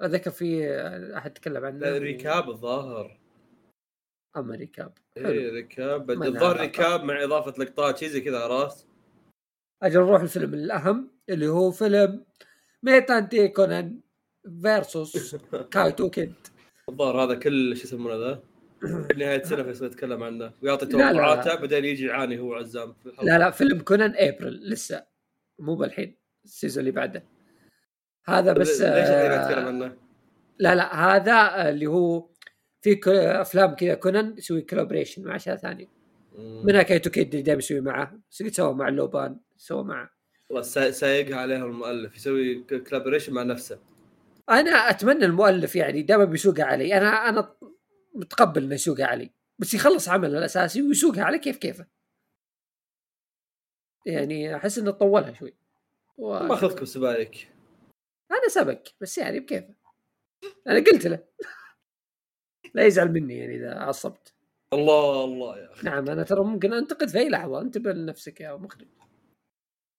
أتذكر 0.00 0.30
في 0.30 0.70
أحد 1.16 1.32
تكلم 1.32 1.64
عنه. 1.64 1.78
لا 1.78 1.98
recap 1.98 2.50
الظاهر. 2.50 3.20
أما 4.36 4.56
recap. 4.56 4.98
recap. 5.18 6.10
ما 6.10 6.24
له 6.24 6.28
الظاهر. 6.28 6.60
recap 6.60 7.04
مع 7.04 7.24
إضافة 7.24 7.62
لقطات 7.62 7.98
شيء 7.98 8.08
زي 8.08 8.20
كذا 8.20 8.38
عرفت؟ 8.38 8.86
أجل 9.82 10.00
نروح 10.00 10.20
الفيلم 10.20 10.54
الأهم 10.54 11.10
اللي 11.28 11.48
هو 11.48 11.70
فيلم 11.70 12.26
ميتانتي 12.82 13.48
كونان. 13.48 14.00
versus 14.62 15.36
كايتو 15.70 16.10
كيد 16.10 16.34
الظاهر 16.88 17.24
هذا 17.24 17.34
كل 17.34 17.76
شو 17.76 17.82
يسمونه 17.84 18.16
ذا؟ 18.16 18.42
نهاية 19.16 19.40
السنة 19.40 19.62
فيصل 19.62 19.86
يتكلم 19.86 20.22
عنه. 20.22 20.52
ويعطي. 20.62 20.86
توقعاته 20.86 21.54
بعدين 21.54 21.84
يجي 21.84 22.06
يعاني 22.06 22.38
هو 22.38 22.54
عزام 22.54 22.92
في 22.92 23.12
لا 23.22 23.38
لا 23.38 23.50
فيلم 23.50 23.80
كونان 23.80 24.14
ابريل 24.16 24.70
لسه. 24.70 25.04
مو 25.58 25.74
بالحين 25.76 26.16
ال 26.44 26.49
season 26.49 26.80
اللي 26.80 26.90
بعده. 26.90 27.24
هذا 28.24 28.52
بس 28.52 28.68
ليش 28.68 28.82
آه، 28.82 29.66
عنه؟ 29.66 29.96
لا 30.58 30.74
لا 30.74 30.94
هذا 31.16 31.68
اللي 31.70 31.86
هو 31.86 32.28
في 32.82 33.00
أفلام 33.40 33.74
كذا 33.74 33.94
كونان 33.94 34.34
يسوي 34.38 34.62
collaboration 34.62 35.24
مع 35.24 35.36
اشياء 35.36 35.56
ثانية. 35.56 35.86
منها 36.38 36.82
كايتو 36.82 37.10
كيد 37.10 37.28
اللي 37.30 37.42
دائما 37.42 37.58
يسوي 37.58 37.80
معه. 37.80 38.20
سوى 38.30 38.74
مع 38.74 38.88
اللوبان 38.88 39.36
سوى 39.56 39.84
مع 39.84 40.10
والله 40.48 40.62
سا- 40.62 40.90
سايقها 40.90 41.36
عليها 41.36 41.64
المؤلف 41.64 42.16
يسوي 42.16 42.64
collaboration 42.88 43.32
مع 43.34 43.42
نفسه. 43.42 43.78
أنا 44.50 44.70
أتمنى 44.70 45.24
المؤلف 45.24 45.76
يعني 45.76 46.02
دائما 46.02 46.24
بيسوقها 46.24 46.64
علي 46.64 46.98
أنا 46.98 47.28
أنا 47.28 47.56
متقبل 48.14 48.64
إنه 48.64 48.74
يسوقها 48.74 49.06
علي 49.06 49.30
بس 49.58 49.74
يخلص 49.74 50.08
عمله 50.08 50.38
الأساسي 50.38 50.82
ويسوقها 50.82 51.24
على 51.24 51.38
كيف 51.38 51.56
كيفه. 51.56 51.86
يعني 54.06 54.56
أحس 54.56 54.78
إنه 54.78 54.90
طولها 54.90 55.32
شوي. 55.32 55.54
و... 56.18 56.38
ما 56.38 56.54
أخذكم 56.54 56.84
سبايك 56.84 57.52
أنا 58.30 58.48
سبك 58.48 58.94
بس 59.00 59.18
يعني 59.18 59.40
بكيفه. 59.40 59.74
أنا 60.66 60.78
قلت 60.78 61.06
له. 61.06 61.24
لا 62.74 62.86
يزعل 62.86 63.12
مني 63.12 63.38
يعني 63.38 63.56
إذا 63.56 63.78
عصبت. 63.78 64.34
الله 64.72 65.24
الله 65.24 65.58
يا 65.58 65.72
أخي. 65.72 65.86
نعم 65.86 66.08
أنا 66.08 66.22
ترى 66.22 66.44
ممكن 66.44 66.72
أنتقد 66.72 67.08
في 67.08 67.18
أي 67.18 67.28
لحظة 67.28 67.60
انتبه 67.60 67.92
لنفسك 67.92 68.40
يا 68.40 68.56
مخرج 68.56 68.88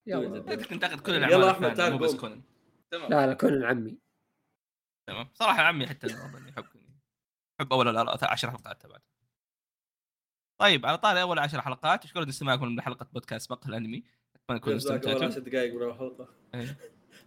يلا. 0.08 0.56
تنتقد 0.56 1.00
كل 1.00 1.14
يلا 1.14 1.28
الأعمال 1.28 1.50
أحمد، 1.50 1.70
الثانية، 1.70 1.76
تعال 1.76 1.94
مو 1.94 1.98
بس 1.98 2.18
تمام 2.92 3.10
لا 3.10 3.28
لا 3.28 3.34
كونان 3.34 3.64
عمي. 3.64 4.01
تمام؟ 5.08 5.30
صراحة 5.34 5.62
عمي 5.62 5.88
حتى 5.88 6.08
أظن 6.08 6.48
يحب 6.48 6.66
أول 7.74 8.08
الأر- 8.08 8.24
عشر 8.24 8.52
حلقات 8.52 8.82
تبعته 8.82 9.12
طيب 10.62 10.86
على 10.86 10.98
طاري 10.98 11.22
أول 11.22 11.40
عشر 11.40 11.62
حلقات 11.62 12.04
اشكركم 12.06 12.26
لاستماعكم 12.26 12.68
من 12.68 12.82
حلقة 12.82 13.08
بودكاست 13.14 13.52
مقهى 13.52 13.70
الأنمي. 13.70 14.04
أتمنى 14.36 14.60
تكونوا 14.60 14.78
استمتعتوا. 14.78 15.26
10 15.26 15.40
دقائق 15.40 15.74
من 15.74 15.84
الحلقة. 15.84 16.28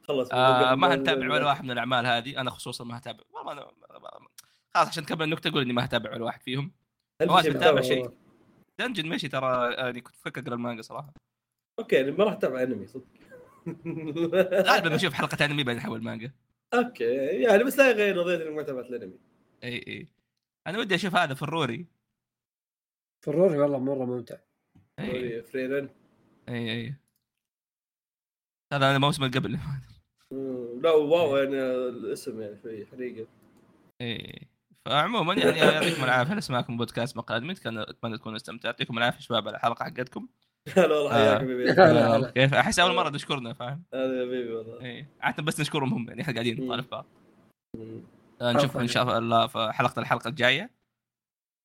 خلص 0.03 0.29
آه 0.33 0.75
ما 0.75 0.95
هنتابع 0.95 1.33
ولا 1.33 1.47
واحد 1.47 1.64
من 1.64 1.70
الأعمال 1.70 2.07
هذه. 2.07 2.41
أنا 2.41 2.51
خصوصا 2.51 2.85
ما 2.85 2.99
هتابع. 2.99 3.25
والله 3.31 3.53
أنا 3.53 3.70
خلاص 4.75 4.89
عشان 4.89 5.07
تكمل 5.07 5.22
النكتة 5.22 5.49
أقول 5.49 5.62
إني 5.62 5.72
ما 5.72 5.85
هتابع 5.85 6.11
ولا 6.14 6.25
واحد 6.25 6.43
فيهم. 6.43 6.72
شيء 7.22 7.55
متابع 7.57 7.81
شيء. 7.81 8.11
دنجن 8.79 9.09
ميشي 9.09 9.28
ترى 9.29 9.75
يعني 9.75 10.01
كنت 10.01 10.16
فكر 10.16 10.41
أقرأ 10.41 10.55
المانجا 10.55 10.83
صراحة. 10.83 11.12
okay 11.78 12.11
ما 12.11 12.25
راح 12.25 12.33
أتابع 12.33 12.62
أنمي 12.62 12.87
صدق. 12.87 13.07
غالبا 14.66 14.89
بشوف 14.95 15.12
حلقة 15.12 15.45
أنمي 15.45 15.64
بعدين 15.64 15.83
أحول 15.83 16.03
مانجا. 16.03 16.33
okay. 16.74 17.14
يعني 17.42 17.64
بس 17.64 17.78
لا 17.78 18.08
يغير 18.08 18.50
ما 18.50 18.62
تابعت 18.62 18.86
الانمي 18.86 19.18
إي 19.64 19.84
إي. 19.88 20.08
أنا 20.66 20.78
ودي 20.78 20.94
أشوف 20.94 21.14
هذا 21.14 21.34
فروري 21.34 21.86
فروري 23.24 23.58
والله 23.58 23.78
مرة 23.78 24.04
ممتع. 24.04 24.36
إي. 24.98 25.42
فريرن. 25.42 25.88
إي 26.48 26.72
إي. 26.72 26.94
هذا 28.72 28.86
أنا 28.86 28.96
الموسم 28.96 29.24
اللي 29.24 29.38
قبل. 29.38 29.58
لا 30.82 30.90
wow 30.90 31.36
يعني 31.36 31.60
الاسم 31.88 32.40
يعني 32.40 32.56
شوي 32.62 32.86
حريقة. 32.86 33.28
إي 34.00 34.48
فعموما 34.84 35.34
يعني 35.34 35.58
يعطيكم 35.58 36.04
العافية. 36.04 36.30
على 36.30 36.38
اسماعكم 36.38 36.76
بودكاست 36.76 37.16
مقال 37.16 37.58
كان 37.58 37.78
أتمنى 37.78 38.18
تكونوا 38.18 38.36
استمتعتوا. 38.36 38.70
يعطيكم 38.70 38.98
العافية 38.98 39.20
شباب 39.20 39.48
على 39.48 39.56
الحلقة 39.56 39.84
حقتكم. 39.84 40.28
هلا 40.68 40.96
والله 40.96 41.12
حياك 41.12 41.40
حبيبي. 41.40 41.64
لا، 41.64 41.92
لا، 41.92 42.18
لا. 42.18 42.30
كيف 42.36 42.54
أحس 42.54 42.78
أول 42.78 42.94
مرة 42.94 43.10
تشكرنا 43.10 43.52
فاهم؟ 43.52 43.82
هذا 43.94 44.20
يا 44.20 44.26
حبيبي 44.26 44.52
والله. 44.52 44.80
اي 44.84 45.06
عادة 45.20 45.42
بس 45.42 45.60
نشكرهم 45.60 45.94
هم 45.94 46.08
يعني 46.08 46.22
إحنا 46.22 46.34
قاعدين. 46.34 46.66
نطالب 46.66 46.90
بعض. 46.90 47.06
آه، 48.40 48.52
نشوفكم 48.52 48.78
ان 48.78 48.88
شاء 48.88 49.18
الله 49.18 49.46
في 49.46 49.72
حلقة 49.72 50.00
الحلقة 50.00 50.28
الجاية. 50.28 50.70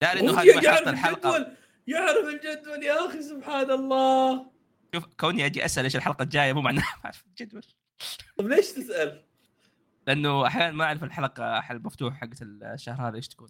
داري 0.02 0.20
إنه 0.20 0.32
هو 0.32 0.36
هذه 0.36 0.60
حلقة 0.60 0.90
الحلقة. 0.90 1.38
الجدول 1.38 1.56
يعرف 1.88 2.28
الجدول 2.28 2.84
يا 2.84 3.06
أخي 3.06 3.22
سبحان 3.22 3.72
الله. 3.72 4.52
شوف 4.96 5.06
كوني 5.20 5.46
أجي 5.46 5.66
أسأل 5.66 5.84
إيش 5.84 5.96
الحلقة 5.96 6.24
الجاية 6.24 6.54
مو 6.54 6.62
معناه 6.62 6.84
ما 6.98 7.06
أعرف 7.06 7.24
الجدول. 7.28 7.64
طيب 8.38 8.48
ليش 8.48 8.72
تسأل؟ 8.72 9.24
لأنه 10.08 10.48
أحيانا 10.48 10.72
ما 10.72 10.86
أعرف 10.86 11.04
الحلقة 11.04 11.62
حل 11.62 11.80
مفتوح 11.84 12.14
حقت 12.14 12.42
الشهر 12.42 13.08
هذا 13.08 13.16
إيش 13.16 13.28
تكون. 13.28 13.50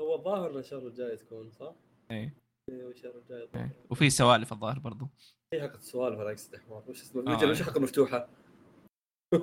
هو 0.00 0.14
الظاهر 0.14 0.50
إن 0.50 0.58
الشهر 0.58 0.86
الجاي 0.86 1.16
تكون 1.16 1.50
صح؟ 1.50 1.72
اي 2.10 2.32
الشهر 2.68 3.12
الجاي 3.18 3.38
إي. 3.38 3.44
الظاهر. 3.44 3.70
وفي 3.90 4.10
سوالف 4.10 4.52
الظاهر 4.52 4.78
برضو. 4.78 5.08
هي 5.54 5.60
حلقه 5.60 5.76
السوالف 5.76 6.20
أنا 6.20 6.30
اقصد 6.30 6.56
حمار 6.56 6.84
وش 6.88 7.02
اسمه؟ 7.02 7.32
آه. 7.42 7.46
وش- 7.50 7.62
حلقه 7.62 7.80
مفتوحه؟ 7.80 8.28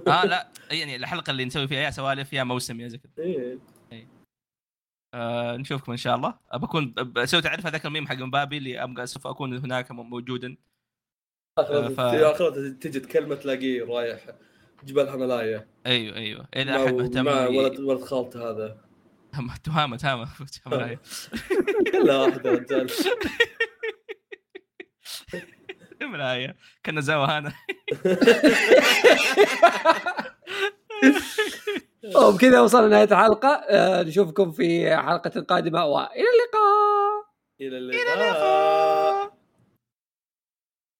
آه 0.08 0.26
لا. 0.26 0.52
يعني 0.72 0.96
الحلقة 0.96 1.32
اللي 1.32 1.46
نسوي 1.46 1.68
فيها 1.68 1.80
يا 1.80 1.90
سوالف 1.92 2.34
يا 2.34 2.44
موسم 2.44 2.80
يا 2.80 2.88
زي 2.88 2.98
كذا. 2.98 3.12
إيه. 3.26 3.60
آه 5.14 5.58
نشوفكم 5.58 5.92
إن 5.92 5.98
شاء 5.98 6.16
الله. 6.16 6.40
بكون 6.54 6.94
بسوي 6.94 7.42
تعرف 7.42 7.66
هذاك 7.66 7.86
الميم 7.86 8.08
حق 8.08 8.16
مبابي 8.16 8.58
اللي 8.58 8.84
أبغى 8.84 9.06
سوف 9.06 9.28
أكون 9.28 9.58
هناك 9.58 9.92
موجودا. 9.92 10.58
آخر 11.60 11.90
ف- 11.90 12.02
تجي 12.82 13.00
تكلمه 13.00 13.36
تلاقيه 13.36 13.86
رايح 13.86 14.26
جبال 14.84 15.10
هيمالايا 15.10 15.68
أيوه 15.86 16.16
أيوه. 16.16 16.48
إذا 16.56 16.76
احد 16.86 16.94
مهتم 16.94 17.28
ولد 17.28 17.80
ولد 17.80 18.02
خالته 18.02 18.50
هذا. 18.50 18.85
تهامة 19.64 19.98
تهامة. 19.98 20.30
تهامة. 20.66 20.98
كلها 21.92 22.18
واحدة 22.18 22.50
يا 22.50 22.56
رجال 22.56 22.90
ملاية 26.02 26.56
كنا 26.86 27.02
زوا 27.02 27.26
هنا. 27.26 27.54
وبكذا 32.16 32.62
وصلنا 32.62 32.88
نهايه 32.88 33.04
الحلقة. 33.12 33.50
آه، 33.50 34.04
نشوفكم 34.04 34.52
في 34.52 34.98
حلقة 34.98 35.42
قادمة 35.42 35.86
وإلى 35.86 36.26
اللقاء. 36.34 37.26
إلى 37.62 37.78
اللقاء. 37.78 39.36